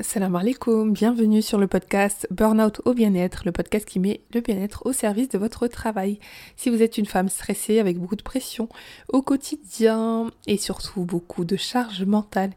Salam 0.00 0.36
alaikum, 0.36 0.92
bienvenue 0.92 1.40
sur 1.40 1.56
le 1.56 1.66
podcast 1.66 2.28
Burnout 2.30 2.82
au 2.84 2.92
bien-être, 2.92 3.42
le 3.46 3.52
podcast 3.52 3.86
qui 3.86 3.98
met 3.98 4.20
le 4.34 4.42
bien-être 4.42 4.84
au 4.84 4.92
service 4.92 5.30
de 5.30 5.38
votre 5.38 5.68
travail. 5.68 6.18
Si 6.54 6.68
vous 6.68 6.82
êtes 6.82 6.98
une 6.98 7.06
femme 7.06 7.30
stressée 7.30 7.78
avec 7.78 7.96
beaucoup 7.98 8.14
de 8.14 8.22
pression 8.22 8.68
au 9.10 9.22
quotidien 9.22 10.30
et 10.46 10.58
surtout 10.58 11.06
beaucoup 11.06 11.46
de 11.46 11.56
charge 11.56 12.04
mentale 12.04 12.50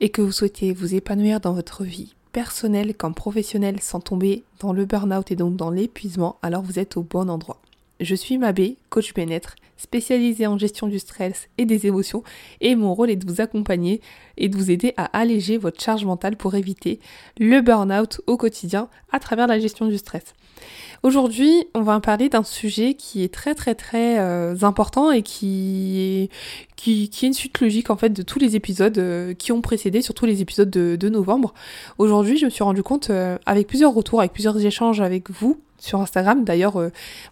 et 0.00 0.08
que 0.08 0.22
vous 0.22 0.32
souhaitez 0.32 0.72
vous 0.72 0.94
épanouir 0.94 1.40
dans 1.40 1.52
votre 1.52 1.84
vie 1.84 2.14
personnelle 2.32 2.94
comme 2.94 3.14
professionnelle 3.14 3.80
sans 3.82 4.00
tomber 4.00 4.42
dans 4.58 4.72
le 4.72 4.86
burn-out 4.86 5.30
et 5.30 5.36
donc 5.36 5.56
dans 5.56 5.70
l'épuisement, 5.70 6.38
alors 6.40 6.62
vous 6.62 6.78
êtes 6.78 6.96
au 6.96 7.02
bon 7.02 7.28
endroit. 7.28 7.60
Je 8.00 8.14
suis 8.14 8.38
Mabé, 8.38 8.78
coach 8.88 9.12
bien-être, 9.12 9.56
spécialisée 9.76 10.46
en 10.46 10.56
gestion 10.56 10.86
du 10.86 10.98
stress 10.98 11.50
et 11.58 11.66
des 11.66 11.86
émotions, 11.86 12.22
et 12.62 12.74
mon 12.74 12.94
rôle 12.94 13.10
est 13.10 13.16
de 13.16 13.30
vous 13.30 13.42
accompagner 13.42 14.00
et 14.38 14.48
de 14.48 14.56
vous 14.56 14.70
aider 14.70 14.94
à 14.96 15.04
alléger 15.18 15.58
votre 15.58 15.82
charge 15.82 16.06
mentale 16.06 16.38
pour 16.38 16.54
éviter 16.54 16.98
le 17.38 17.60
burn-out 17.60 18.22
au 18.26 18.38
quotidien 18.38 18.88
à 19.12 19.20
travers 19.20 19.46
la 19.46 19.58
gestion 19.58 19.86
du 19.86 19.98
stress. 19.98 20.34
Aujourd'hui, 21.02 21.66
on 21.74 21.80
va 21.80 21.98
parler 22.00 22.28
d'un 22.28 22.42
sujet 22.42 22.92
qui 22.92 23.24
est 23.24 23.32
très 23.32 23.54
très 23.54 23.74
très 23.74 24.18
euh, 24.18 24.54
important 24.62 25.10
et 25.10 25.22
qui 25.22 26.28
est, 26.86 27.22
une 27.22 27.32
suite 27.32 27.58
logique 27.60 27.88
en 27.88 27.96
fait 27.96 28.10
de 28.10 28.22
tous 28.22 28.38
les 28.38 28.54
épisodes 28.54 28.98
euh, 28.98 29.32
qui 29.32 29.50
ont 29.52 29.62
précédé, 29.62 30.02
surtout 30.02 30.26
les 30.26 30.42
épisodes 30.42 30.68
de, 30.68 31.08
novembre. 31.08 31.54
Aujourd'hui, 31.96 32.36
je 32.36 32.44
me 32.44 32.50
suis 32.50 32.62
rendu 32.62 32.82
compte 32.82 33.08
euh, 33.08 33.38
avec 33.46 33.66
plusieurs 33.66 33.94
retours, 33.94 34.20
avec 34.20 34.32
plusieurs 34.32 34.58
échanges 34.64 35.00
avec 35.00 35.30
vous, 35.30 35.58
sur 35.78 36.00
Instagram. 36.00 36.44
D'ailleurs, 36.44 36.74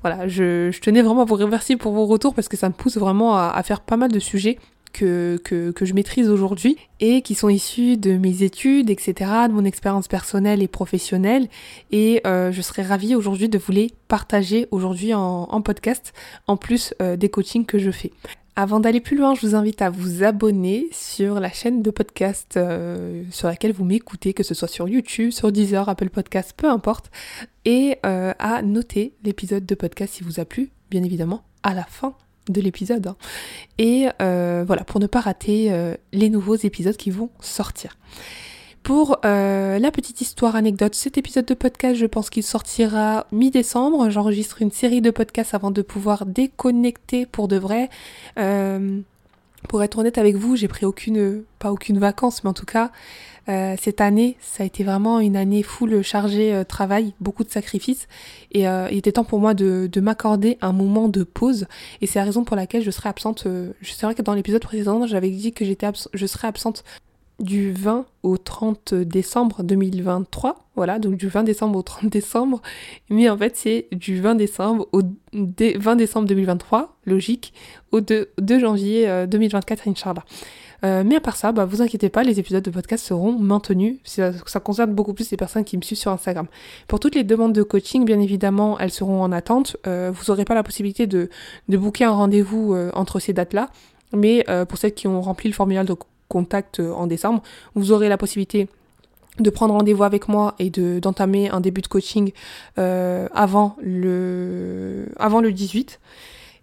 voilà, 0.03 0.27
je, 0.29 0.71
tenais 0.81 1.03
vraiment 1.03 1.23
à 1.23 1.25
vous 1.27 1.35
remercier 1.35 1.77
pour 1.77 1.93
vos 1.93 2.07
retours 2.07 2.35
parce 2.35 2.49
que 2.49 2.57
ça 2.57 2.71
me 2.71 2.75
pousse 2.75 2.97
vraiment 2.97 3.37
à, 3.37 3.63
faire 3.63 3.83
pas 3.83 3.99
mal 3.99 4.11
de 4.11 4.19
sujets 4.19 4.59
que, 4.93 5.41
que, 5.45 5.85
je 5.85 5.95
maîtrise 5.95 6.29
aujourd'hui 6.29 6.77
et 7.01 7.23
qui 7.23 7.35
sont 7.35 7.49
issus 7.49 7.97
de 7.97 8.17
mes 8.17 8.43
études, 8.43 8.91
etc., 8.91 9.31
de 9.49 9.53
mon 9.53 9.65
expérience 9.65 10.09
personnelle 10.09 10.63
et 10.63 10.69
professionnelle. 10.69 11.49
Et 11.91 12.21
euh, 12.27 12.53
je 12.53 12.63
serais 12.63 12.83
ravie 12.83 13.15
aujourd'hui 13.15 13.49
de 13.49 13.59
vous 13.59 13.73
les 13.73 13.93
partager 14.09 14.69
aujourd'hui 14.71 15.15
en, 15.15 15.61
podcast, 15.63 16.13
en 16.47 16.57
plus 16.57 16.95
euh, 17.03 17.17
des 17.17 17.29
coachings 17.29 17.67
que 17.67 17.79
je 17.79 17.91
fais. 17.91 18.13
Avant 18.57 18.81
d'aller 18.81 19.01
plus 19.01 19.17
loin, 19.17 19.35
je 19.35 19.47
vous 19.47 19.55
invite 19.55 19.83
à 19.83 19.91
vous 19.91 20.25
abonner 20.25 20.89
sur 20.91 21.39
la 21.39 21.51
chaîne 21.51 21.81
de 21.81 21.91
podcast 21.93 22.57
euh, 22.57 23.23
sur 23.31 23.47
laquelle 23.47 23.73
vous 23.73 23.85
m'écoutez, 23.85 24.35
que 24.35 24.43
ce 24.43 24.53
soit 24.53 24.67
sur 24.67 24.89
YouTube, 24.89 25.31
sur 25.31 25.53
Deezer, 25.53 25.89
Apple 25.89 26.11
Podcast, 26.11 26.55
peu 26.57 26.69
importe, 26.69 27.11
et 27.65 27.99
à 28.03 28.63
noter 28.63 29.13
l'épisode 29.23 29.65
de 29.67 29.75
podcast 29.75 30.15
si 30.15 30.25
vous 30.25 30.41
a 30.41 30.45
plu, 30.45 30.71
bien 30.91 31.05
évidemment, 31.05 31.45
à 31.63 31.75
la 31.75 31.85
fin 31.85 32.15
de 32.51 32.61
l'épisode. 32.61 33.07
Hein. 33.07 33.17
Et 33.79 34.09
euh, 34.23 34.65
voilà, 34.67 34.85
pour 34.85 35.01
ne 35.01 35.07
pas 35.07 35.21
rater 35.21 35.73
les 36.13 36.31
nouveaux 36.31 36.57
épisodes 36.57 36.97
qui 36.97 37.11
vont 37.11 37.31
sortir. 37.41 37.97
Pour 38.89 39.19
euh, 39.27 39.79
la 39.79 39.91
petite 39.91 40.23
histoire 40.23 40.57
anecdote, 40.57 40.95
cet 40.95 41.19
épisode 41.19 41.45
de 41.45 41.53
podcast, 41.53 41.97
je 41.97 42.07
pense 42.07 42.31
qu'il 42.31 42.43
sortira 42.43 43.27
mi-décembre. 43.33 44.09
J'enregistre 44.09 44.63
une 44.63 44.71
série 44.71 45.03
de 45.03 45.11
podcasts 45.11 45.53
avant 45.53 45.71
de 45.71 45.83
pouvoir 45.83 46.25
déconnecter 46.25 47.27
pour 47.27 47.49
de 47.49 47.59
vrai. 47.59 47.91
Euh, 48.39 49.01
pour 49.69 49.83
être 49.83 49.99
honnête 49.99 50.17
avec 50.17 50.37
vous, 50.37 50.57
j'ai 50.57 50.69
pris 50.69 50.87
aucune, 50.87 51.43
pas 51.59 51.71
aucune 51.71 51.99
vacances, 51.99 52.45
mais 52.45 52.51
en 52.51 52.55
tout 52.55 52.65
cas, 52.65 52.91
euh, 53.49 53.75
cette 53.81 54.01
année, 54.01 54.37
ça 54.41 54.63
a 54.63 54.67
été 54.67 54.85
vraiment 54.85 55.21
une 55.21 55.37
année 55.37 55.63
full 55.63 56.03
chargée 56.03 56.63
travail, 56.69 57.15
beaucoup 57.21 57.45
de 57.45 57.51
sacrifices, 57.51 58.09
et 58.53 58.65
il 58.65 58.97
était 58.97 59.13
temps 59.13 59.25
pour 59.25 59.41
moi 59.41 59.55
de, 59.55 59.89
de 59.91 60.01
m'accorder 60.01 60.59
un 60.61 60.73
moment 60.73 61.09
de 61.09 61.23
pause, 61.23 61.67
et 62.01 62.07
c'est 62.07 62.19
la 62.19 62.25
raison 62.25 62.45
pour 62.45 62.57
laquelle 62.57 62.83
je 62.83 62.91
serai 62.91 63.09
absente. 63.09 63.47
c'est 63.83 64.03
vrai 64.07 64.15
que 64.15 64.23
dans 64.23 64.35
l'épisode 64.35 64.63
précédent, 64.63 65.07
j'avais 65.07 65.31
dit 65.31 65.53
que 65.53 65.65
j'étais 65.65 65.89
je 66.13 66.27
serais 66.27 66.49
absente 66.49 66.85
du 67.41 67.73
20 67.73 68.07
au 68.23 68.37
30 68.37 68.95
décembre 68.95 69.63
2023. 69.63 70.69
Voilà, 70.75 70.99
donc 70.99 71.17
du 71.17 71.29
20 71.29 71.45
décembre 71.45 71.79
au 71.79 71.83
30 71.83 72.11
décembre. 72.11 72.61
Mais 73.11 73.29
en 73.29 73.37
fait, 73.37 73.57
c'est 73.57 73.89
du 73.93 74.21
20 74.21 74.35
décembre 74.35 74.89
au 74.93 75.03
20 75.33 75.97
décembre 75.97 76.27
2023, 76.27 76.97
logique, 77.05 77.53
au 77.93 78.01
2, 78.01 78.29
janvier 78.59 79.27
2024, 79.29 79.87
euh, 79.87 79.91
Inch'Allah. 79.91 80.25
Euh, 80.85 81.03
mais 81.05 81.17
à 81.17 81.21
part 81.21 81.37
ça, 81.37 81.53
bah, 81.53 81.65
vous 81.65 81.83
inquiétez 81.83 82.09
pas, 82.09 82.23
les 82.23 82.39
épisodes 82.39 82.63
de 82.63 82.71
podcast 82.71 83.05
seront 83.05 83.33
maintenus. 83.33 83.97
Ça, 84.05 84.33
concerne 84.61 84.93
beaucoup 84.93 85.15
plus 85.15 85.31
les 85.31 85.37
personnes 85.37 85.65
qui 85.65 85.77
me 85.77 85.83
suivent 85.83 85.99
sur 85.99 86.13
Instagram. 86.13 86.47
Pour 86.87 87.01
toutes 87.01 87.15
les 87.15 87.25
demandes 87.25 87.53
de 87.53 87.63
coaching, 87.63 88.05
bien 88.05 88.21
évidemment, 88.21 88.79
elles 88.79 88.93
seront 88.93 89.23
en 89.23 89.33
attente. 89.33 89.77
Euh, 89.87 90.13
vous 90.15 90.25
n'aurez 90.29 90.45
pas 90.45 90.55
la 90.55 90.63
possibilité 90.63 91.07
de, 91.07 91.31
de 91.69 91.77
booker 91.77 92.05
un 92.05 92.11
rendez-vous 92.13 92.77
entre 92.95 93.19
ces 93.19 93.33
dates-là. 93.33 93.71
Mais 94.13 94.45
pour 94.69 94.79
celles 94.79 94.95
qui 94.95 95.07
ont 95.07 95.21
rempli 95.21 95.49
le 95.49 95.55
formulaire 95.55 95.85
de 95.85 95.95
contact 96.29 96.81
euh, 96.81 96.93
en 96.93 97.07
décembre, 97.07 97.43
vous 97.75 97.93
aurez 97.93 98.09
la 98.09 98.17
possibilité 98.17 98.69
de 99.39 99.51
prendre 99.51 99.75
rendez-vous 99.75 100.05
avec 100.05 100.29
moi 100.29 100.55
et 100.59 100.69
de 100.71 100.99
d'entamer 100.99 101.49
un 101.51 101.61
début 101.61 101.81
de 101.81 101.87
coaching 101.87 102.33
euh, 102.79 103.29
avant 103.33 103.77
le 103.81 105.07
avant 105.19 105.41
le 105.41 105.53
18 105.53 106.01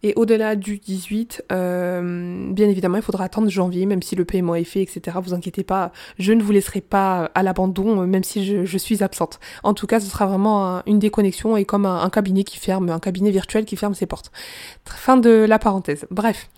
et 0.06 0.14
au-delà 0.18 0.56
du 0.56 0.78
18, 0.78 1.46
euh, 1.52 2.54
bien 2.54 2.70
évidemment, 2.70 2.98
il 2.98 3.02
faudra 3.02 3.24
attendre 3.24 3.50
janvier, 3.50 3.88
même 3.88 4.04
si 4.04 4.16
le 4.16 4.24
paiement 4.24 4.54
est 4.54 4.64
fait, 4.64 4.84
etc. 4.84 5.18
Vous 5.20 5.34
inquiétez 5.34 5.64
pas, 5.64 5.92
je 6.20 6.32
ne 6.32 6.44
vous 6.44 6.52
laisserai 6.52 6.82
pas 6.82 7.32
à 7.34 7.42
l'abandon, 7.42 8.06
même 8.06 8.24
si 8.24 8.46
je, 8.46 8.78
suis 8.78 9.04
absente. 9.04 9.40
En 9.64 9.74
tout 9.74 9.88
cas, 9.88 10.00
ce 10.00 10.06
sera 10.06 10.28
vraiment 10.28 10.84
une 10.86 11.00
déconnexion 11.00 11.58
et 11.58 11.66
comme 11.66 11.88
un 11.88 12.08
cabinet 12.12 12.44
qui 12.44 12.60
ferme, 12.60 12.92
un 12.92 13.00
cabinet 13.00 13.32
virtuel 13.32 13.66
qui 13.66 13.78
ferme 13.78 13.96
ses 13.96 14.06
portes. 14.06 14.32
Fin 14.86 15.18
de 15.18 15.32
la 15.32 15.58
parenthèse. 15.58 16.06
Bref. 16.12 16.50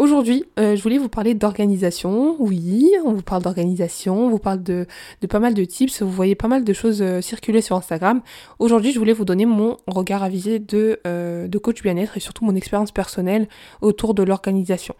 Aujourd'hui, 0.00 0.46
euh, 0.58 0.76
je 0.76 0.82
voulais 0.82 0.96
vous 0.96 1.10
parler 1.10 1.34
d'organisation. 1.34 2.34
Oui, 2.38 2.90
on 3.04 3.12
vous 3.12 3.20
parle 3.20 3.42
d'organisation, 3.42 4.28
on 4.28 4.30
vous 4.30 4.38
parle 4.38 4.62
de, 4.62 4.86
pas 5.28 5.40
mal 5.40 5.52
de 5.52 5.62
tips, 5.62 6.00
vous 6.00 6.10
voyez 6.10 6.34
pas 6.34 6.48
mal 6.48 6.64
de 6.64 6.72
choses 6.72 7.02
euh, 7.02 7.20
circuler 7.20 7.60
sur 7.60 7.76
Instagram. 7.76 8.22
Aujourd'hui, 8.58 8.92
je 8.92 8.98
voulais 8.98 9.12
vous 9.12 9.26
donner 9.26 9.44
mon 9.44 9.76
regard 9.86 10.22
avisé 10.22 10.58
de, 10.58 11.00
euh, 11.06 11.48
de 11.48 11.58
coach 11.58 11.82
bien-être 11.82 12.16
et 12.16 12.20
surtout 12.20 12.46
mon 12.46 12.54
expérience 12.54 12.92
personnelle 12.92 13.46
autour 13.82 14.14
de 14.14 14.22
l'organisation. 14.22 14.94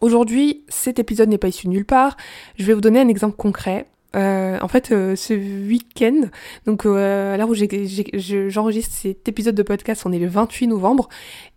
Aujourd'hui, 0.00 0.64
cet 0.68 0.98
épisode 0.98 1.28
n'est 1.28 1.36
pas 1.36 1.48
issu 1.48 1.68
nulle 1.68 1.84
part. 1.84 2.16
Je 2.56 2.64
vais 2.64 2.72
vous 2.72 2.80
donner 2.80 3.00
un 3.00 3.08
exemple 3.08 3.36
concret. 3.36 3.88
Euh, 4.16 4.58
en 4.62 4.68
fait, 4.68 4.90
euh, 4.90 5.16
ce 5.16 5.34
week-end, 5.34 6.28
donc 6.64 6.86
euh, 6.86 7.34
à 7.34 7.36
l'heure 7.36 7.50
où 7.50 7.54
j'enregistre 7.54 8.94
cet 8.94 9.28
épisode 9.28 9.54
de 9.54 9.62
podcast, 9.62 10.02
on 10.06 10.12
est 10.12 10.18
le 10.18 10.28
28 10.28 10.68
novembre, 10.68 11.10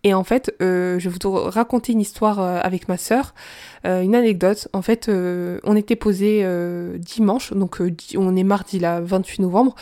et 0.04 0.12
en 0.12 0.22
fait, 0.22 0.54
je 0.60 1.08
vais 1.08 1.18
vous 1.22 1.32
raconter 1.32 1.92
une 1.92 2.00
histoire 2.00 2.40
avec 2.40 2.88
ma 2.88 2.96
sœur, 2.96 3.34
une 3.84 4.14
anecdote. 4.14 4.68
En 4.72 4.82
fait, 4.82 5.08
on 5.08 5.76
était 5.76 5.96
posé 5.96 6.44
dimanche, 6.98 7.52
donc 7.52 7.80
on 8.16 8.36
est 8.36 8.44
mardi 8.44 8.78
là, 8.78 9.00
28 9.00 9.42
novembre, 9.42 9.74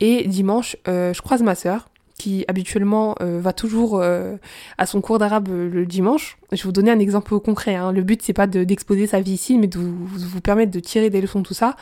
et 0.00 0.26
dimanche, 0.26 0.76
je 0.86 1.20
croise 1.20 1.42
ma 1.42 1.54
sœur 1.54 1.88
qui 2.18 2.44
habituellement 2.48 3.14
euh, 3.20 3.40
va 3.40 3.52
toujours 3.52 4.00
euh, 4.00 4.36
à 4.78 4.86
son 4.86 5.00
cours 5.00 5.18
d'arabe 5.18 5.48
euh, 5.48 5.68
le 5.68 5.84
dimanche. 5.86 6.38
Je 6.50 6.56
vais 6.56 6.62
vous 6.62 6.72
donner 6.72 6.90
un 6.90 6.98
exemple 6.98 7.38
concret. 7.40 7.74
Hein. 7.74 7.92
Le 7.92 8.02
but 8.02 8.22
c'est 8.22 8.32
pas 8.32 8.46
d'exposer 8.46 9.06
sa 9.06 9.20
vie 9.20 9.32
ici, 9.32 9.58
mais 9.58 9.66
de 9.66 9.78
vous, 9.78 10.06
vous, 10.06 10.40
permettre 10.40 10.72
de 10.72 10.80
tirer 10.80 11.10
des 11.10 11.20
leçons 11.20 11.42
tout 11.42 11.54
ça. 11.54 11.76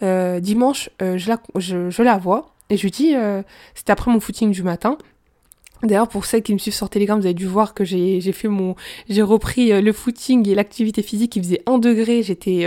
dimanche, 0.00 0.90
je, 1.00 1.28
la, 1.28 1.38
je, 1.56 1.90
je, 1.90 2.02
la 2.02 2.18
vois 2.18 2.54
et 2.70 2.76
je 2.76 2.82
lui 2.82 2.90
dis, 2.90 3.14
c'était 3.74 3.92
après 3.92 4.10
mon 4.10 4.20
footing 4.20 4.50
du 4.50 4.62
matin. 4.62 4.96
D'ailleurs, 5.82 6.08
pour 6.08 6.24
celles 6.24 6.42
qui 6.42 6.54
me 6.54 6.58
suivent 6.58 6.74
sur 6.74 6.88
Telegram, 6.88 7.18
vous 7.18 7.26
avez 7.26 7.34
dû 7.34 7.46
voir 7.46 7.74
que 7.74 7.84
j'ai 7.84 8.20
fait 8.32 8.48
mon, 8.48 8.74
j'ai 9.08 9.22
repris 9.22 9.80
le 9.80 9.92
footing 9.92 10.48
et 10.48 10.54
l'activité 10.54 11.02
physique 11.02 11.32
qui 11.32 11.40
faisait 11.40 11.62
1 11.66 11.78
degré. 11.78 12.22
J'étais 12.22 12.66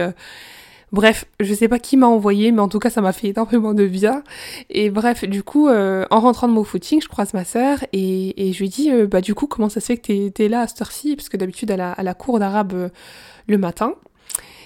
Bref, 0.93 1.25
je 1.41 1.53
sais 1.53 1.67
pas 1.67 1.79
qui 1.79 1.97
m'a 1.97 2.07
envoyé, 2.07 2.51
mais 2.51 2.61
en 2.61 2.69
tout 2.69 2.79
cas, 2.79 2.89
ça 2.89 3.01
m'a 3.01 3.11
fait 3.11 3.27
énormément 3.29 3.73
de 3.73 3.85
bien. 3.87 4.23
Et 4.69 4.89
bref, 4.89 5.25
du 5.25 5.43
coup, 5.43 5.67
euh, 5.67 6.05
en 6.11 6.21
rentrant 6.21 6.47
de 6.47 6.53
mon 6.53 6.63
footing, 6.63 7.01
je 7.01 7.09
croise 7.09 7.33
ma 7.33 7.43
sœur 7.43 7.79
et, 7.91 8.53
je 8.53 8.59
lui 8.59 8.69
dis, 8.69 8.89
euh, 8.91 9.05
bah 9.05 9.19
du 9.19 9.35
coup, 9.35 9.47
comment 9.47 9.67
ça 9.67 9.81
se 9.81 9.87
fait 9.87 9.97
que 9.97 10.29
t'es 10.29 10.45
es 10.45 10.47
là 10.47 10.61
à 10.61 10.67
cette 10.67 10.81
heure-ci? 10.81 11.17
Parce 11.17 11.27
que 11.27 11.35
d'habitude, 11.35 11.69
elle 11.71 11.81
a, 11.81 11.95
la 12.01 12.13
cour 12.13 12.39
d'arabe 12.39 12.73
euh, 12.73 12.89
le 13.47 13.57
matin. 13.57 13.95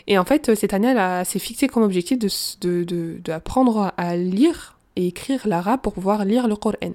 Et 0.06 0.20
en 0.20 0.26
fait, 0.26 0.54
cette 0.54 0.74
année, 0.76 0.94
elle 0.96 1.26
s'est 1.26 1.40
fixée 1.40 1.68
comme 1.68 1.84
objectif 1.84 2.20
d'apprendre 2.20 3.86
de, 3.86 3.92
à 3.98 4.16
lire 4.16 4.78
et 4.96 5.08
écrire 5.08 5.48
l'arabe 5.48 5.82
pour 5.82 5.94
pouvoir 5.94 6.26
lire 6.26 6.48
le 6.48 6.56
Coran 6.56 6.94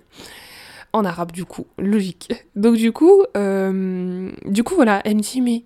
en 0.93 1.05
arabe 1.05 1.33
du 1.33 1.45
coup, 1.45 1.67
logique. 1.79 2.33
Donc 2.55 2.77
du 2.77 2.91
coup, 2.91 3.23
du 3.35 4.65
coup 4.65 4.75
voilà, 4.75 5.03
elle 5.05 5.17
me 5.17 5.21
dit 5.21 5.41
mais 5.41 5.65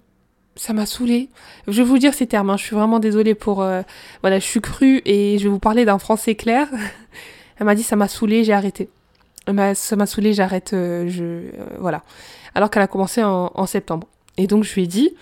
ça 0.56 0.73
m'a 0.73 0.87
saoulé. 0.87 1.29
Je 1.69 1.73
vais 1.73 1.88
vous 1.88 1.99
dire 1.99 2.14
ces 2.14 2.26
termes, 2.26 2.50
hein. 2.50 2.56
je 2.56 2.64
suis 2.64 2.76
vraiment 2.76 2.99
désolée 2.99 3.35
pour... 3.35 3.62
Euh, 3.62 3.82
voilà, 4.20 4.38
je 4.38 4.44
suis 4.44 4.61
crue 4.61 5.02
et 5.05 5.38
je 5.38 5.44
vais 5.44 5.49
vous 5.49 5.58
parler 5.58 5.85
d'un 5.85 5.99
français 5.99 6.35
clair. 6.35 6.69
Elle 7.58 7.67
m'a 7.67 7.75
dit 7.75 7.82
ça 7.82 7.97
m'a 7.97 8.08
saoulé, 8.08 8.44
j'ai 8.44 8.52
arrêté. 8.52 8.88
Ça 9.47 9.97
m'a 9.97 10.06
saoulé, 10.06 10.32
j'arrête, 10.32 10.73
euh, 10.73 11.08
je... 11.08 11.25
Euh, 11.25 11.50
voilà. 11.79 12.02
Alors 12.55 12.70
qu'elle 12.70 12.82
a 12.82 12.87
commencé 12.87 13.23
en, 13.23 13.67
septembre. 13.67 14.06
Et 14.37 14.47
donc 14.47 14.64
je 14.64 14.75
lui 14.75 14.82
ai 14.82 14.87
dit, 14.87 15.14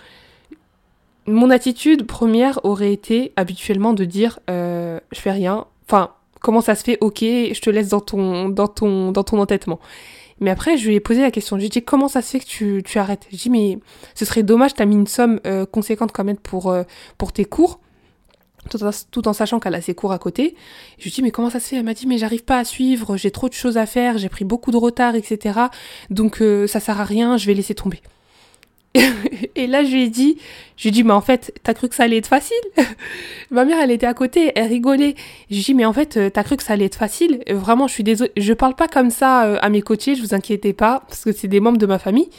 mon 1.25 1.49
attitude 1.49 2.05
première 2.05 2.59
aurait 2.63 2.91
été 2.91 3.33
habituellement 3.35 3.93
de 3.93 4.03
dire 4.05 4.39
je 4.47 4.99
fais 5.13 5.31
rien. 5.31 5.65
Enfin, 5.87 6.11
comment 6.39 6.61
ça 6.61 6.75
se 6.75 6.83
fait? 6.83 6.97
Ok, 7.01 7.19
je 7.19 7.61
te 7.61 7.69
laisse 7.69 7.89
dans 7.89 7.99
ton, 7.99 8.49
dans 8.49 8.67
ton, 8.67 9.11
dans 9.11 9.23
ton 9.23 9.39
entêtement. 9.39 9.79
Mais 10.39 10.51
après, 10.51 10.77
je 10.77 10.87
lui 10.87 10.95
ai 10.95 10.99
posé 10.99 11.21
la 11.21 11.31
question. 11.31 11.55
Je 11.57 11.61
lui 11.61 11.67
ai 11.67 11.69
dit, 11.69 11.81
comment 11.81 12.07
ça 12.07 12.21
se 12.21 12.31
fait 12.31 12.39
que 12.39 12.45
tu, 12.45 12.81
tu 12.85 12.97
arrêtes? 12.99 13.27
J'ai 13.31 13.37
dit, 13.37 13.49
mais 13.49 13.79
ce 14.15 14.25
serait 14.25 14.43
dommage, 14.43 14.73
tu 14.73 14.81
as 14.81 14.85
mis 14.85 14.95
une 14.95 15.07
somme 15.07 15.39
euh, 15.45 15.65
conséquente 15.65 16.11
quand 16.11 16.23
même 16.23 16.37
pour, 16.37 16.69
euh, 16.69 16.83
pour 17.17 17.33
tes 17.33 17.45
cours. 17.45 17.79
tout 19.11 19.27
en, 19.27 19.33
sachant 19.33 19.59
qu'elle 19.59 19.75
a 19.75 19.81
ses 19.81 19.95
cours 19.95 20.11
à 20.11 20.19
côté. 20.19 20.55
Je 20.97 21.05
lui 21.05 21.11
dis 21.11 21.21
mais 21.21 21.31
comment 21.31 21.49
ça 21.49 21.59
se 21.59 21.69
fait? 21.69 21.77
Elle 21.77 21.85
m'a 21.85 21.93
dit 21.93 22.07
mais 22.07 22.17
j'arrive 22.17 22.43
pas 22.43 22.59
à 22.59 22.63
suivre, 22.63 23.17
j'ai 23.17 23.31
trop 23.31 23.49
de 23.49 23.53
choses 23.53 23.77
à 23.77 23.85
faire, 23.85 24.17
j'ai 24.17 24.29
pris 24.29 24.45
beaucoup 24.45 24.71
de 24.71 24.77
retard, 24.77 25.15
etc. 25.15 25.59
Donc 26.09 26.41
euh, 26.41 26.67
ça 26.67 26.79
sert 26.79 26.99
à 26.99 27.05
rien, 27.05 27.37
je 27.37 27.45
vais 27.47 27.53
laisser 27.53 27.73
tomber. 27.73 28.01
Et 29.55 29.67
là 29.67 29.83
je 29.83 29.91
lui 29.91 30.03
ai 30.03 30.09
dit, 30.09 30.37
je 30.75 30.83
lui 30.83 30.89
ai 30.89 30.91
dit 30.91 31.03
mais 31.03 31.13
en 31.13 31.21
fait 31.21 31.53
t'as 31.63 31.73
cru 31.75 31.89
que 31.89 31.95
ça 31.95 32.03
allait 32.03 32.17
être 32.17 32.27
facile? 32.27 32.57
Ma 33.51 33.63
mère 33.63 33.77
elle 33.79 33.91
était 33.91 34.07
à 34.07 34.15
côté, 34.15 34.51
elle 34.55 34.67
rigolait. 34.67 35.15
Je 35.49 35.55
lui 35.55 35.61
ai 35.61 35.63
dit 35.63 35.73
mais 35.75 35.85
en 35.85 35.93
fait 35.93 36.17
euh, 36.17 36.29
t'as 36.29 36.43
cru 36.43 36.57
que 36.57 36.63
ça 36.63 36.73
allait 36.73 36.85
être 36.85 36.95
facile? 36.95 37.43
Vraiment 37.49 37.87
je 37.87 37.93
suis 37.93 38.03
désolée, 38.03 38.31
je 38.35 38.53
parle 38.53 38.75
pas 38.75 38.87
comme 38.87 39.11
ça 39.11 39.45
euh, 39.45 39.57
à 39.61 39.69
mes 39.69 39.81
coachés, 39.81 40.15
je 40.15 40.21
vous 40.21 40.33
inquiétez 40.33 40.73
pas 40.73 41.03
parce 41.07 41.23
que 41.23 41.31
c'est 41.31 41.47
des 41.47 41.59
membres 41.59 41.77
de 41.77 41.85
ma 41.85 41.99
famille. 41.99 42.29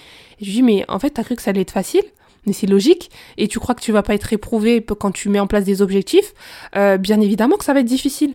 je 0.41 0.47
lui 0.47 0.51
ai 0.51 0.55
dit 0.57 0.63
mais 0.63 0.85
en 0.89 0.99
fait 0.99 1.11
t'as 1.11 1.23
cru 1.23 1.37
que 1.37 1.43
ça 1.43 1.51
allait 1.51 1.61
être 1.63 1.71
facile? 1.71 2.03
Mais 2.47 2.55
c'est 2.55 2.67
logique. 2.67 3.11
Et 3.37 3.49
tu 3.49 3.59
crois 3.59 3.75
que 3.75 3.83
tu 3.83 3.93
vas 3.93 4.03
pas 4.03 4.15
être 4.15 4.33
éprouvé 4.33 4.83
quand 4.83 5.11
tu 5.11 5.29
mets 5.29 5.41
en 5.41 5.47
place 5.47 5.65
des 5.65 5.83
objectifs? 5.83 6.33
Euh, 6.75 6.97
Bien 6.97 7.21
évidemment 7.21 7.59
que 7.59 7.65
ça 7.65 7.75
va 7.75 7.81
être 7.81 7.87
difficile. 7.87 8.35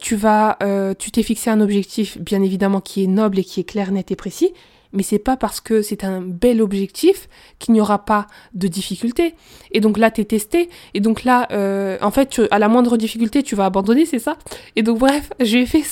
Tu 0.00 0.14
vas, 0.14 0.56
tu 0.96 1.10
t'es 1.10 1.24
fixé 1.24 1.50
un 1.50 1.60
objectif, 1.60 2.18
bien 2.18 2.40
évidemment, 2.40 2.80
qui 2.80 3.02
est 3.02 3.08
noble 3.08 3.40
et 3.40 3.42
qui 3.42 3.58
est 3.58 3.64
clair, 3.64 3.90
net 3.90 4.12
et 4.12 4.14
précis 4.16 4.52
mais 4.96 5.02
c'est 5.02 5.18
pas 5.18 5.36
parce 5.36 5.60
que 5.60 5.82
c'est 5.82 6.02
un 6.04 6.20
bel 6.22 6.60
objectif 6.62 7.28
qu'il 7.58 7.74
n'y 7.74 7.80
aura 7.80 8.04
pas 8.04 8.26
de 8.54 8.66
difficulté. 8.66 9.34
Et 9.72 9.80
donc 9.80 9.98
là, 9.98 10.10
tu 10.10 10.22
es 10.22 10.24
testé. 10.24 10.70
Et 10.94 11.00
donc 11.00 11.24
là, 11.24 11.46
euh, 11.52 11.98
en 12.00 12.10
fait, 12.10 12.40
à 12.50 12.58
la 12.58 12.68
moindre 12.68 12.96
difficulté, 12.96 13.42
tu 13.42 13.54
vas 13.54 13.66
abandonner, 13.66 14.06
c'est 14.06 14.18
ça? 14.18 14.36
Et 14.74 14.82
donc 14.82 14.98
bref, 14.98 15.30
j'ai 15.40 15.66
fait 15.66 15.82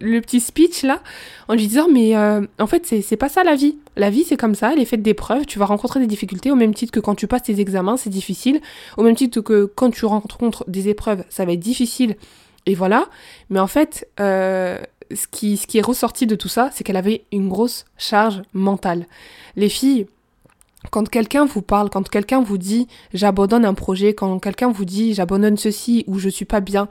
le 0.00 0.20
petit 0.20 0.40
speech 0.40 0.82
là 0.82 1.00
en 1.46 1.54
lui 1.54 1.66
disant, 1.66 1.88
mais 1.90 2.16
euh, 2.16 2.42
en 2.58 2.66
fait, 2.66 2.86
c'est 2.86 3.16
pas 3.16 3.28
ça 3.28 3.44
la 3.44 3.54
vie. 3.54 3.78
La 3.96 4.10
vie, 4.10 4.24
c'est 4.24 4.36
comme 4.36 4.54
ça, 4.54 4.72
elle 4.72 4.80
est 4.80 4.84
faite 4.84 5.02
d'épreuves. 5.02 5.46
Tu 5.46 5.58
vas 5.58 5.66
rencontrer 5.66 6.00
des 6.00 6.06
difficultés 6.06 6.50
au 6.50 6.56
même 6.56 6.74
titre 6.74 6.92
que 6.92 7.00
quand 7.00 7.14
tu 7.14 7.26
passes 7.26 7.44
tes 7.44 7.60
examens, 7.60 7.96
c'est 7.96 8.10
difficile. 8.10 8.60
Au 8.96 9.02
même 9.02 9.16
titre 9.16 9.40
que 9.40 9.64
quand 9.64 9.90
tu 9.90 10.04
rencontres 10.04 10.64
des 10.68 10.88
épreuves, 10.88 11.24
ça 11.28 11.44
va 11.44 11.52
être 11.52 11.60
difficile. 11.60 12.16
Et 12.66 12.74
voilà. 12.74 13.08
Mais 13.50 13.60
en 13.60 13.66
fait, 13.66 14.08
euh, 14.20 14.78
ce 15.14 15.26
qui, 15.26 15.58
est 15.74 15.82
ressorti 15.82 16.26
de 16.26 16.34
tout 16.34 16.48
ça, 16.48 16.70
c'est 16.72 16.84
qu'elle 16.84 16.96
avait 16.96 17.24
une 17.32 17.48
grosse 17.48 17.84
charge 17.96 18.42
mentale. 18.52 19.06
Les 19.56 19.68
filles, 19.68 20.06
quand 20.90 21.08
quelqu'un 21.08 21.44
vous 21.44 21.62
parle, 21.62 21.90
quand 21.90 22.08
quelqu'un 22.08 22.40
vous 22.40 22.58
dit 22.58 22.88
j'abandonne 23.12 23.64
un 23.64 23.74
projet, 23.74 24.14
quand 24.14 24.38
quelqu'un 24.38 24.70
vous 24.70 24.84
dit 24.84 25.14
j'abandonne 25.14 25.56
ceci 25.56 26.04
ou 26.06 26.18
je 26.18 26.28
suis 26.28 26.44
pas 26.44 26.60
bien, 26.60 26.88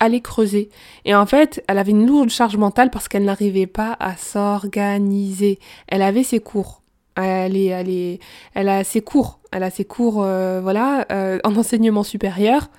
allez 0.00 0.20
creuser. 0.20 0.68
Et 1.04 1.14
en 1.14 1.26
fait, 1.26 1.64
elle 1.68 1.78
avait 1.78 1.90
une 1.92 2.06
lourde 2.06 2.30
charge 2.30 2.56
mentale 2.56 2.90
parce 2.90 3.08
qu'elle 3.08 3.24
n'arrivait 3.24 3.66
pas 3.66 3.96
à 4.00 4.16
s'organiser. 4.16 5.58
Elle 5.88 6.02
avait 6.02 6.24
ses 6.24 6.40
cours. 6.40 6.82
Elle 7.16 7.56
elle 7.56 8.68
a 8.68 8.84
ses 8.84 9.00
cours. 9.00 9.38
Elle 9.52 9.62
a 9.62 9.70
ses 9.70 9.84
cours, 9.84 10.22
euh, 10.24 10.60
voilà, 10.60 11.06
euh, 11.12 11.38
en 11.44 11.56
enseignement 11.56 12.02
supérieur. 12.02 12.70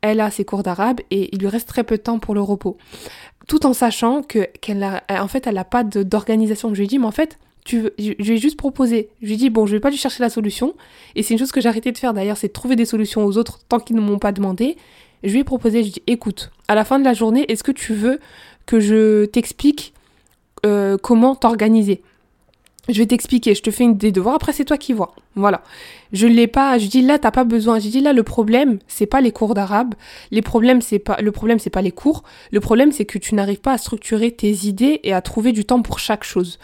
Elle 0.00 0.20
a 0.20 0.30
ses 0.30 0.44
cours 0.44 0.62
d'arabe 0.62 1.00
et 1.10 1.30
il 1.32 1.38
lui 1.38 1.48
reste 1.48 1.68
très 1.68 1.84
peu 1.84 1.96
de 1.96 2.02
temps 2.02 2.18
pour 2.18 2.34
le 2.34 2.42
repos 2.42 2.76
tout 3.46 3.66
en 3.66 3.72
sachant 3.72 4.22
que 4.22 4.48
qu'elle 4.60 5.02
en 5.08 5.28
fait, 5.28 5.46
elle 5.46 5.54
n'a 5.54 5.64
pas 5.64 5.84
d'organisation. 5.84 6.70
Je 6.74 6.78
lui 6.78 6.84
ai 6.84 6.88
dit, 6.88 6.98
mais 6.98 7.06
en 7.06 7.12
fait, 7.12 7.38
tu 7.64 7.90
je, 7.98 8.12
lui 8.12 8.32
ai 8.32 8.36
juste 8.38 8.56
proposé. 8.56 9.08
Je 9.22 9.26
lui 9.26 9.34
ai 9.34 9.36
dit, 9.36 9.50
bon, 9.50 9.66
je 9.66 9.72
vais 9.72 9.80
pas 9.80 9.90
lui 9.90 9.96
chercher 9.96 10.22
la 10.22 10.30
solution. 10.30 10.74
Et 11.14 11.22
c'est 11.22 11.34
une 11.34 11.38
chose 11.38 11.52
que 11.52 11.60
j'ai 11.60 11.68
arrêté 11.68 11.92
de 11.92 11.98
faire 11.98 12.14
d'ailleurs, 12.14 12.36
c'est 12.36 12.48
de 12.48 12.52
trouver 12.52 12.76
des 12.76 12.84
solutions 12.84 13.24
aux 13.24 13.38
autres 13.38 13.60
tant 13.68 13.80
qu'ils 13.80 13.96
ne 13.96 14.00
m'ont 14.00 14.18
pas 14.18 14.32
demandé. 14.32 14.76
Je 15.22 15.32
lui 15.32 15.40
ai 15.40 15.44
proposé, 15.44 15.78
je 15.78 15.84
lui 15.84 15.88
ai 15.88 15.92
dit, 15.92 16.02
écoute, 16.06 16.50
à 16.68 16.74
la 16.74 16.84
fin 16.84 16.98
de 16.98 17.04
la 17.04 17.14
journée, 17.14 17.44
est-ce 17.50 17.64
que 17.64 17.72
tu 17.72 17.94
veux 17.94 18.20
que 18.66 18.80
je 18.80 19.24
t'explique 19.26 19.94
euh, 20.66 20.96
comment 20.98 21.34
t'organiser? 21.34 22.02
Je 22.88 22.98
vais 22.98 23.06
t'expliquer, 23.06 23.54
je 23.54 23.62
te 23.62 23.70
fais 23.70 23.84
une 23.84 23.96
des 23.96 24.12
devoirs, 24.12 24.34
après 24.34 24.52
c'est 24.52 24.64
toi 24.64 24.76
qui 24.76 24.92
vois. 24.92 25.14
Voilà. 25.34 25.62
Je 26.12 26.26
l'ai 26.26 26.46
pas, 26.46 26.78
je 26.78 26.86
dis 26.86 27.02
là 27.02 27.18
t'as 27.18 27.30
pas 27.30 27.44
besoin. 27.44 27.78
Je 27.78 27.88
dis 27.88 28.00
là 28.00 28.12
le 28.12 28.22
problème 28.22 28.78
c'est 28.88 29.06
pas 29.06 29.20
les 29.20 29.32
cours 29.32 29.54
d'arabe, 29.54 29.94
les 30.30 30.42
problèmes 30.42 30.80
c'est 30.80 30.98
pas 30.98 31.16
le 31.20 31.32
problème 31.32 31.58
c'est 31.58 31.70
pas 31.70 31.82
les 31.82 31.92
cours, 31.92 32.22
le 32.52 32.60
problème 32.60 32.92
c'est 32.92 33.04
que 33.04 33.18
tu 33.18 33.34
n'arrives 33.34 33.60
pas 33.60 33.72
à 33.72 33.78
structurer 33.78 34.30
tes 34.30 34.66
idées 34.66 35.00
et 35.02 35.12
à 35.12 35.22
trouver 35.22 35.52
du 35.52 35.64
temps 35.64 35.82
pour 35.82 35.98
chaque 35.98 36.24
chose. 36.24 36.58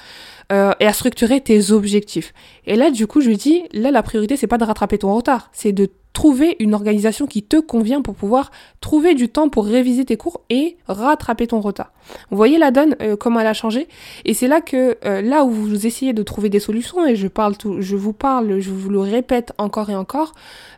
Euh, 0.52 0.72
et 0.80 0.86
à 0.86 0.92
structurer 0.92 1.40
tes 1.40 1.70
objectifs. 1.70 2.34
Et 2.66 2.74
là, 2.74 2.90
du 2.90 3.06
coup, 3.06 3.20
je 3.20 3.30
dis, 3.30 3.62
là, 3.72 3.92
la 3.92 4.02
priorité, 4.02 4.36
c'est 4.36 4.48
pas 4.48 4.58
de 4.58 4.64
rattraper 4.64 4.98
ton 4.98 5.14
retard, 5.14 5.48
c'est 5.52 5.70
de 5.70 5.88
trouver 6.12 6.56
une 6.58 6.74
organisation 6.74 7.28
qui 7.28 7.44
te 7.44 7.60
convient 7.60 8.02
pour 8.02 8.16
pouvoir 8.16 8.50
trouver 8.80 9.14
du 9.14 9.28
temps 9.28 9.48
pour 9.48 9.64
réviser 9.64 10.04
tes 10.04 10.16
cours 10.16 10.40
et 10.50 10.76
rattraper 10.88 11.46
ton 11.46 11.60
retard. 11.60 11.92
Vous 12.30 12.36
voyez 12.36 12.58
la 12.58 12.72
donne, 12.72 12.96
euh, 13.00 13.14
comment 13.14 13.38
elle 13.38 13.46
a 13.46 13.54
changé? 13.54 13.86
Et 14.24 14.34
c'est 14.34 14.48
là 14.48 14.60
que, 14.60 14.98
euh, 15.04 15.22
là 15.22 15.44
où 15.44 15.50
vous 15.50 15.86
essayez 15.86 16.12
de 16.12 16.22
trouver 16.24 16.48
des 16.48 16.58
solutions, 16.58 17.06
et 17.06 17.14
je 17.14 17.28
parle 17.28 17.56
tout, 17.56 17.80
je 17.80 17.94
vous 17.94 18.12
parle, 18.12 18.58
je 18.58 18.70
vous 18.70 18.90
le 18.90 18.98
répète 18.98 19.52
encore 19.56 19.88
et 19.88 19.94
encore, 19.94 20.32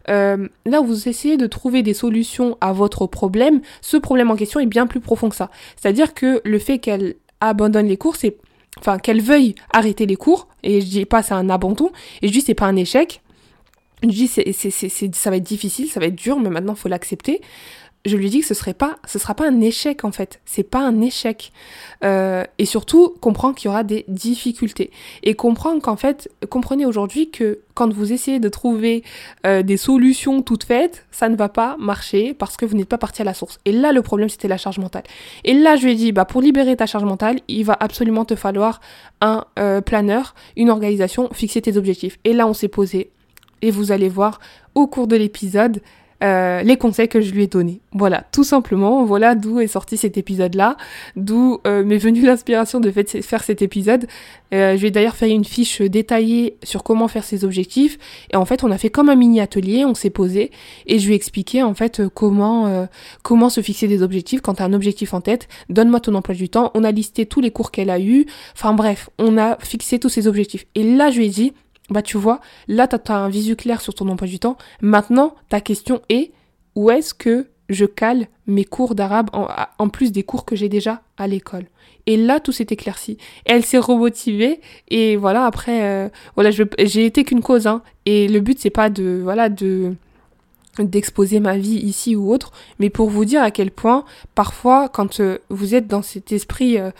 là 0.06 0.82
où 0.82 0.84
vous 0.84 1.08
essayez 1.08 1.38
de 1.38 1.46
trouver 1.46 1.82
des 1.82 1.94
solutions 1.94 2.58
à 2.60 2.74
votre 2.74 3.06
problème, 3.06 3.62
ce 3.80 3.96
problème 3.96 4.30
en 4.30 4.36
question 4.36 4.60
est 4.60 4.66
bien 4.66 4.86
plus 4.86 5.00
profond 5.00 5.30
que 5.30 5.36
ça. 5.36 5.48
C'est-à-dire 5.76 6.12
que 6.12 6.42
le 6.44 6.58
fait 6.58 6.78
qu'elle 6.78 7.14
abandonne 7.40 7.86
les 7.86 7.96
cours, 7.96 8.16
c'est 8.16 8.36
enfin 8.78 8.98
qu'elle 8.98 9.20
veuille 9.20 9.54
arrêter 9.72 10.06
les 10.06 10.16
cours, 10.16 10.48
et 10.62 10.80
je 10.80 10.86
dis 10.86 11.04
pas 11.04 11.22
c'est 11.22 11.34
un 11.34 11.50
abandon, 11.50 11.90
et 12.22 12.28
je 12.28 12.32
dis 12.32 12.40
c'est 12.40 12.54
pas 12.54 12.66
un 12.66 12.76
échec, 12.76 13.20
je 14.02 14.08
dis 14.08 14.28
c'est, 14.28 14.52
c'est, 14.52 14.70
c'est, 14.70 15.14
ça 15.14 15.30
va 15.30 15.36
être 15.36 15.44
difficile, 15.44 15.88
ça 15.88 16.00
va 16.00 16.06
être 16.06 16.16
dur, 16.16 16.38
mais 16.38 16.50
maintenant 16.50 16.74
faut 16.74 16.88
l'accepter 16.88 17.40
je 18.04 18.16
lui 18.16 18.30
dis 18.30 18.40
que 18.40 18.46
ce 18.46 18.54
serait 18.54 18.74
pas, 18.74 18.96
sera 19.06 19.34
pas 19.34 19.46
un 19.46 19.60
échec 19.60 20.04
en 20.04 20.10
fait. 20.10 20.40
C'est 20.44 20.64
pas 20.64 20.80
un 20.80 21.00
échec. 21.00 21.52
Euh, 22.02 22.42
et 22.58 22.64
surtout, 22.64 23.14
comprendre 23.20 23.54
qu'il 23.54 23.66
y 23.66 23.68
aura 23.68 23.84
des 23.84 24.04
difficultés. 24.08 24.90
Et 25.22 25.34
comprendre 25.34 25.80
qu'en 25.80 25.94
fait, 25.94 26.28
comprenez 26.50 26.84
aujourd'hui 26.84 27.30
que 27.30 27.60
quand 27.74 27.92
vous 27.92 28.12
essayez 28.12 28.40
de 28.40 28.48
trouver 28.48 29.04
euh, 29.46 29.62
des 29.62 29.76
solutions 29.76 30.42
toutes 30.42 30.64
faites, 30.64 31.06
ça 31.12 31.28
ne 31.28 31.36
va 31.36 31.48
pas 31.48 31.76
marcher 31.78 32.34
parce 32.34 32.56
que 32.56 32.66
vous 32.66 32.76
n'êtes 32.76 32.88
pas 32.88 32.98
parti 32.98 33.22
à 33.22 33.24
la 33.24 33.34
source. 33.34 33.60
Et 33.66 33.72
là, 33.72 33.92
le 33.92 34.02
problème, 34.02 34.28
c'était 34.28 34.48
la 34.48 34.58
charge 34.58 34.78
mentale. 34.78 35.04
Et 35.44 35.54
là, 35.54 35.76
je 35.76 35.84
lui 35.84 35.92
ai 35.92 35.94
dit, 35.94 36.10
bah, 36.10 36.24
pour 36.24 36.42
libérer 36.42 36.74
ta 36.76 36.86
charge 36.86 37.04
mentale, 37.04 37.38
il 37.46 37.64
va 37.64 37.76
absolument 37.78 38.24
te 38.24 38.34
falloir 38.34 38.80
un 39.20 39.44
euh, 39.60 39.80
planeur, 39.80 40.34
une 40.56 40.70
organisation, 40.70 41.28
fixer 41.32 41.62
tes 41.62 41.76
objectifs. 41.76 42.18
Et 42.24 42.32
là, 42.32 42.48
on 42.48 42.52
s'est 42.52 42.68
posé. 42.68 43.10
Et 43.62 43.70
vous 43.70 43.92
allez 43.92 44.08
voir 44.08 44.40
au 44.74 44.88
cours 44.88 45.06
de 45.06 45.14
l'épisode, 45.14 45.80
euh, 46.22 46.62
les 46.62 46.76
conseils 46.76 47.08
que 47.08 47.20
je 47.20 47.32
lui 47.32 47.42
ai 47.42 47.46
donnés. 47.46 47.80
Voilà, 47.92 48.24
tout 48.32 48.44
simplement, 48.44 49.04
voilà 49.04 49.34
d'où 49.34 49.60
est 49.60 49.66
sorti 49.66 49.96
cet 49.96 50.16
épisode-là, 50.16 50.76
d'où 51.16 51.58
euh, 51.66 51.84
m'est 51.84 51.98
venue 51.98 52.22
l'inspiration 52.26 52.80
de 52.80 52.90
faire 52.90 53.42
cet 53.42 53.62
épisode. 53.62 54.06
Euh, 54.54 54.76
je 54.76 54.82
vais 54.82 54.90
d'ailleurs 54.90 55.16
faire 55.16 55.28
une 55.28 55.44
fiche 55.44 55.80
détaillée 55.80 56.56
sur 56.62 56.84
comment 56.84 57.08
faire 57.08 57.24
ses 57.24 57.44
objectifs. 57.44 57.98
Et 58.32 58.36
en 58.36 58.44
fait, 58.44 58.62
on 58.62 58.70
a 58.70 58.78
fait 58.78 58.90
comme 58.90 59.08
un 59.08 59.16
mini 59.16 59.40
atelier, 59.40 59.84
on 59.84 59.94
s'est 59.94 60.10
posé 60.10 60.50
et 60.86 60.98
je 60.98 61.06
lui 61.06 61.14
ai 61.14 61.16
expliqué 61.16 61.62
en 61.62 61.74
fait 61.74 62.02
comment 62.14 62.86
comment 63.22 63.48
se 63.48 63.60
fixer 63.60 63.88
des 63.88 64.02
objectifs. 64.02 64.40
Quand 64.40 64.54
tu 64.54 64.62
as 64.62 64.66
un 64.66 64.72
objectif 64.72 65.14
en 65.14 65.20
tête, 65.20 65.48
donne-moi 65.70 66.00
ton 66.00 66.14
emploi 66.14 66.34
du 66.34 66.48
temps. 66.48 66.70
On 66.74 66.84
a 66.84 66.92
listé 66.92 67.26
tous 67.26 67.40
les 67.40 67.50
cours 67.50 67.70
qu'elle 67.70 67.90
a 67.90 67.98
eu. 67.98 68.26
Enfin 68.54 68.74
bref, 68.74 69.10
on 69.18 69.38
a 69.38 69.56
fixé 69.60 69.98
tous 69.98 70.08
ses 70.08 70.26
objectifs. 70.26 70.66
Et 70.74 70.84
là, 70.84 71.10
je 71.10 71.18
lui 71.18 71.26
ai 71.26 71.30
dit, 71.30 71.52
bah 71.90 72.02
tu 72.02 72.16
vois, 72.16 72.40
là 72.68 72.86
tu 72.88 72.96
as 73.10 73.16
un 73.16 73.28
visu 73.28 73.56
clair 73.56 73.80
sur 73.80 73.94
ton 73.94 74.08
emploi 74.08 74.28
du 74.28 74.38
temps. 74.38 74.56
Maintenant, 74.80 75.34
ta 75.48 75.60
question 75.60 76.00
est 76.08 76.32
où 76.74 76.90
est-ce 76.90 77.14
que 77.14 77.48
je 77.68 77.84
cale 77.84 78.26
mes 78.46 78.64
cours 78.64 78.94
d'arabe 78.94 79.30
en, 79.32 79.88
plus 79.88 80.12
des 80.12 80.22
cours 80.22 80.44
que 80.44 80.56
j'ai 80.56 80.68
déjà 80.68 81.02
à 81.16 81.26
l'école? 81.26 81.66
Et 82.06 82.16
là, 82.16 82.40
tout 82.40 82.50
s'est 82.50 82.66
éclairci. 82.68 83.16
Elle 83.44 83.64
s'est 83.64 83.78
remotivée 83.78 84.60
et 84.88 85.16
voilà. 85.16 85.46
Après, 85.46 85.82
euh, 85.84 86.08
j'ai 86.80 87.06
été 87.06 87.22
qu'une 87.24 87.42
cause. 87.42 87.66
Hein, 87.66 87.82
et 88.06 88.26
le 88.26 88.40
but 88.40 88.58
c'est 88.58 88.70
pas 88.70 88.90
de 88.90 89.20
voilà 89.22 89.48
de 89.48 89.94
d'exposer 90.78 91.38
ma 91.38 91.58
vie 91.58 91.76
ici 91.76 92.16
ou 92.16 92.32
autre, 92.32 92.50
mais 92.78 92.88
pour 92.88 93.10
vous 93.10 93.26
dire 93.26 93.42
à 93.42 93.50
quel 93.50 93.70
point 93.70 94.04
parfois 94.34 94.88
quand 94.88 95.20
euh, 95.20 95.38
vous 95.50 95.74
êtes 95.74 95.86
dans 95.86 96.00
cet 96.00 96.32
esprit 96.32 96.78
euh, 96.78 96.90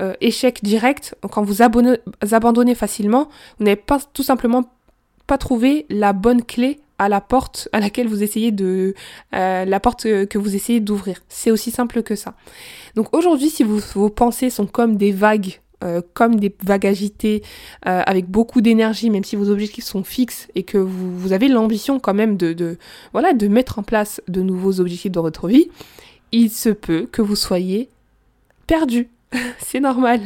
euh, 0.00 0.14
échec 0.20 0.62
direct, 0.62 1.16
quand 1.30 1.42
vous 1.42 1.62
abandonnez 1.62 2.74
facilement, 2.74 3.28
vous 3.58 3.64
n'avez 3.64 3.76
pas 3.76 3.98
tout 4.12 4.22
simplement 4.22 4.64
pas 5.26 5.38
trouvé 5.38 5.86
la 5.90 6.12
bonne 6.12 6.42
clé 6.42 6.80
à 6.98 7.08
la 7.08 7.20
porte 7.20 7.68
à 7.72 7.80
laquelle 7.80 8.08
vous 8.08 8.22
essayez 8.22 8.50
de 8.50 8.94
euh, 9.34 9.64
la 9.64 9.80
porte 9.80 10.02
que 10.02 10.38
vous 10.38 10.54
essayez 10.56 10.80
d'ouvrir. 10.80 11.20
C'est 11.28 11.50
aussi 11.50 11.70
simple 11.70 12.02
que 12.02 12.16
ça. 12.16 12.34
Donc 12.94 13.14
aujourd'hui, 13.14 13.50
si 13.50 13.62
vos 13.64 14.08
pensées 14.08 14.50
sont 14.50 14.66
comme 14.66 14.96
des 14.96 15.12
vagues 15.12 15.60
euh, 15.84 16.00
comme 16.12 16.40
des 16.40 16.52
vagues 16.64 16.86
agitées, 16.86 17.42
avec 17.82 18.26
beaucoup 18.26 18.60
d'énergie, 18.60 19.10
même 19.10 19.22
si 19.22 19.36
vos 19.36 19.48
objectifs 19.48 19.84
sont 19.84 20.02
fixes 20.02 20.48
et 20.56 20.64
que 20.64 20.76
vous, 20.76 21.32
avez 21.32 21.46
l'ambition 21.46 22.00
quand 22.00 22.14
même 22.14 22.36
de, 22.36 22.52
de, 22.52 22.78
voilà, 23.12 23.32
de 23.32 23.46
mettre 23.46 23.78
en 23.78 23.84
place 23.84 24.20
de 24.26 24.42
nouveaux 24.42 24.80
objectifs 24.80 25.12
dans 25.12 25.22
votre 25.22 25.46
vie, 25.46 25.68
il 26.32 26.50
se 26.50 26.68
peut 26.70 27.08
que 27.10 27.22
vous 27.22 27.36
soyez 27.36 27.88
perdu. 28.66 29.08
c'est 29.58 29.80
normal, 29.80 30.20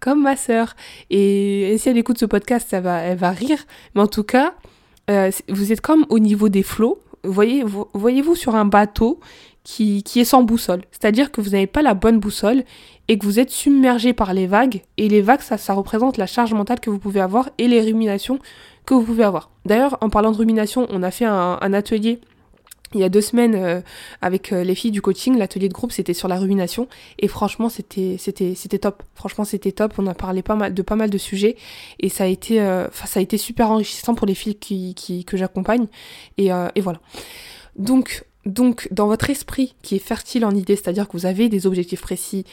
comme 0.00 0.22
ma 0.22 0.36
sœur. 0.36 0.74
Et, 1.10 1.76
si 1.78 1.88
elle 1.88 1.98
écoute 1.98 2.18
ce 2.18 2.26
podcast, 2.26 2.68
ça 2.70 2.80
va, 2.80 3.00
elle 3.00 3.18
va 3.18 3.30
rire. 3.30 3.58
Mais 3.94 4.02
en 4.02 4.06
tout 4.06 4.24
cas, 4.24 4.54
euh, 5.10 5.30
vous 5.48 5.72
êtes 5.72 5.80
comme 5.80 6.06
au 6.08 6.18
niveau 6.18 6.48
des 6.48 6.62
flots. 6.62 7.02
Voyez, 7.24 7.64
voyez-vous 7.92 8.34
sur 8.34 8.54
un 8.54 8.64
bateau 8.64 9.20
qui, 9.64 10.02
qui 10.04 10.20
est 10.20 10.24
sans 10.24 10.42
boussole. 10.42 10.82
C'est-à-dire 10.92 11.32
que 11.32 11.40
vous 11.40 11.50
n'avez 11.50 11.66
pas 11.66 11.82
la 11.82 11.94
bonne 11.94 12.20
boussole 12.20 12.62
et 13.08 13.18
que 13.18 13.24
vous 13.24 13.40
êtes 13.40 13.50
submergé 13.50 14.12
par 14.12 14.32
les 14.32 14.46
vagues. 14.46 14.82
Et 14.96 15.08
les 15.08 15.22
vagues, 15.22 15.40
ça, 15.40 15.74
représente 15.74 16.16
la 16.16 16.26
charge 16.26 16.54
mentale 16.54 16.80
que 16.80 16.90
vous 16.90 16.98
pouvez 16.98 17.20
avoir 17.20 17.50
et 17.58 17.66
les 17.66 17.80
ruminations 17.80 18.38
que 18.84 18.94
vous 18.94 19.02
pouvez 19.02 19.24
avoir. 19.24 19.50
D'ailleurs, 19.64 19.98
en 20.00 20.08
parlant 20.08 20.30
de 20.30 20.36
rumination, 20.36 20.86
on 20.90 21.02
a 21.02 21.10
fait 21.10 21.24
un 21.24 21.72
atelier 21.72 22.20
il 22.94 23.00
y 23.00 23.04
a 23.04 23.08
deux 23.08 23.20
semaines 23.20 23.54
euh, 23.54 23.80
avec 24.22 24.52
euh, 24.52 24.62
les 24.62 24.74
filles 24.74 24.92
du 24.92 25.02
coaching, 25.02 25.36
l'atelier 25.36 25.68
de 25.68 25.74
groupe 25.74 25.92
c'était 25.92 26.14
sur 26.14 26.28
la 26.28 26.36
rumination 26.36 26.88
et 27.18 27.28
franchement 27.28 27.68
c'était 27.68 28.18
top. 28.80 29.02
Franchement 29.14 29.44
c'était 29.44 29.72
top. 29.72 29.94
On 29.98 30.06
a 30.06 30.14
parlé 30.14 30.42
pas 30.42 30.54
mal 30.54 30.72
de 30.72 30.82
pas 30.82 30.96
mal 30.96 31.10
de 31.10 31.18
sujets 31.18 31.56
et 31.98 32.08
ça 32.08 32.24
a 32.24 32.26
été 32.26 32.60
euh, 32.60 32.88
ça 32.92 33.18
a 33.20 33.22
été 33.22 33.38
super 33.38 33.70
enrichissant 33.70 34.14
pour 34.14 34.26
les 34.26 34.34
filles 34.34 34.54
qui, 34.56 34.94
qui 34.94 35.24
que 35.24 35.36
j'accompagne 35.36 35.86
et, 36.38 36.48
et 36.74 36.80
voilà. 36.80 37.00
Donc 37.76 38.24
donc 38.44 38.88
dans 38.92 39.08
votre 39.08 39.28
esprit 39.30 39.74
qui 39.82 39.96
est 39.96 40.00
fertile 40.00 40.44
en 40.44 40.52
idées, 40.52 40.76
c'est-à-dire 40.76 41.08
que 41.08 41.16
vous 41.16 41.26
avez 41.26 41.48
des 41.48 41.66
objectifs 41.66 42.00
précis, 42.00 42.44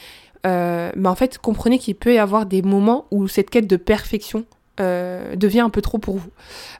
mais 0.43 1.07
en 1.07 1.15
fait 1.15 1.37
comprenez 1.37 1.77
qu'il 1.77 1.95
peut 1.95 2.15
y 2.15 2.17
avoir 2.17 2.45
des 2.45 2.61
moments 2.63 3.05
où 3.11 3.27
cette 3.27 3.49
quête 3.49 3.67
de 3.67 3.77
perfection 3.77 4.45
euh, 4.79 5.35
devient 5.35 5.59
un 5.59 5.69
peu 5.69 5.81
trop 5.81 5.99
pour 5.99 6.17
vous. 6.17 6.31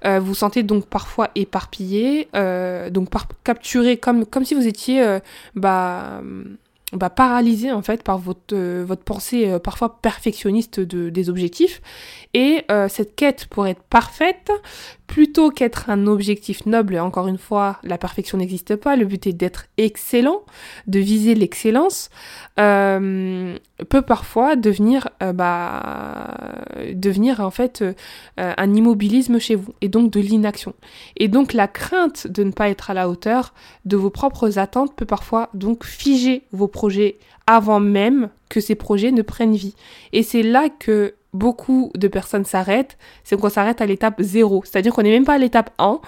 Euh, 0.05 0.19
vous 0.19 0.33
sentez 0.33 0.63
donc 0.63 0.87
parfois 0.87 1.29
éparpillé, 1.35 2.27
euh, 2.35 2.89
donc 2.89 3.09
capturé 3.43 3.97
comme, 3.97 4.25
si 4.43 4.55
vous 4.55 4.67
étiez 4.67 5.19
bah, 5.53 6.23
bah, 6.91 7.11
paralysé 7.11 7.71
en 7.71 7.83
fait 7.83 8.01
par 8.01 8.17
votre, 8.17 8.95
pensée 9.05 9.59
parfois 9.63 10.01
perfectionniste 10.01 10.79
de, 10.79 11.11
des 11.11 11.29
objectifs. 11.29 11.81
Et 12.33 12.65
cette 12.89 13.15
quête 13.15 13.45
pour 13.45 13.67
être 13.67 13.83
parfaite 13.83 14.51
plutôt 15.13 15.51
qu'être 15.51 15.91
un 15.91 16.07
objectif 16.07 16.65
noble, 16.65 16.97
encore 16.97 17.27
une 17.27 17.37
fois, 17.37 17.77
la 17.83 17.99
perfection 17.99 18.39
n'existe 18.39 18.75
pas, 18.75 18.95
le 18.95 19.05
but 19.05 19.27
est 19.27 19.33
d'être 19.33 19.67
excellent, 19.77 20.41
de 20.87 20.97
viser 20.97 21.35
l'excellence, 21.35 22.09
euh, 22.59 23.55
peut 23.89 24.01
parfois 24.01 24.55
devenir, 24.55 25.09
euh, 25.21 25.31
bah, 25.31 26.33
en 27.37 27.51
fait 27.51 27.83
euh, 27.83 27.93
un 28.35 28.73
immobilisme 28.73 29.37
chez 29.37 29.53
vous, 29.53 29.75
et 29.81 29.87
donc 29.87 30.09
de 30.09 30.19
l'inaction. 30.19 30.73
Et 31.15 31.27
donc 31.27 31.53
la 31.53 31.67
crainte 31.67 32.25
de 32.25 32.43
ne 32.43 32.51
pas 32.51 32.69
être 32.69 32.89
à 32.89 32.95
la 32.95 33.07
hauteur 33.07 33.53
de 33.85 33.95
vos 33.95 34.09
propres 34.09 34.57
attentes 34.57 34.95
peut 34.95 35.05
parfois 35.05 35.49
donc 35.53 35.85
figer 35.85 36.41
vos 36.51 36.67
projets 36.67 37.19
avant 37.45 37.79
même 37.79 38.29
que 38.49 38.59
ces 38.59 38.73
projets 38.73 39.11
ne 39.11 39.21
prennent 39.21 39.53
vie. 39.53 39.75
Et 40.11 40.23
c'est 40.23 40.41
là 40.41 40.69
que 40.69 41.13
beaucoup 41.33 41.91
de 41.95 42.07
personnes 42.07 42.45
s'arrêtent, 42.45 42.97
c'est 43.23 43.39
qu'on 43.39 43.49
s'arrête 43.49 43.81
à 43.81 43.85
l'étape 43.85 44.21
0. 44.21 44.63
C'est-à-dire 44.65 44.93
qu'on 44.93 45.01
n'est 45.01 45.11
même 45.11 45.25
pas 45.25 45.33
à 45.33 45.37
l'étape 45.37 45.71
1. 45.77 45.99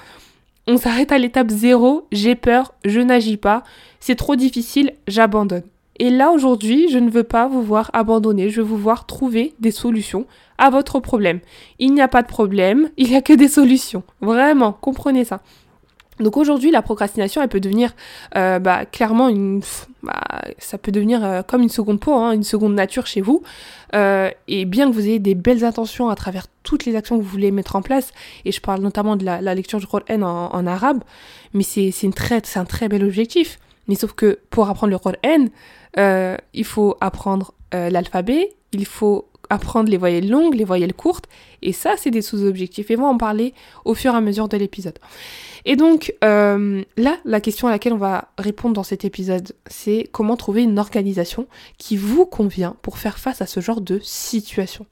On 0.68 0.78
s'arrête 0.78 1.12
à 1.12 1.18
l'étape 1.18 1.50
0, 1.50 2.08
j'ai 2.12 2.36
peur, 2.36 2.74
je 2.86 3.00
n'agis 3.00 3.38
pas, 3.38 3.64
c'est 4.00 4.16
trop 4.16 4.36
difficile, 4.36 4.94
j'abandonne. 5.08 5.64
Et 5.98 6.10
là 6.10 6.32
aujourd'hui, 6.32 6.90
je 6.90 6.98
ne 6.98 7.10
veux 7.10 7.24
pas 7.24 7.48
vous 7.48 7.62
voir 7.62 7.92
abandonner, 7.94 8.50
je 8.50 8.62
veux 8.62 8.68
vous 8.68 8.78
voir 8.78 9.06
trouver 9.06 9.54
des 9.60 9.72
solutions 9.72 10.26
à 10.58 10.70
votre 10.70 11.00
problème. 11.00 11.40
Il 11.80 11.94
n'y 11.94 12.02
a 12.02 12.08
pas 12.08 12.22
de 12.22 12.28
problème, 12.28 12.90
il 12.98 13.10
n'y 13.10 13.16
a 13.16 13.22
que 13.22 13.34
des 13.34 13.48
solutions. 13.48 14.04
Vraiment, 14.22 14.74
comprenez 14.74 15.24
ça. 15.24 15.42
Donc 16.20 16.38
aujourd'hui, 16.38 16.72
la 16.72 16.82
procrastination, 16.82 17.42
elle 17.42 17.50
peut 17.50 17.60
devenir 17.60 17.94
euh, 18.38 18.60
bah, 18.60 18.86
clairement 18.86 19.28
une, 19.28 19.62
bah, 20.02 20.22
ça 20.60 20.78
peut 20.78 20.92
devenir 20.92 21.24
euh, 21.24 21.42
comme 21.42 21.62
une 21.62 21.70
seconde 21.70 22.00
peau, 22.00 22.14
hein, 22.14 22.32
une 22.32 22.44
seconde 22.44 22.74
nature 22.74 23.06
chez 23.06 23.22
vous. 23.22 23.44
Euh, 23.94 24.30
et 24.48 24.66
bien 24.66 24.90
que 24.90 24.94
vous 24.94 25.06
ayez 25.06 25.20
des 25.20 25.36
belles 25.36 25.66
intentions 25.66 26.10
à 26.10 26.16
travers 26.16 26.46
toutes 26.64 26.86
les 26.86 26.96
actions 26.96 27.18
que 27.18 27.24
vous 27.24 27.30
voulez 27.30 27.52
mettre 27.52 27.76
en 27.76 27.82
place, 27.82 28.12
et 28.46 28.52
je 28.52 28.62
parle 28.62 28.82
notamment 28.82 29.16
de 29.18 29.26
la, 29.26 29.56
lecture 29.56 29.80
du 29.80 29.88
Coran 29.88 30.04
en, 30.10 30.50
en 30.54 30.68
arabe, 30.68 31.04
mais 31.54 31.64
c'est 31.64 31.92
une 32.04 32.14
très, 32.14 32.42
c'est 32.44 32.60
un 32.60 32.66
très 32.66 32.88
bel 32.88 33.04
objectif. 33.04 33.60
Mais 33.88 33.96
sauf 33.96 34.14
que 34.14 34.40
pour 34.50 34.68
apprendre 34.70 34.92
le 34.92 35.00
Coran, 35.00 35.48
il 36.54 36.66
faut 36.66 36.98
apprendre 37.02 37.54
l'alphabet, 37.72 38.56
il 38.72 38.86
faut 38.86 39.28
apprendre 39.50 39.90
les 39.90 39.98
voyelles 39.98 40.30
longues, 40.30 40.56
les 40.56 40.64
voyelles 40.64 40.94
courtes, 40.94 41.28
et 41.62 41.74
ça, 41.74 41.96
c'est 41.98 42.12
des 42.12 42.22
sous-objectifs. 42.22 42.92
Et 42.92 42.98
on 42.98 43.02
va 43.02 43.08
en 43.08 43.18
parler 43.18 43.54
au 43.86 43.94
fur 43.94 44.14
et 44.14 44.18
à 44.18 44.22
mesure 44.22 44.48
de 44.48 44.58
l'épisode. 44.58 45.00
Et 45.66 45.76
donc, 45.76 46.14
euh, 46.24 46.84
là, 46.96 47.18
la 47.26 47.42
question 47.42 47.68
à 47.68 47.72
laquelle 47.72 47.94
on 47.94 47.98
va 47.98 48.30
répondre 48.38 48.76
dans 48.76 48.84
cet 48.84 49.04
épisode, 49.04 49.54
c'est 49.68 50.08
comment 50.12 50.38
trouver 50.38 50.64
une 50.64 50.78
organisation 50.78 51.48
qui 51.78 51.98
vous 51.98 52.26
convient 52.26 52.76
pour 52.84 53.00
faire 53.00 53.18
face 53.18 53.42
à 53.42 53.48
ce 53.48 53.60
genre 53.60 53.82
de 53.82 54.00
situation. 54.04 54.86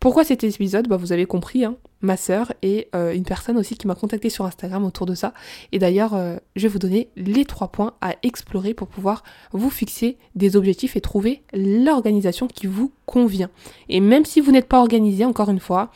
Pourquoi 0.00 0.24
cet 0.24 0.44
épisode? 0.44 0.88
Bah, 0.88 0.96
Vous 0.96 1.12
avez 1.12 1.26
compris, 1.26 1.64
hein, 1.64 1.76
ma 2.00 2.16
sœur 2.16 2.52
et 2.62 2.88
euh, 2.94 3.12
une 3.12 3.24
personne 3.24 3.56
aussi 3.56 3.76
qui 3.76 3.86
m'a 3.86 3.94
contacté 3.94 4.30
sur 4.30 4.44
Instagram 4.44 4.84
autour 4.84 5.06
de 5.06 5.14
ça. 5.14 5.34
Et 5.72 5.78
d'ailleurs, 5.78 6.14
euh, 6.14 6.36
je 6.56 6.62
vais 6.62 6.68
vous 6.68 6.78
donner 6.78 7.08
les 7.16 7.44
trois 7.44 7.68
points 7.68 7.94
à 8.00 8.14
explorer 8.22 8.74
pour 8.74 8.88
pouvoir 8.88 9.24
vous 9.52 9.70
fixer 9.70 10.16
des 10.34 10.56
objectifs 10.56 10.96
et 10.96 11.00
trouver 11.00 11.42
l'organisation 11.52 12.46
qui 12.46 12.66
vous 12.66 12.92
convient. 13.06 13.50
Et 13.88 14.00
même 14.00 14.24
si 14.24 14.40
vous 14.40 14.52
n'êtes 14.52 14.68
pas 14.68 14.80
organisé, 14.80 15.24
encore 15.24 15.50
une 15.50 15.60
fois, 15.60 15.90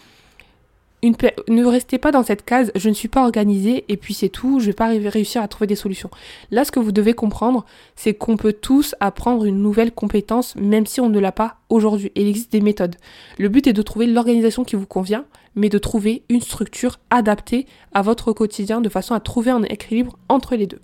ne 1.03 1.65
restez 1.65 1.99
pas 1.99 2.13
dans 2.13 2.23
cette 2.23 2.45
case 2.45 2.71
je 2.77 2.89
ne 2.89 2.95
suis 2.95 3.09
pas 3.09 3.25
organisé 3.25 3.85
et 3.89 3.97
puis 3.97 4.15
c'est 4.15 4.29
tout, 4.29 4.61
je 4.61 4.67
vais 4.67 4.73
pas 4.73 4.89
réussir 4.89 5.43
à 5.43 5.49
trouver 5.49 5.67
des 5.67 5.77
solutions. 5.77 6.11
Là, 6.51 6.65
ce 6.65 6.73
que 6.73 6.81
vous 6.81 6.93
devez 6.93 7.13
comprendre, 7.15 7.65
c'est 7.97 8.15
qu'on 8.15 8.37
peut 8.37 8.53
tous 8.53 8.95
apprendre 9.01 9.45
une 9.45 9.61
nouvelle 9.61 9.93
compétence 9.93 10.55
même 10.57 10.87
si 10.87 11.01
on 11.01 11.09
ne 11.09 11.19
l'a 11.19 11.33
pas 11.33 11.57
aujourd'hui. 11.71 12.13
Il 12.15 12.29
existe 12.29 12.53
des 12.53 12.61
méthodes. 12.61 12.97
Le 13.39 13.49
but 13.49 13.67
est 13.67 13.73
de 13.73 13.83
trouver 13.83 14.07
l'organisation 14.07 14.65
qui 14.65 14.77
vous 14.77 14.87
convient, 14.87 15.25
mais 15.57 15.69
de 15.69 15.79
trouver 15.79 16.23
une 16.29 16.41
structure 16.41 16.99
adaptée 17.11 17.67
à 17.93 18.03
votre 18.03 18.33
quotidien 18.33 18.81
de 18.81 18.89
façon 18.89 19.15
à 19.15 19.21
trouver 19.21 19.51
un 19.51 19.63
équilibre 19.65 20.17
entre 20.29 20.55
les 20.55 20.67
deux. 20.67 20.81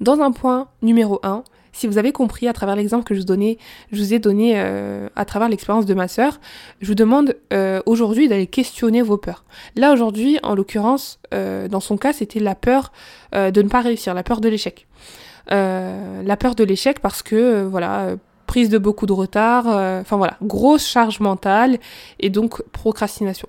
Dans 0.00 0.20
un 0.20 0.32
point 0.32 0.68
numéro 0.82 1.20
1, 1.22 1.44
si 1.74 1.86
vous 1.86 1.98
avez 1.98 2.12
compris 2.12 2.48
à 2.48 2.54
travers 2.54 2.76
l'exemple 2.76 3.04
que 3.04 3.14
je 3.14 3.20
vous, 3.20 3.26
donnais, 3.26 3.58
je 3.92 3.98
vous 3.98 4.14
ai 4.14 4.18
donné 4.18 4.54
euh, 4.56 5.08
à 5.16 5.24
travers 5.26 5.48
l'expérience 5.48 5.84
de 5.84 5.92
ma 5.92 6.08
sœur, 6.08 6.40
je 6.80 6.86
vous 6.86 6.94
demande 6.94 7.36
euh, 7.52 7.82
aujourd'hui 7.84 8.28
d'aller 8.28 8.46
questionner 8.46 9.02
vos 9.02 9.18
peurs. 9.18 9.44
Là 9.76 9.92
aujourd'hui, 9.92 10.38
en 10.42 10.54
l'occurrence, 10.54 11.18
euh, 11.34 11.68
dans 11.68 11.80
son 11.80 11.98
cas, 11.98 12.12
c'était 12.14 12.40
la 12.40 12.54
peur 12.54 12.92
de 13.32 13.62
ne 13.62 13.68
pas 13.68 13.80
réussir, 13.80 14.14
la 14.14 14.22
peur 14.22 14.40
de 14.40 14.48
l'échec. 14.48 14.86
la 15.50 16.36
peur 16.38 16.54
de 16.54 16.62
l'échec 16.62 17.00
parce 17.00 17.20
que 17.20 17.64
voilà 17.64 18.14
prise 18.46 18.68
de 18.68 18.78
beaucoup 18.78 19.06
de 19.06 19.12
retard, 19.12 19.66
enfin 19.66 20.16
voilà, 20.16 20.36
grosse 20.40 20.86
charge 20.86 21.18
mentale 21.18 21.78
et 22.20 22.30
donc 22.30 22.62
procrastination. 22.70 23.48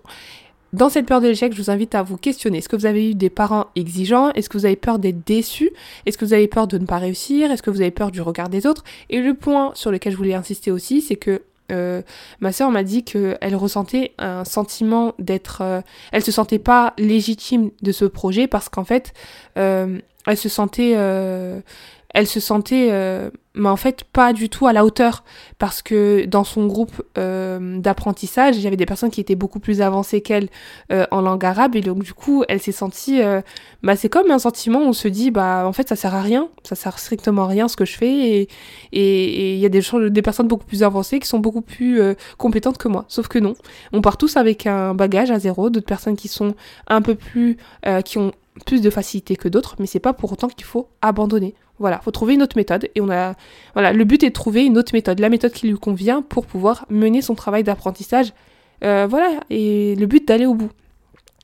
Dans 0.76 0.90
cette 0.90 1.06
peur 1.06 1.22
de 1.22 1.28
l'échec, 1.28 1.54
je 1.54 1.62
vous 1.62 1.72
invite 1.72 1.96
à 1.96 2.04
vous 2.04 2.18
questionner. 2.18 2.58
Est-ce 2.58 2.68
que 2.68 2.76
vous 2.76 2.86
avez 2.86 3.12
eu 3.12 3.16
des 3.16 3.30
parents 3.30 3.68
exigeants? 3.78 4.34
Est-ce 4.34 4.50
que 4.50 4.58
vous 4.58 4.66
avez 4.66 4.76
peur 4.76 5.00
d'être 5.00 5.26
déçu 5.26 5.72
Est-ce 6.06 6.18
que 6.18 6.26
vous 6.26 6.34
avez 6.34 6.50
peur 6.50 6.68
de 6.68 6.78
ne 6.78 6.86
pas 6.86 6.98
réussir? 6.98 7.50
Est-ce 7.50 7.64
que 7.64 7.70
vous 7.70 7.80
avez 7.80 7.92
peur 7.92 8.12
du 8.12 8.20
regard 8.22 8.50
des 8.50 8.68
autres? 8.68 8.84
Et 9.10 9.22
le 9.22 9.36
point 9.36 9.72
sur 9.74 9.90
lequel 9.90 10.12
je 10.12 10.18
voulais 10.18 10.34
insister 10.34 10.72
aussi, 10.72 11.00
c'est 11.00 11.16
que 11.16 11.44
euh, 11.72 12.02
ma 12.42 12.52
sœur 12.52 12.72
m'a 12.72 12.84
dit 12.84 13.06
qu'elle 13.06 13.56
ressentait 13.56 14.12
un 14.18 14.44
sentiment 14.44 15.14
d'être... 15.18 15.62
Euh, 15.62 15.80
elle 16.12 16.26
se 16.26 16.34
sentait 16.34 16.60
pas 16.60 16.94
légitime 16.98 17.72
de 17.82 17.94
ce 17.94 18.04
projet 18.04 18.48
parce 18.48 18.68
qu'en 18.68 18.84
fait, 18.84 19.14
euh, 19.58 19.98
elle 20.28 20.38
se 20.38 20.50
sentait 20.50 20.94
elle 22.16 22.28
se 22.28 22.40
sentait, 22.40 22.88
euh, 22.92 23.30
mais 23.56 23.68
en 23.68 23.76
fait, 23.76 24.06
pas 24.06 24.32
du 24.32 24.48
tout 24.48 24.68
à 24.68 24.74
la 24.74 24.86
hauteur. 24.86 25.26
Parce 25.60 25.82
que 25.82 26.24
dans 26.24 26.46
son 26.46 26.66
groupe 26.66 27.04
euh, 27.18 27.78
d'apprentissage, 27.80 28.56
il 28.56 28.62
y 28.62 28.68
avait 28.68 28.78
des 28.78 28.86
personnes 28.86 29.10
qui 29.10 29.20
étaient 29.20 29.36
beaucoup 29.36 29.60
plus 29.60 29.82
avancées 29.82 30.22
qu'elle 30.22 30.48
euh, 30.94 31.06
en 31.12 31.20
langue 31.20 31.44
arabe. 31.44 31.76
Et 31.76 31.82
donc, 31.82 32.04
du 32.04 32.14
coup, 32.14 32.46
elle 32.48 32.62
s'est 32.62 32.72
sentie. 32.72 33.20
bah, 33.84 33.98
c'est 33.98 34.08
comme 34.08 34.32
un 34.32 34.40
sentiment 34.40 34.80
où 34.80 34.86
on 34.86 34.94
se 34.94 35.10
dit, 35.10 35.30
bah, 35.30 35.66
en 35.68 35.74
fait, 35.74 35.90
ça 35.90 35.98
sert 35.98 36.16
à 36.16 36.22
rien. 36.22 36.48
Ça 36.64 36.76
sert 36.76 37.00
strictement 37.00 37.44
à 37.44 37.48
rien 37.48 37.68
ce 37.68 37.76
que 37.76 37.84
je 37.84 37.98
fais. 37.98 38.48
Et 38.94 39.54
il 39.54 39.60
y 39.60 39.66
a 39.66 39.70
des, 39.70 39.82
des 40.10 40.22
personnes 40.22 40.48
beaucoup 40.48 40.66
plus 40.66 40.84
avancées 40.84 41.20
qui 41.20 41.28
sont 41.28 41.40
beaucoup 41.40 41.62
plus 41.62 42.00
compétentes 42.38 42.78
que 42.78 42.88
moi. 42.88 43.04
Sauf 43.10 43.28
que 43.28 43.40
non. 43.40 43.56
On 43.92 44.00
part 44.00 44.16
tous 44.16 44.38
avec 44.38 44.68
un 44.68 44.94
bagage 44.94 45.32
à 45.32 45.40
zéro. 45.40 45.70
D'autres 45.70 45.86
personnes 45.86 46.16
qui 46.16 46.30
sont 46.30 46.56
un 46.88 47.02
peu 47.02 47.16
plus. 47.16 47.58
qui 48.06 48.20
ont 48.20 48.32
plus 48.66 48.80
de 48.80 48.90
facilité 48.90 49.36
que 49.36 49.50
d'autres, 49.50 49.76
mais 49.80 49.86
c'est 49.86 50.00
pas 50.00 50.14
pour 50.14 50.32
autant 50.32 50.48
qu'il 50.48 50.64
faut 50.64 50.88
abandonner. 51.02 51.56
Voilà, 51.80 52.00
faut 52.00 52.12
trouver 52.12 52.36
une 52.36 52.42
autre 52.42 52.56
méthode 52.56 52.90
et 52.96 53.02
on 53.02 53.10
a 53.10 53.34
voilà, 53.74 53.92
le 53.92 54.04
but 54.06 54.24
est 54.24 54.30
de 54.30 54.34
trouver 54.34 54.64
une 54.64 54.78
autre 54.78 54.94
méthode, 54.94 55.20
la 55.20 55.30
méthode 55.30 55.52
qui 55.52 55.68
lui 55.68 55.78
convient 55.78 56.22
pour 56.22 56.46
pouvoir 56.46 56.86
mener 56.90 57.22
son 57.22 57.36
travail 57.36 57.64
d'apprentissage. 57.64 58.34
Euh, 58.84 59.08
voilà, 59.10 59.40
et 59.50 59.96
le 59.96 60.06
but 60.06 60.28
d'aller 60.28 60.46
au 60.46 60.54
bout. 60.54 60.72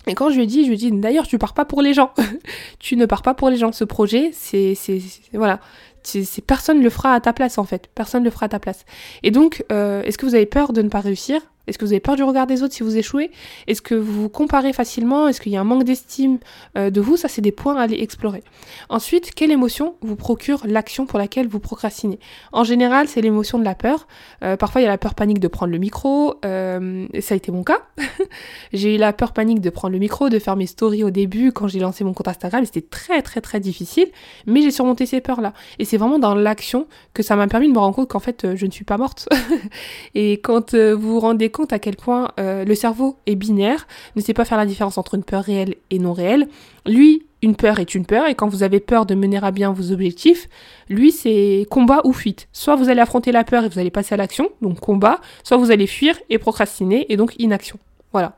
Et 0.07 0.15
quand 0.15 0.29
je 0.29 0.35
lui 0.35 0.43
ai 0.43 0.47
dit, 0.47 0.63
je 0.63 0.69
lui 0.69 0.75
ai 0.75 0.77
dit 0.77 0.91
d'ailleurs, 0.91 1.27
tu 1.27 1.37
pars 1.37 1.53
pas 1.53 1.65
pour 1.65 1.81
les 1.81 1.93
gens. 1.93 2.11
tu 2.79 2.95
ne 2.95 3.05
pars 3.05 3.21
pas 3.21 3.33
pour 3.33 3.49
les 3.49 3.57
gens. 3.57 3.71
Ce 3.71 3.83
projet, 3.83 4.31
c'est 4.33 4.73
c'est 4.75 5.01
voilà, 5.33 5.59
c'est 6.03 6.41
personne 6.45 6.81
le 6.81 6.89
fera 6.89 7.13
à 7.13 7.19
ta 7.19 7.33
place 7.33 7.57
en 7.57 7.65
fait. 7.65 7.89
Personne 7.93 8.23
le 8.23 8.29
fera 8.29 8.47
à 8.47 8.49
ta 8.49 8.59
place. 8.59 8.85
Et 9.23 9.31
donc, 9.31 9.63
euh, 9.71 10.01
est-ce 10.03 10.17
que 10.17 10.25
vous 10.25 10.35
avez 10.35 10.45
peur 10.45 10.73
de 10.73 10.81
ne 10.81 10.89
pas 10.89 11.01
réussir? 11.01 11.41
Est-ce 11.67 11.77
que 11.77 11.85
vous 11.85 11.91
avez 11.91 11.99
peur 11.99 12.15
du 12.15 12.23
regard 12.23 12.47
des 12.47 12.63
autres 12.63 12.73
si 12.73 12.83
vous 12.83 12.97
échouez? 12.97 13.31
Est-ce 13.67 13.81
que 13.81 13.93
vous 13.93 14.23
vous 14.23 14.29
comparez 14.29 14.73
facilement? 14.73 15.27
Est-ce 15.27 15.39
qu'il 15.39 15.51
y 15.51 15.57
a 15.57 15.61
un 15.61 15.65
manque 15.65 15.83
d'estime 15.83 16.39
euh, 16.77 16.89
de 16.89 17.01
vous? 17.01 17.17
Ça, 17.17 17.27
c'est 17.27 17.41
des 17.41 17.51
points 17.51 17.75
à 17.75 17.81
aller 17.81 18.01
explorer. 18.01 18.43
Ensuite, 18.89 19.33
quelle 19.35 19.51
émotion 19.51 19.95
vous 20.01 20.15
procure 20.15 20.61
l'action 20.65 21.05
pour 21.05 21.19
laquelle 21.19 21.47
vous 21.47 21.59
procrastinez? 21.59 22.19
En 22.51 22.63
général, 22.63 23.07
c'est 23.07 23.21
l'émotion 23.21 23.59
de 23.59 23.63
la 23.63 23.75
peur. 23.75 24.07
Euh, 24.43 24.57
parfois, 24.57 24.81
il 24.81 24.85
y 24.85 24.87
a 24.87 24.89
la 24.89 24.97
peur 24.97 25.13
panique 25.13 25.39
de 25.39 25.47
prendre 25.47 25.71
le 25.71 25.77
micro. 25.77 26.35
Euh, 26.45 27.05
ça 27.19 27.35
a 27.35 27.37
été 27.37 27.51
mon 27.51 27.63
cas. 27.63 27.81
j'ai 28.73 28.95
eu 28.95 28.97
la 28.97 29.13
peur 29.13 29.31
panique 29.31 29.61
de 29.61 29.69
prendre 29.69 29.93
le 29.93 29.99
micro, 29.99 30.29
de 30.29 30.39
faire 30.39 30.55
mes 30.55 30.67
stories 30.67 31.03
au 31.03 31.11
début 31.11 31.51
quand 31.51 31.67
j'ai 31.67 31.79
lancé 31.79 32.03
mon 32.03 32.13
compte 32.13 32.27
Instagram. 32.27 32.65
C'était 32.65 32.81
très, 32.81 33.21
très, 33.21 33.39
très 33.39 33.59
difficile. 33.59 34.07
Mais 34.47 34.61
j'ai 34.61 34.71
surmonté 34.71 35.05
ces 35.05 35.21
peurs-là. 35.21 35.53
Et 35.77 35.85
c'est 35.85 35.97
vraiment 35.97 36.17
dans 36.17 36.33
l'action 36.33 36.87
que 37.13 37.21
ça 37.21 37.35
m'a 37.35 37.47
permis 37.47 37.67
de 37.67 37.73
me 37.73 37.79
rendre 37.79 37.95
compte 37.95 38.09
qu'en 38.09 38.19
fait, 38.19 38.55
je 38.55 38.65
ne 38.65 38.71
suis 38.71 38.85
pas 38.85 38.97
morte. 38.97 39.29
Et 40.15 40.33
quand 40.33 40.75
vous 40.75 41.11
vous 41.11 41.19
compte 41.51 41.73
à 41.73 41.79
quel 41.79 41.95
point 41.95 42.31
euh, 42.39 42.65
le 42.65 42.75
cerveau 42.75 43.17
est 43.25 43.35
binaire, 43.35 43.87
ne 44.15 44.21
sait 44.21 44.33
pas 44.33 44.45
faire 44.45 44.57
la 44.57 44.65
différence 44.65 44.97
entre 44.97 45.15
une 45.15 45.23
peur 45.23 45.43
réelle 45.43 45.75
et 45.89 45.99
non 45.99 46.13
réelle. 46.13 46.47
Lui, 46.85 47.25
une 47.41 47.55
peur 47.55 47.79
est 47.79 47.95
une 47.95 48.05
peur, 48.05 48.27
et 48.27 48.35
quand 48.35 48.47
vous 48.47 48.63
avez 48.63 48.79
peur 48.79 49.05
de 49.05 49.15
mener 49.15 49.39
à 49.41 49.51
bien 49.51 49.71
vos 49.71 49.91
objectifs, 49.91 50.47
lui, 50.89 51.11
c'est 51.11 51.65
combat 51.69 52.01
ou 52.03 52.13
fuite. 52.13 52.47
Soit 52.53 52.75
vous 52.75 52.89
allez 52.89 53.01
affronter 53.01 53.31
la 53.31 53.43
peur 53.43 53.63
et 53.63 53.69
vous 53.69 53.79
allez 53.79 53.91
passer 53.91 54.13
à 54.13 54.17
l'action, 54.17 54.49
donc 54.61 54.79
combat, 54.79 55.19
soit 55.43 55.57
vous 55.57 55.71
allez 55.71 55.87
fuir 55.87 56.17
et 56.29 56.37
procrastiner, 56.37 57.11
et 57.11 57.17
donc 57.17 57.33
inaction. 57.39 57.79
Voilà. 58.11 58.37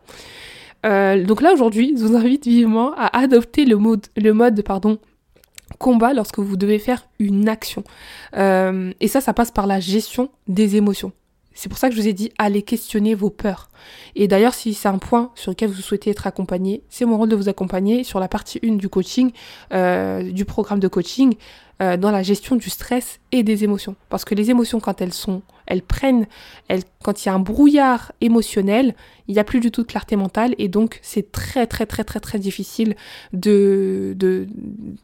Euh, 0.85 1.23
donc 1.23 1.41
là, 1.41 1.53
aujourd'hui, 1.53 1.95
je 1.97 2.03
vous 2.03 2.15
invite 2.15 2.45
vivement 2.45 2.93
à 2.95 3.17
adopter 3.17 3.65
le 3.65 3.77
mode, 3.77 4.05
le 4.17 4.33
mode 4.33 4.61
pardon, 4.63 4.99
combat 5.79 6.13
lorsque 6.13 6.39
vous 6.39 6.57
devez 6.57 6.79
faire 6.79 7.07
une 7.19 7.49
action. 7.49 7.83
Euh, 8.37 8.91
et 8.99 9.07
ça, 9.07 9.21
ça 9.21 9.33
passe 9.33 9.51
par 9.51 9.67
la 9.67 9.79
gestion 9.79 10.29
des 10.47 10.75
émotions. 10.75 11.11
C'est 11.53 11.69
pour 11.69 11.77
ça 11.77 11.89
que 11.89 11.95
je 11.95 12.01
vous 12.01 12.07
ai 12.07 12.13
dit, 12.13 12.31
allez 12.37 12.61
questionner 12.61 13.15
vos 13.15 13.29
peurs. 13.29 13.69
Et 14.15 14.27
d'ailleurs, 14.27 14.53
si 14.53 14.73
c'est 14.73 14.87
un 14.87 14.97
point 14.97 15.31
sur 15.35 15.51
lequel 15.51 15.69
vous 15.69 15.81
souhaitez 15.81 16.09
être 16.09 16.27
accompagné, 16.27 16.83
c'est 16.89 17.05
mon 17.05 17.17
rôle 17.17 17.29
de 17.29 17.35
vous 17.35 17.49
accompagner 17.49 18.03
sur 18.03 18.19
la 18.19 18.27
partie 18.27 18.59
1 18.63 18.75
du 18.75 18.89
coaching, 18.89 19.31
euh, 19.73 20.31
du 20.31 20.45
programme 20.45 20.79
de 20.79 20.87
coaching, 20.87 21.35
euh, 21.81 21.97
dans 21.97 22.11
la 22.11 22.23
gestion 22.23 22.55
du 22.55 22.69
stress 22.69 23.19
et 23.31 23.43
des 23.43 23.63
émotions. 23.63 23.95
Parce 24.09 24.25
que 24.25 24.35
les 24.35 24.49
émotions, 24.51 24.79
quand 24.79 25.01
elles 25.01 25.13
sont, 25.13 25.41
elles 25.65 25.81
prennent, 25.81 26.27
elles, 26.67 26.83
quand 27.03 27.23
il 27.23 27.27
y 27.27 27.31
a 27.31 27.33
un 27.33 27.39
brouillard 27.39 28.11
émotionnel, 28.21 28.95
il 29.27 29.33
n'y 29.33 29.39
a 29.39 29.43
plus 29.43 29.59
du 29.59 29.71
tout 29.71 29.83
de 29.83 29.87
clarté 29.87 30.15
mentale 30.15 30.53
et 30.57 30.67
donc 30.67 30.99
c'est 31.01 31.31
très 31.31 31.65
très 31.65 31.85
très 31.85 32.03
très 32.03 32.19
très 32.19 32.39
difficile 32.39 32.95
de, 33.31 34.13
de, 34.17 34.47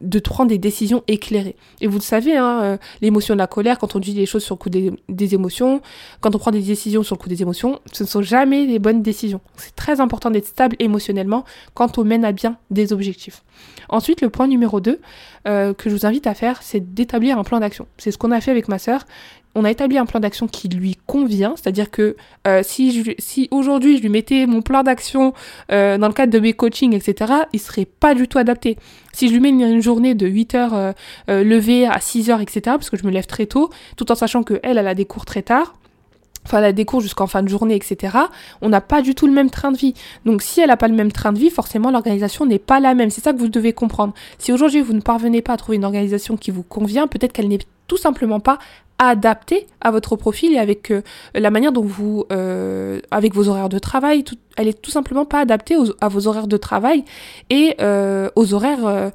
de 0.00 0.18
prendre 0.18 0.50
des 0.50 0.58
décisions 0.58 1.02
éclairées. 1.08 1.56
Et 1.80 1.86
vous 1.86 1.98
le 1.98 2.02
savez, 2.02 2.36
hein, 2.36 2.60
euh, 2.62 2.76
l'émotion 3.00 3.34
de 3.34 3.38
la 3.38 3.46
colère, 3.46 3.78
quand 3.78 3.96
on 3.96 3.98
dit 3.98 4.12
les 4.12 4.26
choses 4.26 4.44
sur 4.44 4.56
le 4.56 4.58
coup 4.58 4.70
des, 4.70 4.92
des, 5.08 5.34
émotions, 5.34 5.80
quand 6.20 6.34
on 6.34 6.38
prend 6.38 6.50
des 6.50 6.60
décisions 6.60 7.02
sur 7.02 7.16
le 7.16 7.20
coup 7.20 7.28
des 7.28 7.42
émotions, 7.42 7.80
ce 7.92 8.02
ne 8.02 8.08
sont 8.08 8.22
jamais 8.22 8.66
les 8.66 8.78
bonnes 8.78 9.02
décisions. 9.02 9.40
C'est 9.56 9.74
très 9.74 10.00
important 10.00 10.30
d'être 10.30 10.46
stable 10.46 10.76
émotionnellement 10.78 11.44
quand 11.74 11.98
on 11.98 12.04
mène 12.04 12.24
à 12.24 12.32
bien 12.32 12.58
des 12.70 12.92
objectifs. 12.92 13.42
Ensuite, 13.88 14.20
le 14.20 14.30
point 14.30 14.46
numéro 14.46 14.80
2 14.80 15.00
euh, 15.48 15.74
que 15.74 15.88
je 15.88 15.94
vous 15.94 16.06
invite 16.06 16.26
à 16.26 16.34
faire, 16.34 16.62
c'est 16.62 16.94
d'établir 16.94 17.38
un 17.38 17.44
plan 17.44 17.60
d'action. 17.60 17.86
C'est 17.98 18.10
ce 18.10 18.18
qu'on 18.18 18.30
a 18.30 18.40
fait 18.40 18.50
avec 18.50 18.68
ma 18.68 18.78
sœur 18.78 19.06
on 19.54 19.64
a 19.64 19.70
établi 19.70 19.98
un 19.98 20.06
plan 20.06 20.20
d'action 20.20 20.46
qui 20.46 20.68
lui 20.68 20.96
convient, 21.06 21.54
c'est-à-dire 21.56 21.90
que 21.90 22.16
euh, 22.46 22.62
si, 22.64 23.48
aujourd'hui 23.50 23.96
je 23.96 24.02
lui 24.02 24.08
mettais 24.08 24.46
mon 24.46 24.62
plan 24.62 24.82
d'action 24.82 25.34
euh, 25.72 25.98
dans 25.98 26.06
le 26.06 26.12
cadre 26.12 26.32
de 26.32 26.38
mes 26.38 26.52
coachings, 26.52 26.94
etc., 26.94 27.32
il 27.52 27.60
serait 27.60 27.84
pas 27.84 28.14
du 28.14 28.28
tout 28.28 28.38
adapté. 28.38 28.76
Si 29.12 29.28
je 29.28 29.32
lui 29.32 29.40
mets 29.40 29.48
une, 29.48 29.80
journée 29.80 30.14
de 30.14 30.26
8 30.26 30.54
heures 30.54 30.74
euh, 30.74 30.92
levée 31.28 31.86
à 31.86 32.00
6 32.00 32.30
heures, 32.30 32.40
etc., 32.40 32.60
parce 32.64 32.90
que 32.90 32.96
je 32.96 33.04
me 33.04 33.10
lève 33.10 33.26
très 33.26 33.46
tôt, 33.46 33.70
tout 33.96 34.10
en 34.12 34.14
sachant 34.14 34.42
que 34.42 34.60
elle, 34.62 34.78
elle 34.78 34.86
a 34.86 34.94
des 34.94 35.04
cours 35.04 35.24
très 35.24 35.42
tard, 35.42 35.74
enfin 36.44 36.58
elle 36.58 36.64
a 36.66 36.72
des 36.72 36.84
cours 36.84 37.00
jusqu'en 37.00 37.26
fin 37.26 37.42
de 37.42 37.48
journée, 37.48 37.74
etc., 37.74 38.16
on 38.62 38.68
n'a 38.68 38.80
pas 38.80 39.02
du 39.02 39.16
tout 39.16 39.26
le 39.26 39.32
même 39.32 39.50
train 39.50 39.72
de 39.72 39.76
vie. 39.76 39.94
Donc 40.24 40.42
si 40.42 40.60
elle 40.60 40.68
n'a 40.68 40.76
pas 40.76 40.88
le 40.88 40.94
même 40.94 41.10
train 41.10 41.32
de 41.32 41.38
vie, 41.38 41.50
forcément 41.50 41.90
l'organisation 41.90 42.46
n'est 42.46 42.60
pas 42.60 42.78
la 42.78 42.94
même. 42.94 43.10
C'est 43.10 43.22
ça 43.22 43.32
que 43.32 43.38
vous 43.38 43.48
devez 43.48 43.72
comprendre. 43.72 44.14
Si 44.38 44.52
aujourd'hui 44.52 44.80
vous 44.80 44.92
ne 44.92 45.00
parvenez 45.00 45.42
pas 45.42 45.54
à 45.54 45.56
trouver 45.56 45.76
une 45.76 45.84
organisation 45.84 46.36
qui 46.36 46.52
vous 46.52 46.62
convient, 46.62 47.08
peut-être 47.08 47.32
qu'elle 47.32 47.48
n'est 47.48 47.58
tout 47.88 47.96
simplement 47.96 48.38
pas 48.38 48.60
adaptée 49.00 49.66
à 49.80 49.90
votre 49.90 50.14
profil 50.14 50.52
et 50.52 50.58
avec 50.58 50.90
euh, 50.92 51.00
la 51.34 51.50
manière 51.50 51.72
dont 51.72 51.82
vous, 51.82 52.26
euh, 52.30 53.00
avec 53.10 53.34
vos 53.34 53.48
horaires 53.48 53.70
de 53.70 53.78
travail, 53.78 54.22
elle 54.58 54.68
est 54.68 54.80
tout 54.80 54.90
simplement 54.90 55.24
pas 55.24 55.40
adaptée 55.40 55.74
à 56.02 56.08
vos 56.08 56.28
horaires 56.28 56.46
de 56.46 56.58
travail 56.58 57.04
et 57.48 57.76
euh, 57.80 58.28
aux 58.36 58.52
horaires, 58.52 59.10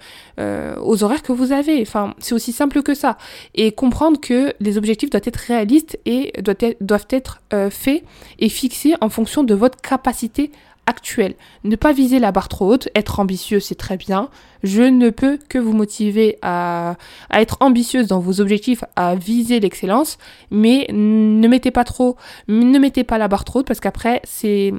aux 0.81 1.03
horaires 1.03 1.21
que 1.21 1.31
vous 1.31 1.51
avez. 1.51 1.83
Enfin, 1.83 2.15
c'est 2.17 2.33
aussi 2.33 2.51
simple 2.51 2.81
que 2.81 2.95
ça. 2.95 3.17
Et 3.53 3.71
comprendre 3.71 4.19
que 4.19 4.53
les 4.59 4.79
objectifs 4.79 5.11
doivent 5.11 5.21
être 5.25 5.35
réalistes 5.35 5.99
et 6.05 6.33
doivent 6.41 6.73
doivent 6.81 7.07
être 7.11 7.41
faits 7.69 8.03
et 8.39 8.49
fixés 8.49 8.95
en 9.01 9.09
fonction 9.09 9.43
de 9.43 9.53
votre 9.53 9.79
capacité 9.81 10.51
actuelle. 10.87 11.35
Ne 11.63 11.75
pas 11.75 11.93
viser 11.93 12.19
la 12.19 12.31
barre 12.31 12.47
trop 12.47 12.71
haute, 12.71 12.89
être 12.95 13.19
ambitieux, 13.19 13.59
c'est 13.59 13.75
très 13.75 13.97
bien. 13.97 14.29
Je 14.63 14.81
ne 14.81 15.09
peux 15.09 15.37
que 15.49 15.57
vous 15.57 15.73
motiver 15.73 16.37
à, 16.41 16.95
à, 17.29 17.41
être 17.41 17.57
ambitieuse 17.59 18.07
dans 18.07 18.19
vos 18.19 18.41
objectifs, 18.41 18.83
à 18.95 19.15
viser 19.15 19.59
l'excellence, 19.59 20.17
mais 20.51 20.87
ne 20.91 21.47
mettez 21.47 21.71
pas 21.71 21.83
trop, 21.83 22.17
ne 22.47 22.77
mettez 22.79 23.03
pas 23.03 23.17
la 23.17 23.27
barre 23.27 23.45
trop 23.45 23.59
haute 23.59 23.67
parce 23.67 23.79
qu'après 23.79 24.21
c'est 24.23 24.73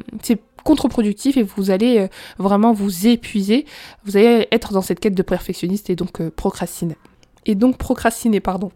contre-productif 0.64 1.36
et 1.36 1.44
vous 1.44 1.70
allez 1.70 1.98
euh, 1.98 2.08
vraiment 2.38 2.72
vous 2.72 3.06
épuiser. 3.06 3.66
Vous 4.04 4.16
allez 4.16 4.48
être 4.50 4.72
dans 4.72 4.82
cette 4.82 5.00
quête 5.00 5.14
de 5.14 5.22
perfectionniste 5.22 5.90
et 5.90 5.96
donc 5.96 6.20
euh, 6.20 6.30
procrastiner 6.34 6.96
et 7.46 7.54
donc 7.54 7.78
procrastiner, 7.78 8.40
pardon. 8.40 8.72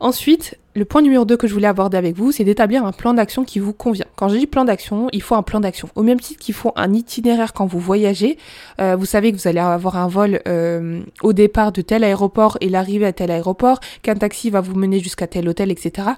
Ensuite, 0.00 0.58
le 0.74 0.84
point 0.84 1.02
numéro 1.02 1.24
2 1.24 1.36
que 1.36 1.46
je 1.46 1.54
voulais 1.54 1.68
aborder 1.68 1.96
avec 1.96 2.16
vous, 2.16 2.32
c'est 2.32 2.42
d'établir 2.42 2.84
un 2.84 2.90
plan 2.90 3.14
d'action 3.14 3.44
qui 3.44 3.60
vous 3.60 3.72
convient. 3.72 4.06
Quand 4.16 4.28
je 4.28 4.36
dis 4.36 4.46
plan 4.46 4.64
d'action, 4.64 5.08
il 5.12 5.22
faut 5.22 5.36
un 5.36 5.42
plan 5.42 5.60
d'action. 5.60 5.88
Au 5.94 6.02
même 6.02 6.18
titre 6.18 6.40
qu'il 6.40 6.54
faut 6.54 6.72
un 6.74 6.92
itinéraire 6.92 7.52
quand 7.52 7.66
vous 7.66 7.78
voyagez, 7.78 8.38
euh, 8.80 8.96
vous 8.96 9.06
savez 9.06 9.30
que 9.30 9.36
vous 9.36 9.46
allez 9.46 9.60
avoir 9.60 9.96
un 9.96 10.08
vol 10.08 10.40
euh, 10.48 11.00
au 11.22 11.32
départ 11.32 11.70
de 11.70 11.80
tel 11.80 12.02
aéroport 12.02 12.58
et 12.60 12.68
l'arrivée 12.68 13.06
à 13.06 13.12
tel 13.12 13.30
aéroport, 13.30 13.78
qu'un 14.02 14.16
taxi 14.16 14.50
va 14.50 14.60
vous 14.60 14.74
mener 14.74 14.98
jusqu'à 14.98 15.28
tel 15.28 15.48
hôtel, 15.48 15.70
etc. 15.70 16.08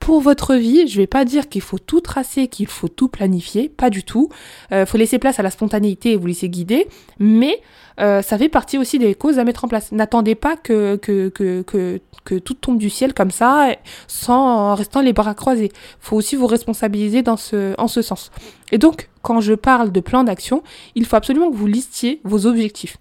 Pour 0.00 0.20
votre 0.20 0.54
vie, 0.54 0.88
je 0.88 0.96
vais 0.96 1.06
pas 1.06 1.24
dire 1.24 1.48
qu'il 1.48 1.62
faut 1.62 1.78
tout 1.78 2.00
tracer, 2.00 2.48
qu'il 2.48 2.68
faut 2.68 2.88
tout 2.88 3.08
planifier, 3.08 3.68
pas 3.68 3.90
du 3.90 4.02
tout. 4.02 4.30
Il 4.70 4.76
euh, 4.76 4.86
faut 4.86 4.96
laisser 4.98 5.18
place 5.18 5.38
à 5.38 5.42
la 5.42 5.50
spontanéité 5.50 6.12
et 6.12 6.16
vous 6.16 6.26
laisser 6.26 6.48
guider, 6.48 6.86
mais 7.18 7.60
euh, 8.00 8.22
ça 8.22 8.36
fait 8.36 8.48
partie 8.48 8.78
aussi 8.78 8.98
des 8.98 9.14
causes 9.14 9.38
à 9.38 9.44
mettre 9.44 9.64
en 9.64 9.68
place. 9.68 9.92
N'attendez 9.92 10.34
pas 10.34 10.56
que, 10.56 10.96
que, 10.96 11.28
que, 11.28 11.62
que, 11.62 12.00
que 12.24 12.34
tout 12.34 12.54
tombe 12.54 12.78
du 12.78 12.90
ciel 12.90 13.14
comme 13.14 13.30
ça, 13.30 13.74
sans 14.06 14.74
restant 14.74 15.00
les 15.00 15.12
bras 15.12 15.34
croisés. 15.34 15.72
faut 16.00 16.16
aussi 16.16 16.36
vous 16.36 16.46
responsabiliser 16.46 17.22
dans 17.22 17.36
ce, 17.36 17.74
en 17.78 17.88
ce 17.88 18.02
sens. 18.02 18.30
Et 18.72 18.78
donc, 18.78 19.08
quand 19.22 19.40
je 19.40 19.54
parle 19.54 19.92
de 19.92 20.00
plan 20.00 20.24
d'action, 20.24 20.62
il 20.94 21.04
faut 21.06 21.16
absolument 21.16 21.50
que 21.50 21.56
vous 21.56 21.66
listiez 21.66 22.20
vos 22.24 22.46
objectifs. 22.46 22.98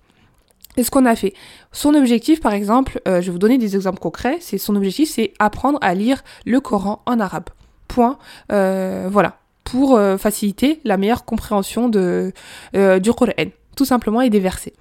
Et 0.77 0.83
ce 0.83 0.91
qu'on 0.91 1.05
a 1.05 1.15
fait. 1.15 1.33
Son 1.71 1.93
objectif, 1.93 2.41
par 2.41 2.53
exemple, 2.53 2.99
euh, 3.07 3.21
je 3.21 3.27
vais 3.27 3.31
vous 3.31 3.39
donner 3.39 3.57
des 3.57 3.75
exemples 3.75 3.99
concrets. 3.99 4.37
C'est 4.41 4.57
son 4.57 4.75
objectif, 4.75 5.09
c'est 5.09 5.33
apprendre 5.39 5.79
à 5.81 5.93
lire 5.93 6.23
le 6.45 6.59
Coran 6.59 7.01
en 7.05 7.19
arabe. 7.19 7.45
Point. 7.87 8.17
Euh, 8.51 9.07
voilà. 9.09 9.37
Pour 9.63 9.95
euh, 9.95 10.17
faciliter 10.17 10.81
la 10.83 10.97
meilleure 10.97 11.25
compréhension 11.25 11.89
de, 11.89 12.33
du 12.73 13.13
Coran 13.13 13.31
tout 13.75 13.85
simplement, 13.85 14.21
et 14.21 14.29
des 14.29 14.39
versets. 14.39 14.73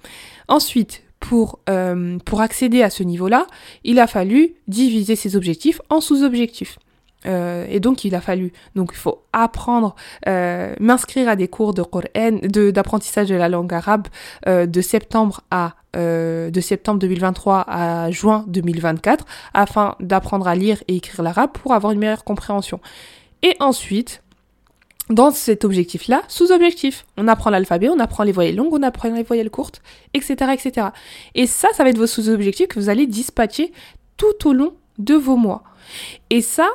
Ensuite, 0.47 1.03
pour, 1.27 1.57
euh, 1.69 2.19
pour 2.23 2.41
accéder 2.41 2.83
à 2.83 2.91
ce 2.91 3.01
niveau-là, 3.01 3.47
il 3.83 3.97
a 3.97 4.05
fallu 4.05 4.53
diviser 4.67 5.15
ses 5.15 5.35
objectifs 5.35 5.81
en 5.89 5.99
sous-objectifs. 5.99 6.77
Euh, 7.25 7.65
et 7.67 7.79
donc 7.79 8.05
il 8.05 8.13
a 8.13 8.21
fallu, 8.21 8.53
donc 8.75 8.91
il 8.93 8.97
faut 8.97 9.23
apprendre, 9.33 9.95
euh, 10.27 10.75
m'inscrire 10.79 11.27
à 11.27 11.35
des 11.35 11.47
cours 11.47 11.73
de 11.73 12.69
d'apprentissage 12.69 13.29
de, 13.29 13.35
la 13.35 13.49
langue 13.49 13.73
arabe 13.73 14.07
de 14.45 14.81
septembre 14.81 15.41
à 15.49 15.73
de 15.95 16.59
septembre 16.61 16.99
2023 16.99 17.65
à 17.67 18.11
juin 18.11 18.43
2024 18.47 19.25
afin 19.53 19.95
d'apprendre 20.01 20.45
à 20.47 20.53
lire 20.53 20.83
et 20.89 20.97
écrire 20.97 21.23
l'arabe 21.23 21.51
pour 21.53 21.73
avoir 21.73 21.93
une 21.93 21.99
meilleure 21.99 22.25
compréhension. 22.25 22.81
Et 23.41 23.55
ensuite, 23.59 24.21
dans 25.09 25.31
cet 25.31 25.65
objectif-là, 25.65 26.23
sous-objectif. 26.27 27.05
On 27.17 27.27
apprend 27.27 27.49
l'alphabet, 27.49 27.89
on 27.89 27.99
apprend 27.99 28.23
les 28.23 28.31
voyelles 28.31 28.55
longues, 28.55 28.73
on 28.73 28.83
apprend 28.83 29.09
les 29.09 29.23
voyelles 29.23 29.51
courtes, 29.51 29.81
etc. 30.13 30.51
etc. 30.53 30.87
Et 31.35 31.47
ça, 31.47 31.67
ça 31.73 31.83
va 31.83 31.89
être 31.89 31.97
vos 31.97 32.07
sous-objectifs 32.07 32.67
que 32.67 32.79
vous 32.79 32.89
allez 32.89 33.05
dispatcher 33.05 33.71
tout 34.17 34.47
au 34.47 34.53
long 34.53 34.73
de 34.97 35.13
vos 35.13 35.35
mois. 35.35 35.63
Et 36.29 36.41
ça, 36.41 36.67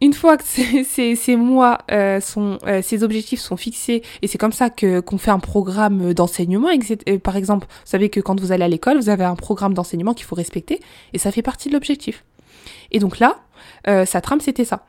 une 0.00 0.12
fois 0.12 0.36
que 0.36 0.44
ces, 0.84 1.36
mois 1.36 1.78
euh, 1.90 2.20
sont, 2.20 2.58
euh, 2.66 2.82
ces 2.82 3.02
objectifs 3.02 3.40
sont 3.40 3.56
fixés, 3.56 4.02
et 4.22 4.28
c'est 4.28 4.38
comme 4.38 4.52
ça 4.52 4.70
que 4.70 5.00
qu'on 5.00 5.18
fait 5.18 5.30
un 5.30 5.38
programme 5.38 6.14
d'enseignement. 6.14 6.68
Euh, 6.68 7.18
par 7.18 7.36
exemple, 7.36 7.66
vous 7.68 7.90
savez 7.90 8.10
que 8.10 8.20
quand 8.20 8.38
vous 8.38 8.52
allez 8.52 8.64
à 8.64 8.68
l'école, 8.68 8.98
vous 8.98 9.08
avez 9.08 9.24
un 9.24 9.36
programme 9.36 9.74
d'enseignement 9.74 10.14
qu'il 10.14 10.26
faut 10.26 10.36
respecter, 10.36 10.80
et 11.12 11.18
ça 11.18 11.32
fait 11.32 11.42
partie 11.42 11.68
de 11.68 11.74
l'objectif. 11.74 12.24
Et 12.90 12.98
donc 12.98 13.18
là, 13.18 13.38
sa 14.06 14.20
trame, 14.20 14.40
c'était 14.40 14.64
ça. 14.64 14.84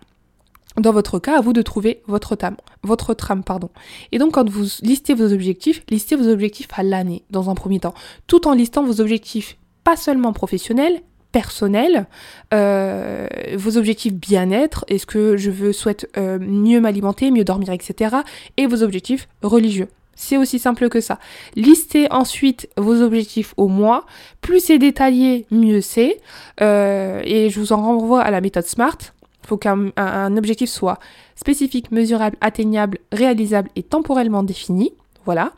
Dans 0.78 0.92
votre 0.92 1.20
cas, 1.20 1.38
à 1.38 1.42
vous 1.42 1.54
de 1.54 1.62
trouver 1.62 2.02
votre 2.08 2.36
trame, 2.36 2.56
votre 2.84 3.14
trame, 3.14 3.44
pardon. 3.44 3.70
Et 4.12 4.20
donc, 4.20 4.34
quand 4.34 4.50
vous 4.50 4.66
listez 4.82 5.14
vos 5.14 5.34
objectifs, 5.34 5.84
listez 5.90 6.16
vos 6.16 6.30
objectifs 6.30 6.70
à 6.76 6.84
l'année, 6.84 7.24
dans 7.32 7.50
un 7.50 7.56
premier 7.56 7.80
temps, 7.80 7.94
tout 8.28 8.48
en 8.48 8.54
listant 8.54 8.84
vos 8.84 9.02
objectifs, 9.02 9.58
pas 9.84 9.98
seulement 9.98 10.32
professionnels, 10.32 11.02
personnels, 11.32 12.08
euh, 12.54 13.28
vos 13.56 13.78
objectifs 13.78 14.14
bien-être, 14.14 14.86
est-ce 14.88 15.06
que 15.06 15.38
je 15.38 15.52
veux, 15.52 15.74
souhaite 15.74 16.10
euh, 16.18 16.40
mieux 16.40 16.80
m'alimenter, 16.80 17.32
mieux 17.32 17.44
dormir, 17.44 17.72
etc. 17.72 18.18
Et 18.58 18.68
vos 18.68 18.84
objectifs 18.84 19.28
religieux. 19.42 19.88
C'est 20.16 20.38
aussi 20.38 20.60
simple 20.60 20.90
que 20.90 21.00
ça. 21.00 21.18
Listez 21.56 22.12
ensuite 22.12 22.68
vos 22.78 23.02
objectifs 23.02 23.54
au 23.56 23.68
mois. 23.68 24.06
Plus 24.42 24.60
c'est 24.60 24.78
détaillé, 24.78 25.46
mieux 25.50 25.80
c'est. 25.80 26.20
Euh, 26.62 27.22
et 27.24 27.50
je 27.50 27.60
vous 27.60 27.72
en 27.72 27.82
renvoie 27.82 28.22
à 28.22 28.30
la 28.30 28.42
méthode 28.42 28.66
SMART 28.66 28.98
faut 29.50 29.58
qu'un 29.58 30.38
objectif 30.38 30.70
soit 30.70 31.00
spécifique, 31.36 31.92
mesurable, 31.92 32.38
atteignable, 32.42 33.00
réalisable 33.12 33.70
et 33.76 33.84
temporellement 33.84 34.44
défini. 34.44 34.94
Voilà. 35.26 35.52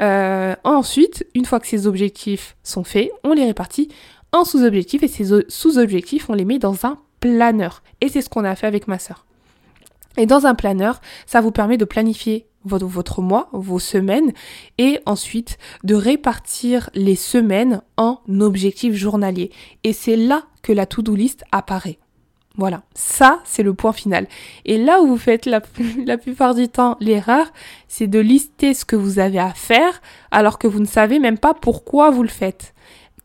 Euh, 0.00 0.54
ensuite, 0.64 1.26
une 1.34 1.46
fois 1.46 1.60
que 1.60 1.66
ces 1.66 1.86
objectifs 1.86 2.56
sont 2.62 2.84
faits, 2.84 3.10
on 3.24 3.32
les 3.32 3.44
répartit 3.44 3.88
en 4.32 4.44
sous-objectifs 4.44 5.02
et 5.02 5.08
ces 5.08 5.24
sous-objectifs, 5.48 6.28
on 6.28 6.34
les 6.34 6.44
met 6.44 6.58
dans 6.58 6.84
un 6.84 6.98
planeur. 7.20 7.82
Et 8.00 8.08
c'est 8.08 8.20
ce 8.20 8.28
qu'on 8.28 8.44
a 8.44 8.54
fait 8.54 8.66
avec 8.66 8.88
ma 8.88 8.98
sœur. 8.98 9.24
Et 10.18 10.26
dans 10.26 10.46
un 10.46 10.54
planeur, 10.54 11.00
ça 11.26 11.40
vous 11.40 11.52
permet 11.52 11.76
de 11.76 11.84
planifier 11.84 12.46
votre, 12.64 12.86
votre 12.86 13.22
mois, 13.22 13.48
vos 13.52 13.78
semaines, 13.78 14.32
et 14.78 14.98
ensuite 15.06 15.58
de 15.84 15.94
répartir 15.94 16.90
les 16.94 17.16
semaines 17.16 17.82
en 17.96 18.20
objectifs 18.40 18.94
journaliers. 18.94 19.50
Et 19.84 19.92
c'est 19.92 20.16
là 20.16 20.44
que 20.62 20.72
la 20.72 20.86
to-do 20.86 21.14
list 21.14 21.44
apparaît. 21.52 21.98
Voilà, 22.58 22.82
ça 22.94 23.40
c'est 23.44 23.62
le 23.62 23.74
point 23.74 23.92
final. 23.92 24.26
Et 24.64 24.78
là 24.78 25.02
où 25.02 25.06
vous 25.06 25.18
faites 25.18 25.46
la, 26.06 26.18
plupart 26.18 26.54
du 26.54 26.68
temps 26.68 26.96
l'erreur, 27.00 27.52
c'est 27.88 28.06
de 28.06 28.18
lister 28.18 28.72
ce 28.74 28.84
que 28.84 28.96
vous 28.96 29.18
avez 29.18 29.38
à 29.38 29.50
faire 29.50 30.00
alors 30.30 30.58
que 30.58 30.66
vous 30.66 30.80
ne 30.80 30.86
savez 30.86 31.18
même 31.18 31.38
pas 31.38 31.54
pourquoi 31.54 32.10
vous 32.10 32.22
le 32.22 32.28
faites. 32.28 32.74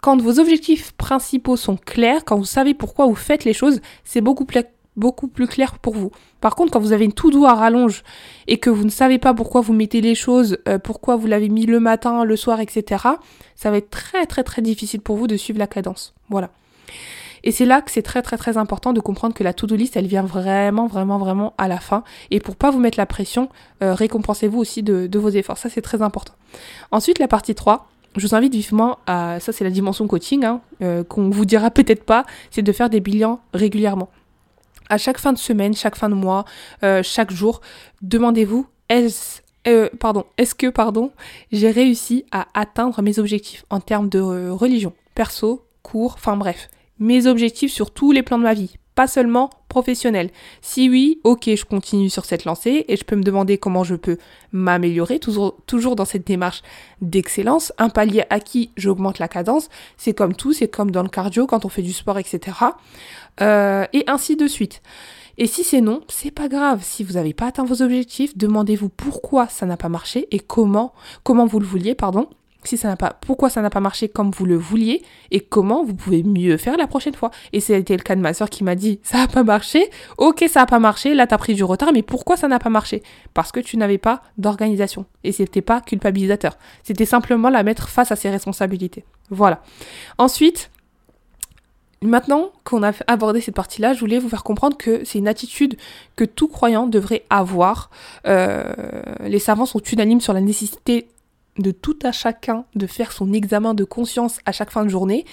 Quand 0.01 0.19
vos 0.19 0.39
objectifs 0.39 0.93
principaux 0.93 1.55
sont 1.55 1.77
clairs, 1.77 2.25
quand 2.25 2.37
vous 2.37 2.45
savez 2.45 2.73
pourquoi 2.73 3.05
vous 3.05 3.15
faites 3.15 3.45
les 3.45 3.53
choses, 3.53 3.81
c'est 4.03 4.19
beaucoup 4.19 4.45
plus, 4.45 4.63
beaucoup 4.97 5.27
plus 5.27 5.47
clair 5.47 5.77
pour 5.77 5.93
vous. 5.93 6.11
Par 6.41 6.55
contre, 6.55 6.71
quand 6.71 6.79
vous 6.79 6.91
avez 6.91 7.05
une 7.05 7.13
tout 7.13 7.29
doux 7.29 7.45
à 7.45 7.53
rallonge 7.53 8.03
et 8.47 8.57
que 8.57 8.71
vous 8.71 8.83
ne 8.83 8.89
savez 8.89 9.19
pas 9.19 9.35
pourquoi 9.35 9.61
vous 9.61 9.73
mettez 9.73 10.01
les 10.01 10.15
choses, 10.15 10.57
euh, 10.67 10.79
pourquoi 10.79 11.15
vous 11.15 11.27
l'avez 11.27 11.49
mis 11.49 11.67
le 11.67 11.79
matin, 11.79 12.25
le 12.25 12.35
soir, 12.35 12.59
etc., 12.59 13.05
ça 13.55 13.69
va 13.69 13.77
être 13.77 13.91
très 13.91 14.25
très 14.25 14.43
très 14.43 14.63
difficile 14.63 15.01
pour 15.01 15.15
vous 15.17 15.27
de 15.27 15.37
suivre 15.37 15.59
la 15.59 15.67
cadence. 15.67 16.15
Voilà. 16.29 16.49
Et 17.43 17.51
c'est 17.51 17.65
là 17.65 17.81
que 17.81 17.91
c'est 17.91 18.01
très 18.01 18.21
très 18.21 18.37
très 18.37 18.57
important 18.57 18.93
de 18.93 18.99
comprendre 18.99 19.33
que 19.33 19.43
la 19.43 19.53
to-do 19.53 19.75
list, 19.75 19.95
elle 19.95 20.07
vient 20.07 20.23
vraiment 20.23 20.87
vraiment 20.87 21.17
vraiment 21.17 21.53
à 21.57 21.67
la 21.67 21.79
fin. 21.79 22.03
Et 22.29 22.39
pour 22.39 22.55
pas 22.55 22.71
vous 22.71 22.79
mettre 22.79 22.97
la 22.97 23.05
pression, 23.05 23.49
euh, 23.83 23.93
récompensez-vous 23.93 24.59
aussi 24.59 24.83
de, 24.83 25.09
vos 25.17 25.29
efforts. 25.29 25.57
Ça, 25.57 25.69
c'est 25.69 25.81
très 25.81 26.01
important. 26.01 26.33
Ensuite, 26.91 27.19
la 27.19 27.27
partie 27.27 27.55
3, 27.55 27.87
je 28.17 28.27
vous 28.27 28.35
invite 28.35 28.53
vivement 28.53 28.99
à, 29.07 29.39
ça 29.39 29.51
c'est 29.51 29.63
la 29.63 29.69
dimension 29.69 30.07
coaching, 30.07 30.43
hein, 30.43 30.61
euh, 30.81 31.03
qu'on 31.03 31.29
vous 31.29 31.45
dira 31.45 31.71
peut-être 31.71 32.03
pas, 32.03 32.25
c'est 32.49 32.61
de 32.61 32.71
faire 32.71 32.89
des 32.89 32.99
bilans 32.99 33.39
régulièrement. 33.53 34.09
À 34.89 34.97
chaque 34.97 35.17
fin 35.17 35.31
de 35.31 35.37
semaine, 35.37 35.73
chaque 35.73 35.95
fin 35.95 36.09
de 36.09 36.15
mois, 36.15 36.43
euh, 36.83 37.01
chaque 37.03 37.31
jour, 37.31 37.61
demandez-vous, 38.01 38.67
est-ce 38.89 39.41
euh, 39.67 39.89
pardon, 39.99 40.25
est-ce 40.37 40.55
que 40.55 40.67
pardon, 40.67 41.11
j'ai 41.51 41.69
réussi 41.69 42.25
à 42.31 42.47
atteindre 42.55 43.01
mes 43.01 43.19
objectifs 43.19 43.63
en 43.69 43.79
termes 43.79 44.09
de 44.09 44.19
euh, 44.19 44.53
religion, 44.53 44.93
perso, 45.13 45.63
cours, 45.83 46.15
enfin 46.15 46.35
bref, 46.35 46.69
mes 47.01 47.27
objectifs 47.27 47.73
sur 47.73 47.91
tous 47.91 48.13
les 48.13 48.23
plans 48.23 48.37
de 48.37 48.43
ma 48.43 48.53
vie, 48.53 48.77
pas 48.95 49.07
seulement 49.07 49.49
professionnel. 49.67 50.29
Si 50.61 50.89
oui, 50.89 51.19
ok, 51.23 51.49
je 51.55 51.65
continue 51.65 52.09
sur 52.09 52.25
cette 52.25 52.45
lancée 52.45 52.85
et 52.87 52.95
je 52.95 53.03
peux 53.03 53.15
me 53.15 53.23
demander 53.23 53.57
comment 53.57 53.83
je 53.83 53.95
peux 53.95 54.17
m'améliorer, 54.51 55.19
toujours, 55.19 55.95
dans 55.95 56.05
cette 56.05 56.27
démarche 56.27 56.61
d'excellence. 57.01 57.73
Un 57.77 57.89
palier 57.89 58.23
acquis, 58.29 58.69
j'augmente 58.77 59.19
la 59.19 59.27
cadence. 59.27 59.69
C'est 59.97 60.13
comme 60.13 60.35
tout, 60.35 60.53
c'est 60.53 60.67
comme 60.67 60.91
dans 60.91 61.03
le 61.03 61.09
cardio 61.09 61.47
quand 61.47 61.65
on 61.65 61.69
fait 61.69 61.81
du 61.81 61.93
sport, 61.93 62.19
etc. 62.19 62.57
Euh, 63.41 63.85
et 63.93 64.03
ainsi 64.07 64.35
de 64.35 64.47
suite. 64.47 64.81
Et 65.37 65.47
si 65.47 65.63
c'est 65.63 65.81
non, 65.81 66.01
c'est 66.07 66.29
pas 66.31 66.49
grave. 66.49 66.81
Si 66.83 67.03
vous 67.03 67.13
n'avez 67.13 67.33
pas 67.33 67.47
atteint 67.47 67.65
vos 67.65 67.81
objectifs, 67.81 68.37
demandez-vous 68.37 68.89
pourquoi 68.89 69.47
ça 69.47 69.65
n'a 69.65 69.77
pas 69.77 69.89
marché 69.89 70.27
et 70.31 70.39
comment, 70.39 70.93
comment 71.23 71.45
vous 71.45 71.59
le 71.59 71.65
vouliez, 71.65 71.95
pardon 71.95 72.27
si 72.63 72.77
ça 72.77 72.87
n'a 72.87 72.95
pas, 72.95 73.15
pourquoi 73.21 73.49
ça 73.49 73.61
n'a 73.61 73.69
pas 73.69 73.79
marché 73.79 74.09
comme 74.09 74.31
vous 74.31 74.45
le 74.45 74.55
vouliez 74.55 75.01
et 75.31 75.39
comment 75.39 75.83
vous 75.83 75.93
pouvez 75.93 76.23
mieux 76.23 76.57
faire 76.57 76.77
la 76.77 76.87
prochaine 76.87 77.13
fois. 77.13 77.31
Et 77.53 77.59
c'était 77.59 77.97
le 77.97 78.03
cas 78.03 78.15
de 78.15 78.21
ma 78.21 78.33
soeur 78.33 78.49
qui 78.49 78.63
m'a 78.63 78.75
dit 78.75 78.99
ça 79.03 79.19
n'a 79.19 79.27
pas 79.27 79.43
marché, 79.43 79.89
ok 80.17 80.45
ça 80.49 80.61
n'a 80.61 80.65
pas 80.65 80.79
marché, 80.79 81.13
là 81.13 81.27
t'as 81.27 81.37
pris 81.37 81.53
du 81.53 81.63
retard, 81.63 81.91
mais 81.93 82.03
pourquoi 82.03 82.37
ça 82.37 82.47
n'a 82.47 82.59
pas 82.59 82.69
marché? 82.69 83.03
Parce 83.33 83.51
que 83.51 83.59
tu 83.59 83.77
n'avais 83.77 83.97
pas 83.97 84.21
d'organisation 84.37 85.05
et 85.23 85.31
c'était 85.31 85.61
pas 85.61 85.81
culpabilisateur. 85.81 86.57
C'était 86.83 87.05
simplement 87.05 87.49
la 87.49 87.63
mettre 87.63 87.89
face 87.89 88.11
à 88.11 88.15
ses 88.15 88.29
responsabilités. 88.29 89.03
Voilà. 89.29 89.61
Ensuite, 90.17 90.69
Maintenant 92.03 92.49
qu'on 92.63 92.81
a 92.81 92.93
abordé 93.05 93.41
cette 93.41 93.53
partie-là, 93.53 93.93
je 93.93 93.99
voulais 93.99 94.17
vous 94.17 94.27
faire 94.27 94.43
comprendre 94.43 94.75
que 94.75 95.05
c'est 95.05 95.19
une 95.19 95.27
attitude 95.27 95.77
que 96.15 96.25
tout 96.25 96.47
croyant 96.47 96.87
devrait 96.87 97.25
avoir. 97.29 97.91
Euh, 98.25 98.73
les 99.19 99.37
savants 99.37 99.67
sont 99.67 99.77
unanimes 99.77 100.19
sur 100.19 100.33
la 100.33 100.41
nécessité 100.41 101.07
de 101.57 101.71
tout 101.71 101.97
à 102.03 102.11
chacun 102.11 102.65
de 102.75 102.87
faire 102.87 103.11
son 103.11 103.33
examen 103.33 103.73
de 103.73 103.83
conscience 103.83 104.39
à 104.45 104.51
chaque 104.51 104.71
fin 104.71 104.85
de 104.85 104.89
journée. 104.89 105.25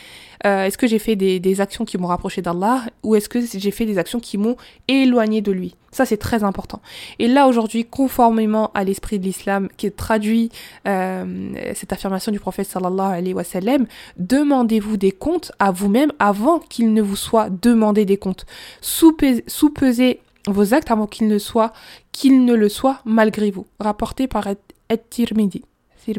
Euh, 0.46 0.64
est-ce 0.64 0.78
que 0.78 0.86
j'ai 0.86 0.98
fait 0.98 1.16
des, 1.16 1.60
actions 1.60 1.84
qui 1.84 1.98
m'ont 1.98 2.08
rapproché 2.08 2.42
d'Allah 2.42 2.82
ou 3.02 3.14
est-ce 3.16 3.28
que 3.28 3.40
j'ai 3.40 3.70
fait 3.70 3.86
des 3.86 3.98
actions 3.98 4.20
qui 4.20 4.38
m'ont 4.38 4.56
éloigné 4.86 5.40
de 5.40 5.52
lui? 5.52 5.74
Ça 5.90 6.04
c'est 6.04 6.16
très 6.16 6.44
important. 6.44 6.80
Et 7.18 7.28
là 7.28 7.48
aujourd'hui, 7.48 7.84
conformément 7.84 8.70
à 8.74 8.84
l'esprit 8.84 9.18
de 9.18 9.24
l'islam 9.24 9.68
qui 9.76 9.90
traduit 9.90 10.50
euh, 10.86 11.52
cette 11.74 11.92
affirmation 11.92 12.30
du 12.30 12.38
prophète 12.38 12.68
sallallahu 12.68 13.18
alayhi 13.18 13.34
wa 13.34 13.44
sallam, 13.44 13.86
demandez-vous 14.18 14.96
des 14.96 15.12
comptes 15.12 15.52
à 15.58 15.70
vous-même 15.70 16.12
avant 16.18 16.58
qu'il 16.58 16.92
ne 16.92 17.02
vous 17.02 17.16
soit 17.16 17.48
demandé 17.50 18.04
des 18.04 18.18
comptes. 18.18 18.44
Sous-pesez 18.80 20.20
vos 20.46 20.74
actes 20.74 20.90
avant 20.90 21.06
qu'il 21.06 21.28
ne 21.28 21.38
soit 21.38 21.72
qu'il 22.12 22.44
ne 22.44 22.54
le 22.54 22.68
soit 22.68 23.00
malgré 23.04 23.50
vous. 23.50 23.66
Rapporté 23.80 24.28
par 24.28 24.46
Et-Tirmidhi 24.90 25.62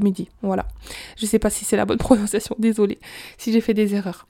midi. 0.02 0.30
Voilà. 0.42 0.66
Je 1.18 1.26
sais 1.26 1.40
pas 1.40 1.50
si 1.50 1.66
c'est 1.66 1.78
la 1.78 1.86
bonne 1.86 1.98
prononciation, 2.10 2.56
désolée 2.60 3.00
si 3.38 3.52
j'ai 3.52 3.62
fait 3.62 3.74
des 3.74 3.96
erreurs. 3.96 4.28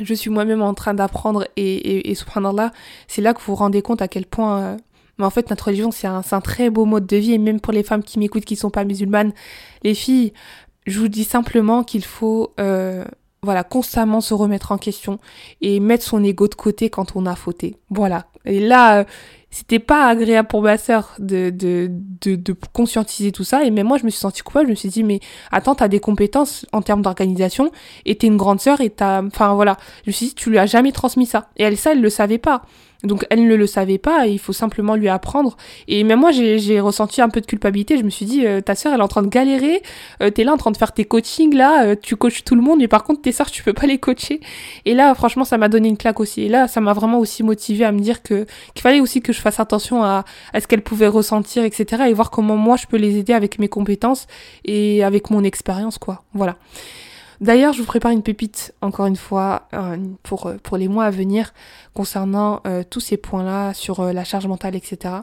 Je 0.00 0.14
suis 0.14 0.30
moi-même 0.30 0.62
en 0.62 0.74
train 0.74 0.94
d'apprendre 0.94 1.46
et, 1.56 1.74
et, 1.74 2.10
et 2.10 2.14
subhanallah, 2.14 2.72
c'est 3.08 3.20
là 3.20 3.34
que 3.34 3.40
vous 3.40 3.46
vous 3.46 3.56
rendez 3.56 3.82
compte 3.82 4.00
à 4.00 4.06
quel 4.06 4.26
point 4.26 4.60
euh, 4.60 4.76
mais 5.18 5.24
en 5.24 5.30
fait, 5.30 5.50
notre 5.50 5.66
religion, 5.66 5.90
c'est 5.90 6.06
un, 6.06 6.22
très 6.40 6.70
beau 6.70 6.84
mode 6.84 7.06
de 7.06 7.16
vie. 7.16 7.32
Et 7.32 7.38
même 7.38 7.60
pour 7.60 7.72
les 7.72 7.82
femmes 7.82 8.02
qui 8.02 8.18
m'écoutent, 8.18 8.44
qui 8.44 8.56
sont 8.56 8.70
pas 8.70 8.84
musulmanes, 8.84 9.32
les 9.82 9.94
filles, 9.94 10.32
je 10.86 10.98
vous 11.00 11.08
dis 11.08 11.24
simplement 11.24 11.82
qu'il 11.82 12.04
faut, 12.04 12.54
euh, 12.60 13.04
voilà, 13.42 13.64
constamment 13.64 14.20
se 14.20 14.32
remettre 14.32 14.72
en 14.72 14.78
question 14.78 15.18
et 15.60 15.80
mettre 15.80 16.04
son 16.04 16.22
ego 16.22 16.46
de 16.48 16.54
côté 16.54 16.88
quand 16.88 17.16
on 17.16 17.26
a 17.26 17.34
fauté. 17.34 17.76
Voilà. 17.90 18.26
Et 18.44 18.60
là, 18.60 19.00
euh, 19.00 19.04
c'était 19.50 19.78
pas 19.78 20.06
agréable 20.06 20.48
pour 20.48 20.62
ma 20.62 20.76
sœur 20.76 21.14
de, 21.18 21.50
de, 21.50 21.90
de, 21.90 22.36
de, 22.36 22.56
conscientiser 22.72 23.32
tout 23.32 23.44
ça. 23.44 23.64
Et 23.64 23.70
même 23.70 23.86
moi, 23.86 23.96
je 23.96 24.04
me 24.04 24.10
suis 24.10 24.20
sentie 24.20 24.42
coupable. 24.42 24.66
Je 24.66 24.70
me 24.70 24.76
suis 24.76 24.90
dit, 24.90 25.02
mais 25.02 25.20
attends, 25.50 25.74
t'as 25.74 25.88
des 25.88 26.00
compétences 26.00 26.66
en 26.72 26.82
termes 26.82 27.02
d'organisation 27.02 27.70
et 28.04 28.16
t'es 28.16 28.26
une 28.26 28.36
grande 28.36 28.60
sœur 28.60 28.80
et 28.80 28.90
t'as, 28.90 29.22
enfin 29.22 29.54
voilà. 29.54 29.78
Je 30.04 30.10
me 30.10 30.12
suis 30.12 30.26
dit, 30.26 30.34
tu 30.34 30.50
lui 30.50 30.58
as 30.58 30.66
jamais 30.66 30.92
transmis 30.92 31.26
ça. 31.26 31.48
Et 31.56 31.62
elle, 31.62 31.78
ça, 31.78 31.92
elle 31.92 32.02
le 32.02 32.10
savait 32.10 32.38
pas. 32.38 32.62
Donc 33.04 33.24
elle 33.30 33.46
ne 33.46 33.54
le 33.54 33.66
savait 33.68 33.98
pas, 33.98 34.26
il 34.26 34.40
faut 34.40 34.52
simplement 34.52 34.96
lui 34.96 35.08
apprendre. 35.08 35.56
Et 35.86 36.02
même 36.02 36.18
moi, 36.18 36.32
j'ai 36.32 36.80
ressenti 36.80 37.20
un 37.20 37.28
peu 37.28 37.40
de 37.40 37.46
culpabilité. 37.46 37.96
Je 37.96 38.02
me 38.02 38.10
suis 38.10 38.26
dit, 38.26 38.44
euh, 38.44 38.60
ta 38.60 38.74
sœur, 38.74 38.92
elle 38.92 38.98
est 38.98 39.02
en 39.02 39.08
train 39.08 39.22
de 39.22 39.28
galérer. 39.28 39.82
Euh, 40.20 40.30
t'es 40.30 40.42
là 40.42 40.52
en 40.52 40.56
train 40.56 40.72
de 40.72 40.76
faire 40.76 40.92
tes 40.92 41.04
coachings 41.04 41.54
là, 41.54 41.84
euh, 41.84 41.94
tu 42.00 42.16
coaches 42.16 42.42
tout 42.42 42.56
le 42.56 42.60
monde, 42.60 42.80
mais 42.80 42.88
par 42.88 43.04
contre 43.04 43.22
tes 43.22 43.30
sœurs, 43.30 43.52
tu 43.52 43.62
peux 43.62 43.72
pas 43.72 43.86
les 43.86 43.98
coacher. 43.98 44.40
Et 44.84 44.94
là, 44.94 45.14
franchement, 45.14 45.44
ça 45.44 45.58
m'a 45.58 45.68
donné 45.68 45.88
une 45.88 45.96
claque 45.96 46.18
aussi. 46.18 46.42
Et 46.42 46.48
là, 46.48 46.66
ça 46.66 46.80
m'a 46.80 46.92
vraiment 46.92 47.20
aussi 47.20 47.44
motivé 47.44 47.84
à 47.84 47.92
me 47.92 48.00
dire 48.00 48.22
que 48.22 48.46
qu'il 48.74 48.82
fallait 48.82 49.00
aussi 49.00 49.20
que 49.20 49.32
je 49.32 49.40
fasse 49.40 49.60
attention 49.60 50.02
à, 50.02 50.24
à 50.52 50.60
ce 50.60 50.66
qu'elles 50.66 50.82
pouvaient 50.82 51.06
ressentir, 51.06 51.62
etc. 51.62 52.04
Et 52.08 52.12
voir 52.14 52.30
comment 52.30 52.56
moi 52.56 52.76
je 52.76 52.86
peux 52.86 52.96
les 52.96 53.16
aider 53.16 53.32
avec 53.32 53.60
mes 53.60 53.68
compétences 53.68 54.26
et 54.64 55.04
avec 55.04 55.30
mon 55.30 55.44
expérience, 55.44 55.98
quoi. 55.98 56.24
Voilà. 56.34 56.56
D'ailleurs, 57.40 57.72
je 57.72 57.78
vous 57.78 57.86
prépare 57.86 58.10
une 58.10 58.22
pépite, 58.22 58.74
encore 58.80 59.06
une 59.06 59.16
fois, 59.16 59.68
euh, 59.72 59.96
pour, 60.24 60.46
euh, 60.46 60.56
pour 60.60 60.76
les 60.76 60.88
mois 60.88 61.04
à 61.04 61.10
venir, 61.10 61.52
concernant 61.94 62.60
euh, 62.66 62.82
tous 62.88 63.00
ces 63.00 63.16
points-là, 63.16 63.74
sur 63.74 64.02
la 64.02 64.24
charge 64.24 64.46
mentale, 64.48 64.74
etc. 64.74 65.14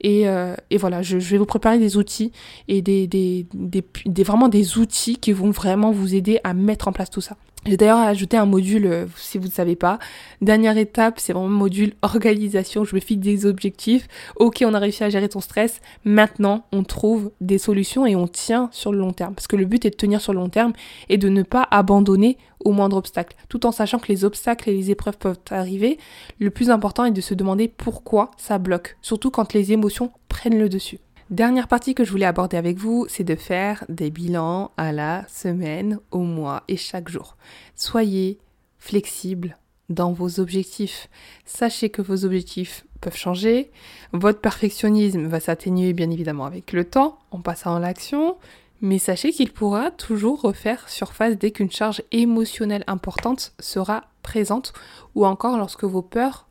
Et, 0.00 0.24
et 0.70 0.76
voilà, 0.76 1.02
je, 1.02 1.16
vais 1.16 1.38
vous 1.38 1.46
préparer 1.46 1.78
des 1.78 1.96
outils 1.96 2.32
et 2.68 2.82
des, 2.82 3.06
des, 3.06 3.46
des, 3.54 4.22
vraiment 4.22 4.48
des 4.48 4.78
outils 4.78 5.16
qui 5.16 5.32
vont 5.32 5.50
vraiment 5.50 5.90
vous 5.90 6.14
aider 6.14 6.38
à 6.44 6.54
mettre 6.54 6.88
en 6.88 6.92
place 6.92 7.10
tout 7.10 7.20
ça. 7.20 7.36
J'ai 7.66 7.78
d'ailleurs 7.78 7.98
ajouté 7.98 8.36
un 8.36 8.44
module, 8.44 8.86
euh, 8.86 9.06
si 9.16 9.38
vous 9.38 9.46
ne 9.46 9.52
savez 9.52 9.74
pas. 9.74 9.98
Dernière 10.42 10.76
étape, 10.76 11.18
c'est 11.18 11.32
vraiment 11.32 11.48
le 11.48 11.54
module 11.54 11.94
organisation. 12.02 12.84
Je 12.84 12.94
me 12.94 13.00
fixe 13.00 13.22
des 13.22 13.46
objectifs. 13.46 14.06
Ok, 14.36 14.62
on 14.66 14.74
a 14.74 14.78
réussi 14.78 15.02
à 15.02 15.08
gérer 15.08 15.30
ton 15.30 15.40
stress. 15.40 15.80
Maintenant, 16.04 16.66
on 16.72 16.84
trouve 16.84 17.30
des 17.40 17.56
solutions 17.56 18.04
et 18.04 18.16
on 18.16 18.28
tient 18.28 18.68
sur 18.70 18.92
le 18.92 18.98
long 18.98 19.12
terme. 19.12 19.34
Parce 19.34 19.46
que 19.46 19.56
le 19.56 19.64
but 19.64 19.86
est 19.86 19.90
de 19.90 19.96
tenir 19.96 20.20
sur 20.20 20.34
le 20.34 20.40
long 20.40 20.50
terme 20.50 20.74
et 21.08 21.16
de 21.16 21.30
ne 21.30 21.42
pas 21.42 21.66
abandonner 21.70 22.36
au 22.66 22.72
moindre 22.72 22.98
obstacle. 22.98 23.34
Tout 23.48 23.64
en 23.64 23.72
sachant 23.72 23.98
que 23.98 24.08
les 24.08 24.26
obstacles 24.26 24.68
et 24.68 24.74
les 24.74 24.90
épreuves 24.90 25.16
peuvent 25.16 25.38
arriver, 25.50 25.98
le 26.38 26.50
plus 26.50 26.68
important 26.68 27.06
est 27.06 27.12
de 27.12 27.20
se 27.22 27.32
demander 27.32 27.68
pourquoi 27.68 28.30
ça 28.36 28.58
bloque. 28.58 28.98
Surtout 29.00 29.30
quand 29.30 29.54
les 29.54 29.72
émotions 29.72 30.10
prennent 30.28 30.58
le 30.58 30.68
dessus. 30.68 30.98
Dernière 31.30 31.68
partie 31.68 31.94
que 31.94 32.04
je 32.04 32.10
voulais 32.10 32.26
aborder 32.26 32.58
avec 32.58 32.76
vous, 32.76 33.06
c'est 33.08 33.24
de 33.24 33.34
faire 33.34 33.86
des 33.88 34.10
bilans 34.10 34.72
à 34.76 34.92
la 34.92 35.26
semaine, 35.26 35.98
au 36.10 36.18
mois 36.18 36.64
et 36.68 36.76
chaque 36.76 37.08
jour. 37.08 37.36
Soyez 37.74 38.38
flexible 38.78 39.56
dans 39.88 40.12
vos 40.12 40.38
objectifs. 40.38 41.08
Sachez 41.46 41.88
que 41.88 42.02
vos 42.02 42.26
objectifs 42.26 42.84
peuvent 43.00 43.16
changer. 43.16 43.70
Votre 44.12 44.40
perfectionnisme 44.40 45.26
va 45.26 45.40
s'atténuer 45.40 45.94
bien 45.94 46.10
évidemment 46.10 46.44
avec 46.44 46.72
le 46.72 46.84
temps 46.84 47.18
en 47.30 47.40
passant 47.40 47.74
à 47.74 47.80
l'action. 47.80 48.36
Mais 48.82 48.98
sachez 48.98 49.32
qu'il 49.32 49.50
pourra 49.50 49.90
toujours 49.90 50.42
refaire 50.42 50.90
surface 50.90 51.38
dès 51.38 51.52
qu'une 51.52 51.70
charge 51.70 52.02
émotionnelle 52.12 52.84
importante 52.86 53.54
sera 53.60 54.04
présente 54.22 54.74
ou 55.14 55.24
encore 55.24 55.56
lorsque 55.56 55.84
vos 55.84 56.02
peurs 56.02 56.46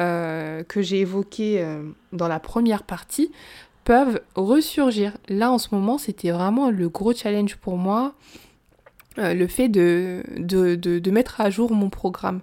euh, 0.00 0.62
que 0.64 0.80
j'ai 0.80 1.00
évoquées 1.00 1.60
euh, 1.60 1.82
dans 2.12 2.26
la 2.26 2.40
première 2.40 2.84
partie 2.84 3.30
peuvent 3.84 4.20
ressurgir. 4.34 5.16
Là, 5.28 5.50
en 5.52 5.58
ce 5.58 5.68
moment, 5.72 5.98
c'était 5.98 6.30
vraiment 6.30 6.70
le 6.70 6.88
gros 6.88 7.12
challenge 7.12 7.56
pour 7.56 7.76
moi, 7.76 8.14
euh, 9.18 9.34
le 9.34 9.46
fait 9.46 9.68
de, 9.68 10.24
de, 10.36 10.74
de, 10.74 11.10
mettre 11.10 11.40
à 11.40 11.50
jour 11.50 11.72
mon 11.72 11.90
programme. 11.90 12.40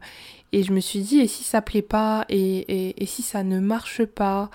Et 0.53 0.63
je 0.63 0.73
me 0.73 0.79
suis 0.79 0.99
dit, 0.99 1.19
et 1.19 1.27
si 1.27 1.43
ça 1.43 1.61
plaît 1.61 1.81
pas, 1.81 2.25
et, 2.27 3.01
et, 3.01 3.05
si 3.05 3.21
ça 3.21 3.43
ne 3.43 3.59
marche 3.59 4.03
pas, 4.03 4.49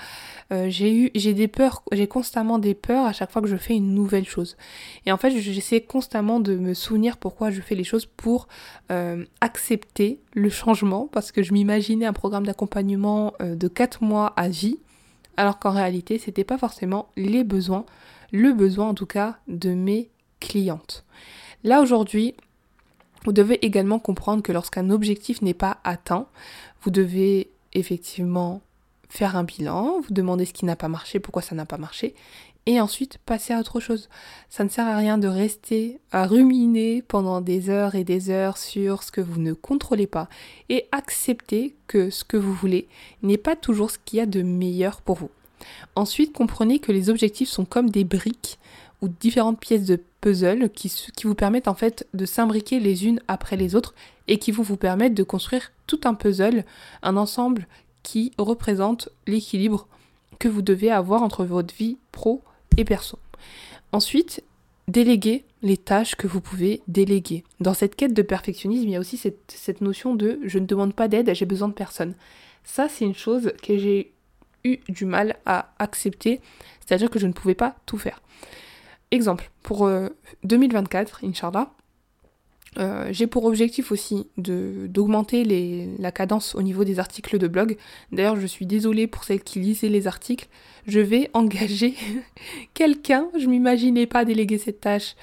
euh, 0.53 0.67
j'ai 0.69 0.95
eu, 0.95 1.11
j'ai 1.15 1.33
des 1.33 1.49
peurs, 1.49 1.83
j'ai 1.93 2.07
constamment 2.07 2.59
des 2.59 2.75
peurs 2.75 3.07
à 3.07 3.15
chaque 3.15 3.31
fois 3.31 3.41
que 3.41 3.49
je 3.49 3.57
fais 3.57 3.75
une 3.75 3.95
nouvelle 3.95 4.27
chose. 4.27 4.57
Et 5.07 5.13
en 5.13 5.17
fait, 5.17 5.31
j'essaie 5.31 5.81
constamment 5.81 6.39
de 6.39 6.57
me 6.57 6.75
souvenir 6.75 7.17
pourquoi 7.17 7.51
je 7.51 7.63
fais 7.63 7.75
les 7.75 7.85
choses 7.85 8.05
pour 8.05 8.47
euh, 8.91 9.25
accepter 9.41 10.21
le 10.35 10.51
changement, 10.51 11.09
parce 11.11 11.33
que 11.33 11.43
je 11.43 11.55
m'imaginais 11.55 12.07
un 12.07 12.13
programme 12.13 12.47
d'accompagnement 12.47 13.33
de 13.41 13.69
4 13.69 14.03
mois 14.03 14.35
à 14.37 14.49
vie, 14.49 14.79
alors 15.37 15.59
qu'en 15.59 15.73
réalité, 15.73 16.19
c'était 16.19 16.45
pas 16.45 16.59
forcément 16.59 17.09
les 17.17 17.45
besoins, 17.45 17.85
le 18.33 18.53
besoin 18.53 18.89
en 18.89 18.95
tout 18.95 19.07
cas 19.07 19.39
de 19.49 19.71
mes 19.71 20.11
clientes. 20.41 21.05
Là 21.65 21.81
aujourd'hui, 21.81 22.35
vous 23.25 23.33
devez 23.33 23.65
également 23.65 23.99
comprendre 23.99 24.43
que 24.43 24.53
lorsqu'un 24.53 24.91
objectif 24.91 25.43
n'est 25.43 25.55
pas 25.55 25.79
atteint, 25.85 26.27
vous 26.83 26.91
devez 26.91 27.51
effectivement 27.73 28.63
faire 29.09 29.37
un 29.37 29.45
bilan, 29.45 30.01
vous 30.01 30.13
demander 30.13 30.45
ce 30.45 30.53
qui 30.53 30.65
n'a 30.65 30.77
pas 30.77 30.89
marché, 30.89 31.21
pourquoi 31.21 31.43
ça 31.43 31.55
n'a 31.55 31.67
pas 31.67 31.79
marché, 31.79 32.15
et 32.67 32.81
ensuite 32.81 33.19
passer 33.25 33.55
à 33.55 33.61
autre 33.61 33.81
chose. 33.81 34.09
Ça 34.51 34.65
ne 34.65 34.69
sert 34.69 34.87
à 34.87 34.97
rien 34.97 35.19
de 35.19 35.29
rester 35.29 36.01
à 36.11 36.27
ruminer 36.27 37.03
pendant 37.03 37.41
des 37.41 37.71
heures 37.71 37.95
et 37.95 38.05
des 38.05 38.31
heures 38.31 38.59
sur 38.59 39.03
ce 39.03 39.13
que 39.13 39.21
vous 39.21 39.41
ne 39.41 39.53
contrôlez 39.53 40.09
pas 40.09 40.29
et 40.69 40.87
accepter 40.93 41.75
que 41.87 42.11
ce 42.11 42.25
que 42.25 42.37
vous 42.37 42.53
voulez 42.53 42.89
n'est 43.23 43.39
pas 43.39 43.57
toujours 43.57 43.91
ce 43.91 43.99
qu'il 44.05 44.19
y 44.19 44.23
a 44.23 44.27
de 44.27 44.43
meilleur 44.43 45.01
pour 45.01 45.17
vous. 45.17 45.31
Ensuite, 45.95 46.33
comprenez 46.33 46.81
que 46.81 46.93
les 46.93 47.09
objectifs 47.09 47.49
sont 47.49 47.65
comme 47.65 47.91
des 47.91 48.05
briques 48.05 48.59
ou 49.01 49.09
différentes 49.09 49.61
pièces 49.61 49.85
de 49.85 50.01
puzzle 50.21 50.71
qui, 50.71 50.93
vous 51.25 51.35
permettent 51.35 51.69
en 51.69 51.75
fait 51.75 52.07
de 52.15 52.27
s'imbriquer 52.27 52.81
les 52.81 53.07
unes 53.07 53.21
après 53.29 53.57
les 53.57 53.75
autres 53.75 53.95
et 54.27 54.39
qui 54.39 54.51
vous 54.51 54.77
permettre 54.77 55.15
de 55.15 55.23
construire 55.23 55.71
tout 55.87 56.01
un 56.05 56.15
puzzle, 56.15 56.65
un 57.03 57.17
ensemble 57.17 57.67
qui 58.03 58.33
représente 58.39 59.09
l'équilibre 59.27 59.87
que 60.39 60.49
vous 60.49 60.63
devez 60.63 60.91
avoir 60.91 61.23
entre 61.23 61.45
votre 61.45 61.75
vie 61.75 61.97
pro 62.13 62.43
et 62.77 62.85
perso. 62.85 63.19
Ensuite, 63.93 64.43
déléguer 64.89 65.45
les 65.63 65.77
tâches 65.77 66.15
que 66.15 66.27
vous 66.27 66.41
pouvez 66.41 66.83
déléguer. 66.89 67.45
Dans 67.61 67.75
cette 67.75 67.97
quête 67.97 68.15
de 68.15 68.23
perfectionnisme, 68.23 68.85
il 68.85 68.91
y 68.91 68.97
a 68.97 69.01
aussi 69.01 69.17
cette, 69.17 69.81
notion 69.81 70.15
de 70.15 70.39
je 70.45 70.59
ne 70.59 70.67
demande 70.67 70.95
pas 70.95 71.09
d'aide, 71.09 71.35
j'ai 71.35 71.47
besoin 71.47 71.69
de 71.69 71.75
personne. 71.75 72.15
Ça, 72.65 72.89
c'est 72.89 73.05
une 73.05 73.15
chose 73.15 73.53
que 73.63 73.77
j'ai 73.77 74.13
eu 74.65 74.79
du 74.89 75.05
mal 75.05 75.37
à 75.47 75.73
accepter, 75.79 76.41
c'est-à-dire 76.85 77.11
que 77.11 77.19
je 77.19 77.27
ne 77.27 77.33
pouvais 77.33 77.55
pas 77.55 77.77
tout 77.87 77.99
faire. 77.99 78.21
Exemple, 79.11 79.51
pour 79.63 79.89
2024, 80.45 81.21
euh, 81.23 81.29
Inch'Allah, 81.29 81.71
euh, 82.79 83.09
j'ai 83.11 83.27
pour 83.27 83.45
objectif 83.45 83.93
aussi 83.93 84.27
d'augmenter 84.37 85.45
la 85.99 86.13
cadence 86.13 86.55
au 86.55 86.63
niveau 86.63 86.85
des 86.85 86.99
articles 86.99 87.39
de 87.39 87.49
blog. 87.49 87.77
D'ailleurs, 88.13 88.39
je 88.39 88.47
suis 88.47 88.67
désolée 88.67 89.07
pour 89.07 89.25
celles 89.25 89.43
qui 89.43 89.61
lisaient 89.61 89.89
les 89.89 90.07
articles. 90.07 90.49
Je 90.87 91.01
vais 91.01 91.31
engager 91.35 91.95
quelqu'un. 92.75 93.29
Je 93.39 93.47
m'imaginais 93.47 94.07
pas 94.07 94.25
déléguer 94.25 94.59
cette 94.59 94.81
tâche 94.81 95.17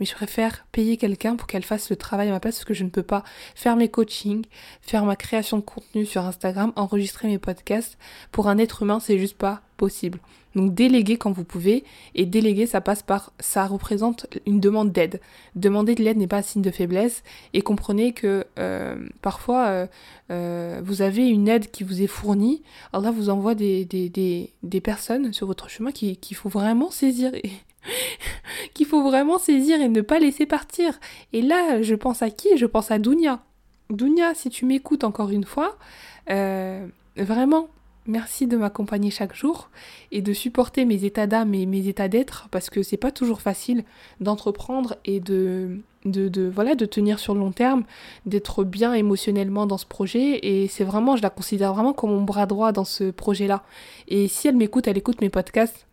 mais 0.00 0.06
je 0.06 0.14
préfère 0.14 0.64
payer 0.72 0.96
quelqu'un 0.96 1.36
pour 1.36 1.46
qu'elle 1.46 1.62
fasse 1.62 1.90
le 1.90 1.96
travail 1.96 2.28
à 2.28 2.32
ma 2.32 2.40
place 2.40 2.56
parce 2.56 2.64
que 2.64 2.74
je 2.74 2.84
ne 2.84 2.88
peux 2.88 3.02
pas 3.02 3.22
faire 3.54 3.76
mes 3.76 3.88
coachings, 3.88 4.46
faire 4.80 5.04
ma 5.04 5.14
création 5.14 5.58
de 5.58 5.62
contenu 5.62 6.06
sur 6.06 6.24
Instagram, 6.24 6.72
enregistrer 6.74 7.28
mes 7.28 7.38
podcasts. 7.38 7.98
Pour 8.32 8.48
un 8.48 8.56
être 8.56 8.82
humain, 8.82 8.98
c'est 8.98 9.18
juste 9.18 9.36
pas 9.36 9.60
possible. 9.76 10.18
Donc 10.54 10.74
déléguer 10.74 11.16
quand 11.16 11.32
vous 11.32 11.44
pouvez 11.44 11.84
et 12.14 12.26
déléguer 12.26 12.66
ça 12.66 12.80
passe 12.80 13.02
par 13.02 13.32
ça 13.38 13.66
représente 13.66 14.26
une 14.46 14.60
demande 14.60 14.92
d'aide. 14.92 15.20
Demander 15.54 15.94
de 15.94 16.02
l'aide 16.02 16.16
n'est 16.16 16.26
pas 16.26 16.38
un 16.38 16.42
signe 16.42 16.62
de 16.62 16.70
faiblesse 16.70 17.22
et 17.54 17.62
comprenez 17.62 18.12
que 18.12 18.44
euh, 18.58 18.96
parfois 19.22 19.66
euh, 19.66 19.86
euh, 20.30 20.80
vous 20.84 21.02
avez 21.02 21.28
une 21.28 21.48
aide 21.48 21.70
qui 21.70 21.84
vous 21.84 22.02
est 22.02 22.08
fournie, 22.08 22.62
Allah 22.92 23.10
vous 23.10 23.30
envoie 23.30 23.54
des, 23.54 23.84
des, 23.84 24.08
des, 24.08 24.52
des 24.62 24.80
personnes 24.80 25.32
sur 25.32 25.46
votre 25.46 25.68
chemin 25.68 25.92
qu'il 25.92 26.36
faut 26.36 26.48
vraiment 26.48 26.90
saisir 26.90 27.32
qu'il 28.74 28.86
faut 28.86 29.02
vraiment 29.02 29.38
saisir 29.38 29.80
et 29.80 29.88
ne 29.88 30.00
pas 30.00 30.18
laisser 30.18 30.46
partir. 30.46 30.98
Et 31.32 31.42
là, 31.42 31.80
je 31.80 31.94
pense 31.94 32.22
à 32.22 32.30
qui? 32.30 32.56
Je 32.56 32.66
pense 32.66 32.90
à 32.90 32.98
Dounia. 32.98 33.42
Dounia, 33.88 34.34
si 34.34 34.50
tu 34.50 34.66
m'écoutes 34.66 35.02
encore 35.02 35.30
une 35.30 35.44
fois, 35.44 35.78
vraiment, 37.16 37.68
merci 38.06 38.46
de 38.46 38.56
m'accompagner 38.56 39.10
chaque 39.10 39.34
jour 39.34 39.70
et 40.12 40.22
de 40.22 40.32
supporter 40.32 40.84
mes 40.84 41.04
états 41.04 41.26
d'âme 41.26 41.54
et 41.54 41.66
mes 41.66 41.88
états 41.88 42.08
d'être 42.08 42.48
parce 42.50 42.70
que 42.70 42.82
c'est 42.82 42.96
pas 42.96 43.12
toujours 43.12 43.40
facile 43.40 43.84
d'entreprendre 44.20 44.96
et 45.04 45.20
de, 45.20 45.78
de, 46.04 46.48
voilà, 46.48 46.74
de 46.74 46.86
tenir 46.86 47.18
sur 47.18 47.34
le 47.34 47.40
long 47.40 47.52
terme, 47.52 47.84
d'être 48.26 48.64
bien 48.64 48.94
émotionnellement 48.94 49.66
dans 49.66 49.78
ce 49.78 49.86
projet 49.86 50.40
et 50.42 50.68
c'est 50.68 50.84
vraiment, 50.84 51.16
je 51.16 51.22
la 51.22 51.30
considère 51.30 51.74
vraiment 51.74 51.92
comme 51.92 52.10
mon 52.10 52.22
bras 52.22 52.46
droit 52.46 52.72
dans 52.72 52.84
ce 52.84 53.10
projet-là. 53.10 53.62
Et 54.08 54.28
si 54.28 54.48
elle 54.48 54.56
m'écoute, 54.56 54.88
elle 54.88 54.98
écoute 54.98 55.20
mes 55.20 55.30
podcasts, 55.30 55.86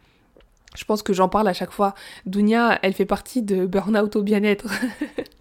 je 0.75 0.85
pense 0.85 1.01
que 1.01 1.13
j'en 1.13 1.29
parle 1.29 1.47
à 1.47 1.53
chaque 1.53 1.71
fois. 1.71 1.95
Dounia, 2.25 2.77
elle 2.83 2.93
fait 2.93 3.05
partie 3.05 3.41
de 3.41 3.65
Burnout 3.65 4.15
au 4.15 4.21
bien-être. 4.21 4.67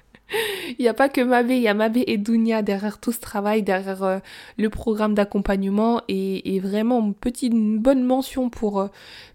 il 0.79 0.83
n'y 0.83 0.89
a 0.89 0.95
pas 0.95 1.09
que 1.09 1.21
Mabé, 1.21 1.57
il 1.57 1.63
y 1.63 1.69
a 1.69 1.75
Mabé 1.75 2.05
et 2.07 2.19
Dounia 2.19 2.63
derrière 2.63 2.99
tout 2.99 3.13
ce 3.13 3.21
travail, 3.21 3.63
derrière 3.63 4.03
euh, 4.03 4.19
le 4.57 4.71
programme 4.71 5.15
d'accompagnement 5.15 6.03
et, 6.09 6.61
vraiment 6.61 7.01
une 7.01 7.15
petite 7.15 7.53
bonne 7.55 8.03
mention 8.03 8.51
pour, 8.51 8.81
euh, 8.81 8.89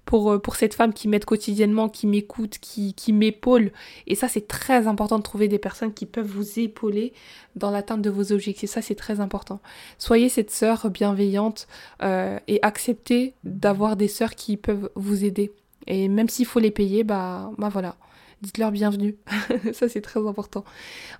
pour, 0.05 0.31
euh, 0.31 0.39
pour 0.39 0.55
cette 0.55 0.73
femme 0.73 0.91
qui 0.91 1.07
m'aide 1.07 1.23
quotidiennement, 1.23 1.87
qui 1.87 2.07
m'écoute, 2.07 2.57
qui, 2.59 2.93
qui 2.93 3.13
m'épaule. 3.13 3.71
Et 4.07 4.15
ça, 4.15 4.27
c'est 4.27 4.47
très 4.47 4.87
important 4.87 5.17
de 5.17 5.23
trouver 5.23 5.47
des 5.47 5.59
personnes 5.59 5.93
qui 5.93 6.05
peuvent 6.05 6.27
vous 6.27 6.59
épauler 6.59 7.13
dans 7.55 7.71
l'atteinte 7.71 8.01
de 8.01 8.09
vos 8.09 8.33
objectifs. 8.33 8.69
Ça, 8.69 8.81
c'est 8.81 8.95
très 8.95 9.19
important. 9.21 9.61
Soyez 9.97 10.27
cette 10.27 10.51
sœur 10.51 10.89
bienveillante 10.89 11.67
et 12.01 12.59
acceptez 12.61 13.33
d'avoir 13.43 13.95
des 13.95 14.07
sœurs 14.07 14.35
qui 14.35 14.57
peuvent 14.57 14.89
vous 14.95 15.23
aider. 15.25 15.51
Et 15.87 16.07
même 16.07 16.29
s'il 16.29 16.45
faut 16.45 16.59
les 16.59 16.71
payer, 16.71 17.03
bah, 17.03 17.51
bah 17.57 17.69
voilà, 17.69 17.95
dites-leur 18.41 18.71
bienvenue. 18.71 19.15
ça 19.73 19.89
c'est 19.89 20.01
très 20.01 20.25
important. 20.25 20.63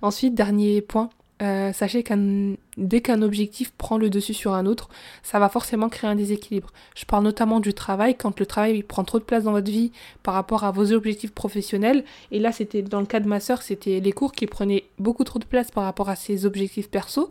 Ensuite, 0.02 0.34
dernier 0.34 0.82
point, 0.82 1.10
euh, 1.42 1.72
sachez 1.72 2.04
qu'un 2.04 2.54
dès 2.76 3.00
qu'un 3.00 3.20
objectif 3.20 3.72
prend 3.72 3.98
le 3.98 4.10
dessus 4.10 4.34
sur 4.34 4.54
un 4.54 4.64
autre, 4.64 4.88
ça 5.24 5.40
va 5.40 5.48
forcément 5.48 5.88
créer 5.88 6.08
un 6.08 6.14
déséquilibre. 6.14 6.70
Je 6.94 7.04
parle 7.04 7.24
notamment 7.24 7.58
du 7.58 7.74
travail, 7.74 8.14
quand 8.14 8.38
le 8.38 8.46
travail 8.46 8.82
prend 8.84 9.02
trop 9.02 9.18
de 9.18 9.24
place 9.24 9.44
dans 9.44 9.52
votre 9.52 9.70
vie 9.70 9.90
par 10.22 10.34
rapport 10.34 10.62
à 10.62 10.70
vos 10.70 10.92
objectifs 10.92 11.32
professionnels. 11.32 12.04
Et 12.30 12.38
là, 12.38 12.52
c'était 12.52 12.82
dans 12.82 13.00
le 13.00 13.06
cas 13.06 13.18
de 13.18 13.28
ma 13.28 13.40
soeur, 13.40 13.62
c'était 13.62 13.98
les 13.98 14.12
cours 14.12 14.32
qui 14.32 14.46
prenaient 14.46 14.84
beaucoup 14.98 15.24
trop 15.24 15.40
de 15.40 15.44
place 15.44 15.70
par 15.70 15.84
rapport 15.84 16.08
à 16.08 16.16
ses 16.16 16.46
objectifs 16.46 16.88
perso. 16.88 17.28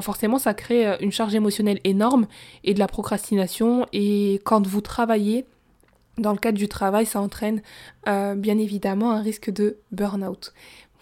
Forcément, 0.00 0.38
ça 0.38 0.52
crée 0.52 0.86
euh, 0.86 0.96
une 1.00 1.12
charge 1.12 1.34
émotionnelle 1.34 1.80
énorme 1.84 2.26
et 2.64 2.74
de 2.74 2.78
la 2.78 2.88
procrastination. 2.88 3.86
Et 3.92 4.40
quand 4.44 4.66
vous 4.66 4.80
travaillez, 4.80 5.46
dans 6.18 6.32
le 6.32 6.38
cadre 6.38 6.58
du 6.58 6.68
travail, 6.68 7.06
ça 7.06 7.20
entraîne 7.20 7.62
euh, 8.08 8.34
bien 8.34 8.58
évidemment 8.58 9.12
un 9.12 9.20
risque 9.20 9.50
de 9.50 9.78
burn-out. 9.92 10.52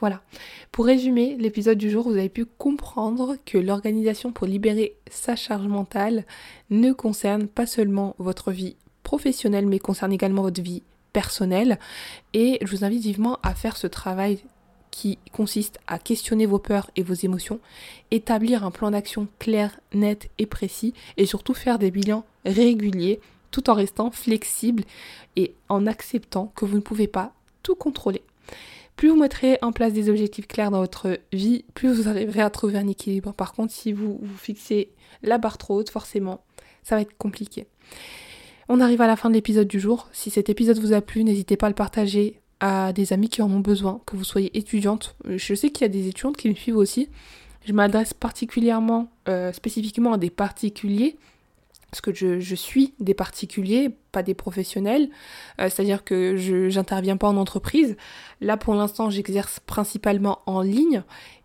Voilà. 0.01 0.23
Pour 0.73 0.87
résumer 0.87 1.37
l'épisode 1.39 1.79
du 1.79 1.89
jour, 1.89 2.05
vous 2.05 2.17
avez 2.17 2.29
pu 2.29 2.45
comprendre 2.45 3.37
que 3.47 3.59
l'organisation 3.59 4.33
pour 4.33 4.47
libérer 4.47 4.97
sa 5.11 5.37
charge 5.37 5.67
mentale 5.67 6.25
ne 6.71 6.93
concerne 6.93 7.47
pas 7.47 7.67
seulement 7.67 8.17
votre 8.19 8.51
vie 8.51 8.77
professionnelle, 9.03 9.67
mais 9.67 9.79
concerne 9.79 10.13
également 10.13 10.43
votre 10.43 10.61
vie 10.61 10.83
personnelle. 11.13 11.79
Et 12.33 12.59
je 12.61 12.71
vous 12.77 12.85
invite 12.85 13.03
vivement 13.03 13.39
à 13.43 13.55
faire 13.55 13.77
ce 13.77 13.87
travail 13.87 14.41
qui 14.91 15.19
consiste 15.33 15.81
à 15.87 15.99
questionner 15.99 16.47
vos 16.47 16.59
peurs 16.59 16.91
et 16.97 17.03
vos 17.03 17.15
émotions, 17.15 17.59
établir 18.11 18.65
un 18.65 18.71
plan 18.71 18.91
d'action 18.91 19.27
clair, 19.39 19.81
net 19.93 20.31
et 20.39 20.47
précis, 20.47 20.95
et 21.17 21.27
surtout 21.27 21.55
faire 21.55 21.79
des 21.79 21.91
bilans 21.91 22.25
réguliers 22.45 23.21
tout 23.55 23.71
en 23.71 23.75
restant 23.75 24.11
flexible 24.11 24.83
et 25.37 25.55
en 25.69 25.87
acceptant 25.87 26.53
que 26.57 26.65
vous 26.65 26.75
ne 26.75 26.83
pouvez 26.83 27.07
pas 27.07 27.33
tout 27.63 27.77
contrôler. 27.77 28.23
Plus 28.97 29.11
vous 29.11 29.17
mettrez 29.17 29.59
en 29.63 29.71
place 29.71 29.93
des 29.93 30.09
objectifs 30.09 30.49
clairs 30.49 30.73
dans 30.73 30.81
votre 30.81 31.21
vie, 31.33 31.65
plus 31.73 31.93
vous 31.93 32.09
arriverez 32.09 32.41
à 32.41 32.51
trouver 32.51 32.79
un 32.79 32.89
équilibre. 32.89 33.33
Par 33.33 33.53
contre, 33.53 33.73
si 33.73 33.93
vous 33.93 34.19
vous 34.21 34.37
fixez 34.37 34.91
la 35.23 35.39
barre 35.39 35.57
trop 35.57 35.77
haute, 35.77 35.91
forcément, 35.91 36.41
ça 36.83 36.97
va 36.97 37.03
être 37.03 37.17
compliqué. 37.17 37.69
On 38.69 38.81
arrive 38.81 39.01
à 39.01 39.07
la 39.07 39.15
fin 39.15 39.29
de 39.31 39.35
l'épisode 39.35 39.69
du 39.69 39.79
jour. 39.79 40.09
Si 40.13 40.31
cet 40.31 40.49
épisode 40.49 40.81
vous 40.81 40.93
a 40.93 41.01
plu, 41.01 41.23
n'hésitez 41.23 41.57
pas 41.57 41.67
à 41.67 41.71
le 41.71 41.77
partager 41.77 42.41
à 42.59 42.93
des 42.93 43.13
amis 43.13 43.29
qui 43.29 43.41
en 43.41 43.51
ont 43.53 43.61
besoin, 43.61 44.01
que 44.05 44.17
vous 44.17 44.25
soyez 44.25 44.57
étudiante. 44.59 45.15
Je 45.29 45.55
sais 45.55 45.71
qu'il 45.71 45.83
y 45.83 45.91
a 45.91 45.93
des 45.93 46.09
étudiantes 46.09 46.37
qui 46.37 46.49
me 46.49 46.55
suivent 46.55 46.77
aussi. 46.77 47.09
Je 47.65 47.73
m'adresse 47.73 48.15
particulièrement, 48.15 49.11
euh, 49.29 49.53
spécifiquement 49.53 50.15
à 50.15 50.19
des 50.19 50.31
particuliers 50.31 51.17
parce 51.95 52.01
que 52.01 52.13
je, 52.13 52.55
suis 52.57 52.93
des 52.99 53.15
particuliers, 53.15 53.89
pas 54.11 54.25
des 54.25 54.35
professionnels, 54.35 55.11
euh, 55.61 55.69
c'est-à-dire 55.71 56.03
que 56.03 56.37
je 56.37 56.75
n'interviens 56.75 57.17
pas 57.17 57.29
en 57.29 57.37
entreprise. 57.37 57.97
Là, 58.41 58.57
pour 58.57 58.75
l'instant, 58.75 59.11
j'exerce 59.11 59.61
principalement 59.61 60.41
en 60.47 60.61
ligne 60.61 61.05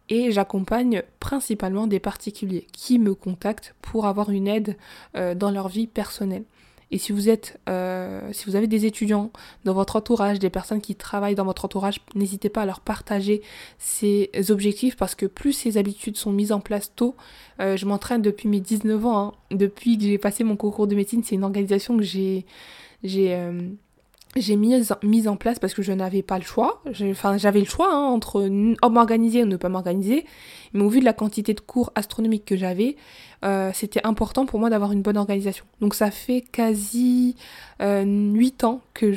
et 0.09 0.31
j'accompagne 0.31 1.03
principalement 1.19 1.85
des 1.85 1.99
particuliers 1.99 2.65
qui 2.71 2.97
me 2.97 3.13
contactent 3.13 3.75
pour 3.83 4.07
avoir 4.07 4.31
une 4.31 4.47
aide 4.47 4.75
euh, 5.15 5.35
dans 5.35 5.51
leur 5.51 5.67
vie 5.67 5.85
personnelle. 5.85 6.45
Et 6.91 6.97
si 6.97 7.11
vous 7.11 7.29
êtes, 7.29 7.59
euh, 7.69 8.21
si 8.31 8.45
vous 8.45 8.55
avez 8.55 8.67
des 8.67 8.85
étudiants 8.85 9.31
dans 9.63 9.73
votre 9.73 9.95
entourage, 9.95 10.39
des 10.39 10.49
personnes 10.49 10.81
qui 10.81 10.95
travaillent 10.95 11.35
dans 11.35 11.45
votre 11.45 11.65
entourage, 11.65 11.99
n'hésitez 12.15 12.49
pas 12.49 12.63
à 12.63 12.65
leur 12.65 12.79
partager 12.79 13.41
ces 13.77 14.29
objectifs 14.49 14.95
parce 14.95 15.15
que 15.15 15.25
plus 15.25 15.53
ces 15.53 15.77
habitudes 15.77 16.17
sont 16.17 16.31
mises 16.31 16.51
en 16.51 16.59
place 16.59 16.91
tôt, 16.95 17.15
euh, 17.59 17.77
je 17.77 17.85
m'entraîne 17.85 18.21
depuis 18.21 18.49
mes 18.49 18.59
19 18.59 19.05
ans, 19.05 19.19
hein. 19.19 19.33
depuis 19.51 19.97
que 19.97 20.03
j'ai 20.03 20.17
passé 20.17 20.43
mon 20.43 20.55
concours 20.55 20.87
de 20.87 20.95
médecine, 20.95 21.23
c'est 21.23 21.35
une 21.35 21.43
organisation 21.43 21.97
que 21.97 22.03
j'ai, 22.03 22.45
j'ai 23.03 23.37
j'ai 24.35 24.55
mis, 24.55 25.27
en 25.27 25.35
place 25.35 25.57
parce 25.57 25.73
que 25.73 25.81
je 25.81 25.91
n'avais 25.91 26.21
pas 26.21 26.37
le 26.37 26.43
choix. 26.43 26.83
Enfin, 27.01 27.37
j'avais 27.37 27.59
le 27.59 27.65
choix 27.65 27.91
hein, 27.91 28.05
entre 28.05 28.47
m'organiser 28.87 29.43
ou 29.43 29.47
ne 29.47 29.57
pas 29.57 29.69
m'organiser. 29.69 30.25
Mais 30.73 30.83
au 30.83 30.89
vu 30.89 30.99
de 30.99 31.05
la 31.05 31.13
quantité 31.13 31.55
de 31.55 31.59
cours 31.59 31.91
astronomiques 31.95 32.45
que 32.45 32.55
j'avais, 32.55 32.95
euh, 33.43 33.71
c'était 33.73 34.05
important 34.05 34.45
pour 34.45 34.59
moi 34.59 34.69
d'avoir 34.69 34.91
une 34.91 35.01
bonne 35.01 35.17
organisation. 35.17 35.65
Donc 35.81 35.95
ça 35.95 36.11
fait 36.11 36.41
quasi 36.41 37.35
euh, 37.81 38.03
8 38.05 38.63
ans 38.65 38.81
que 38.93 39.11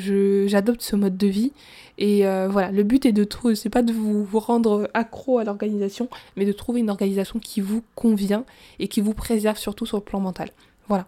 j'adopte 0.47 0.81
ce 0.81 0.95
mode 0.95 1.15
de 1.15 1.27
vie. 1.27 1.51
Et 1.99 2.25
euh, 2.25 2.47
voilà, 2.49 2.71
le 2.71 2.81
but 2.81 3.05
est 3.05 3.11
de 3.11 3.23
trouver, 3.23 3.55
c'est 3.55 3.69
pas 3.69 3.83
de 3.83 3.93
vous, 3.93 4.25
vous 4.25 4.39
rendre 4.39 4.89
accro 4.95 5.37
à 5.37 5.43
l'organisation, 5.43 6.09
mais 6.35 6.45
de 6.45 6.51
trouver 6.51 6.79
une 6.79 6.89
organisation 6.89 7.39
qui 7.39 7.61
vous 7.61 7.83
convient 7.93 8.45
et 8.79 8.87
qui 8.87 8.99
vous 8.99 9.13
préserve 9.13 9.59
surtout 9.59 9.85
sur 9.85 9.97
le 9.97 10.03
plan 10.03 10.19
mental. 10.19 10.49
Voilà. 10.87 11.05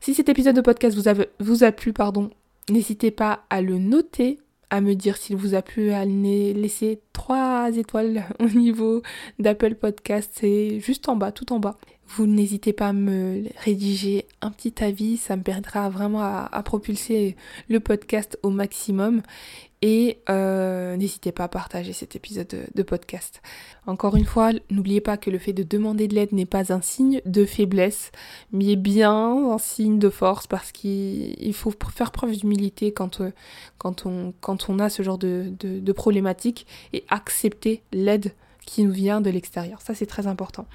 Si 0.00 0.14
cet 0.14 0.30
épisode 0.30 0.56
de 0.56 0.60
podcast 0.62 0.96
vous 0.96 1.24
vous 1.40 1.64
a 1.64 1.72
plu, 1.72 1.92
pardon, 1.92 2.30
N'hésitez 2.70 3.10
pas 3.10 3.44
à 3.50 3.62
le 3.62 3.78
noter, 3.78 4.38
à 4.70 4.80
me 4.80 4.94
dire 4.94 5.16
s'il 5.16 5.36
vous 5.36 5.54
a 5.54 5.62
plu, 5.62 5.92
à 5.92 6.04
laisser 6.04 7.00
3 7.12 7.76
étoiles 7.76 8.24
au 8.40 8.48
niveau 8.48 9.02
d'Apple 9.38 9.74
Podcast, 9.74 10.30
c'est 10.34 10.80
juste 10.80 11.08
en 11.08 11.16
bas, 11.16 11.32
tout 11.32 11.52
en 11.52 11.58
bas. 11.58 11.78
Vous 12.08 12.26
n'hésitez 12.26 12.72
pas 12.72 12.88
à 12.88 12.92
me 12.94 13.44
rédiger 13.58 14.26
un 14.40 14.50
petit 14.50 14.82
avis, 14.82 15.18
ça 15.18 15.36
me 15.36 15.42
permettra 15.42 15.90
vraiment 15.90 16.22
à, 16.22 16.62
propulser 16.64 17.36
le 17.68 17.80
podcast 17.80 18.38
au 18.42 18.50
maximum. 18.50 19.22
Et 19.80 20.18
euh, 20.28 20.96
n'hésitez 20.96 21.30
pas 21.30 21.44
à 21.44 21.48
partager 21.48 21.92
cet 21.92 22.16
épisode 22.16 22.48
de, 22.74 22.82
podcast. 22.82 23.42
Encore 23.86 24.16
une 24.16 24.24
fois, 24.24 24.50
n'oubliez 24.70 25.00
pas 25.00 25.16
que 25.16 25.30
le 25.30 25.38
fait 25.38 25.52
de 25.52 25.62
demander 25.62 26.08
de 26.08 26.14
l'aide 26.14 26.32
n'est 26.32 26.46
pas 26.46 26.72
un 26.72 26.80
signe 26.80 27.20
de 27.24 27.44
faiblesse, 27.44 28.10
mais 28.50 28.74
bien 28.74 29.52
un 29.52 29.58
signe 29.58 30.00
de 30.00 30.10
force 30.10 30.48
parce 30.48 30.72
qu'il 30.72 31.54
faut 31.54 31.72
faire 31.94 32.10
preuve 32.10 32.36
d'humilité 32.36 32.92
quand, 32.92 33.20
euh, 33.20 33.30
quand 33.78 34.04
on 34.68 34.78
a 34.80 34.88
ce 34.88 35.02
genre 35.02 35.18
de, 35.18 35.52
de, 35.60 35.78
de 35.78 35.92
problématique 35.92 36.66
et 36.92 37.04
accepter 37.08 37.82
l'aide 37.92 38.32
qui 38.68 38.84
nous 38.84 38.92
vient 38.92 39.22
de 39.22 39.30
l'extérieur. 39.30 39.80
Ça, 39.80 39.94
c'est 39.94 40.06
très 40.06 40.26
important. 40.26 40.66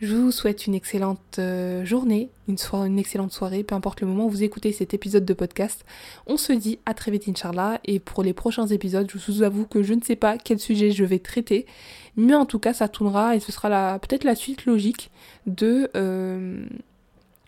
Je 0.00 0.14
vous 0.14 0.30
souhaite 0.30 0.66
une 0.66 0.74
excellente 0.74 1.38
euh, 1.38 1.84
journée, 1.84 2.30
une, 2.46 2.56
une 2.72 2.98
excellente 2.98 3.32
soirée, 3.32 3.64
peu 3.64 3.74
importe 3.74 4.00
le 4.00 4.06
moment 4.06 4.26
où 4.26 4.30
vous 4.30 4.44
écoutez 4.44 4.70
cet 4.72 4.94
épisode 4.94 5.24
de 5.24 5.34
podcast. 5.34 5.84
On 6.26 6.36
se 6.36 6.52
dit 6.52 6.78
à 6.86 6.94
très 6.94 7.10
vite, 7.10 7.28
Inch'Allah. 7.28 7.80
Et 7.84 7.98
pour 7.98 8.22
les 8.22 8.32
prochains 8.32 8.68
épisodes, 8.68 9.10
je 9.12 9.18
vous 9.32 9.42
avoue 9.42 9.66
que 9.66 9.82
je 9.82 9.94
ne 9.94 10.00
sais 10.00 10.14
pas 10.14 10.38
quel 10.38 10.60
sujet 10.60 10.92
je 10.92 11.04
vais 11.04 11.18
traiter. 11.18 11.66
Mais 12.16 12.34
en 12.34 12.46
tout 12.46 12.60
cas, 12.60 12.74
ça 12.74 12.86
tournera 12.86 13.34
et 13.34 13.40
ce 13.40 13.50
sera 13.50 13.98
peut-être 13.98 14.24
la 14.24 14.36
suite 14.36 14.64
logique 14.64 15.10
de... 15.46 15.90
Euh, 15.96 16.64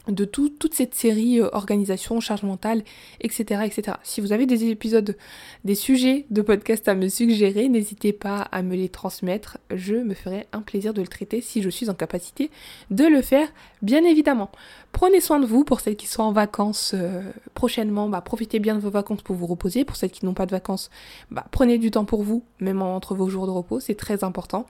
de 0.08 0.24
toute 0.24 0.74
cette 0.74 0.94
série 0.94 1.40
euh, 1.40 1.48
organisation, 1.52 2.20
charge 2.20 2.42
mentale, 2.42 2.82
etc., 3.20 3.62
etc. 3.64 3.96
Si 4.02 4.20
vous 4.20 4.32
avez 4.32 4.46
des 4.46 4.66
épisodes, 4.66 5.16
des 5.64 5.74
sujets 5.74 6.26
de 6.30 6.42
podcast 6.42 6.86
à 6.88 6.94
me 6.94 7.08
suggérer, 7.08 7.68
n'hésitez 7.68 8.12
pas 8.12 8.42
à 8.52 8.62
me 8.62 8.76
les 8.76 8.88
transmettre. 8.88 9.58
Je 9.74 9.94
me 9.94 10.14
ferai 10.14 10.46
un 10.52 10.60
plaisir 10.60 10.92
de 10.94 11.00
le 11.00 11.08
traiter 11.08 11.40
si 11.40 11.62
je 11.62 11.70
suis 11.70 11.88
en 11.88 11.94
capacité 11.94 12.50
de 12.90 13.04
le 13.04 13.22
faire, 13.22 13.48
bien 13.82 14.04
évidemment. 14.04 14.50
Prenez 14.92 15.20
soin 15.20 15.40
de 15.40 15.46
vous 15.46 15.64
pour 15.64 15.80
celles 15.80 15.96
qui 15.96 16.06
sont 16.06 16.22
en 16.22 16.32
vacances 16.32 16.92
euh, 16.94 17.22
prochainement. 17.54 18.08
Bah, 18.08 18.20
profitez 18.20 18.58
bien 18.58 18.74
de 18.74 18.80
vos 18.80 18.90
vacances 18.90 19.22
pour 19.22 19.36
vous 19.36 19.46
reposer. 19.46 19.84
Pour 19.84 19.96
celles 19.96 20.10
qui 20.10 20.24
n'ont 20.24 20.34
pas 20.34 20.46
de 20.46 20.52
vacances, 20.52 20.90
bah, 21.30 21.46
prenez 21.50 21.78
du 21.78 21.90
temps 21.90 22.04
pour 22.04 22.22
vous, 22.22 22.44
même 22.60 22.82
entre 22.82 23.14
vos 23.14 23.28
jours 23.28 23.46
de 23.46 23.52
repos, 23.52 23.80
c'est 23.80 23.94
très 23.94 24.22
important. 24.22 24.66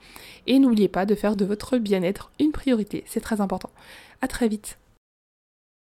Et 0.47 0.59
n'oubliez 0.59 0.87
pas 0.87 1.05
de 1.05 1.13
faire 1.13 1.35
de 1.35 1.45
votre 1.45 1.77
bien-être 1.77 2.31
une 2.39 2.51
priorité, 2.51 3.03
c'est 3.05 3.21
très 3.21 3.41
important. 3.41 3.69
À 4.21 4.27
très 4.27 4.47
vite. 4.47 4.77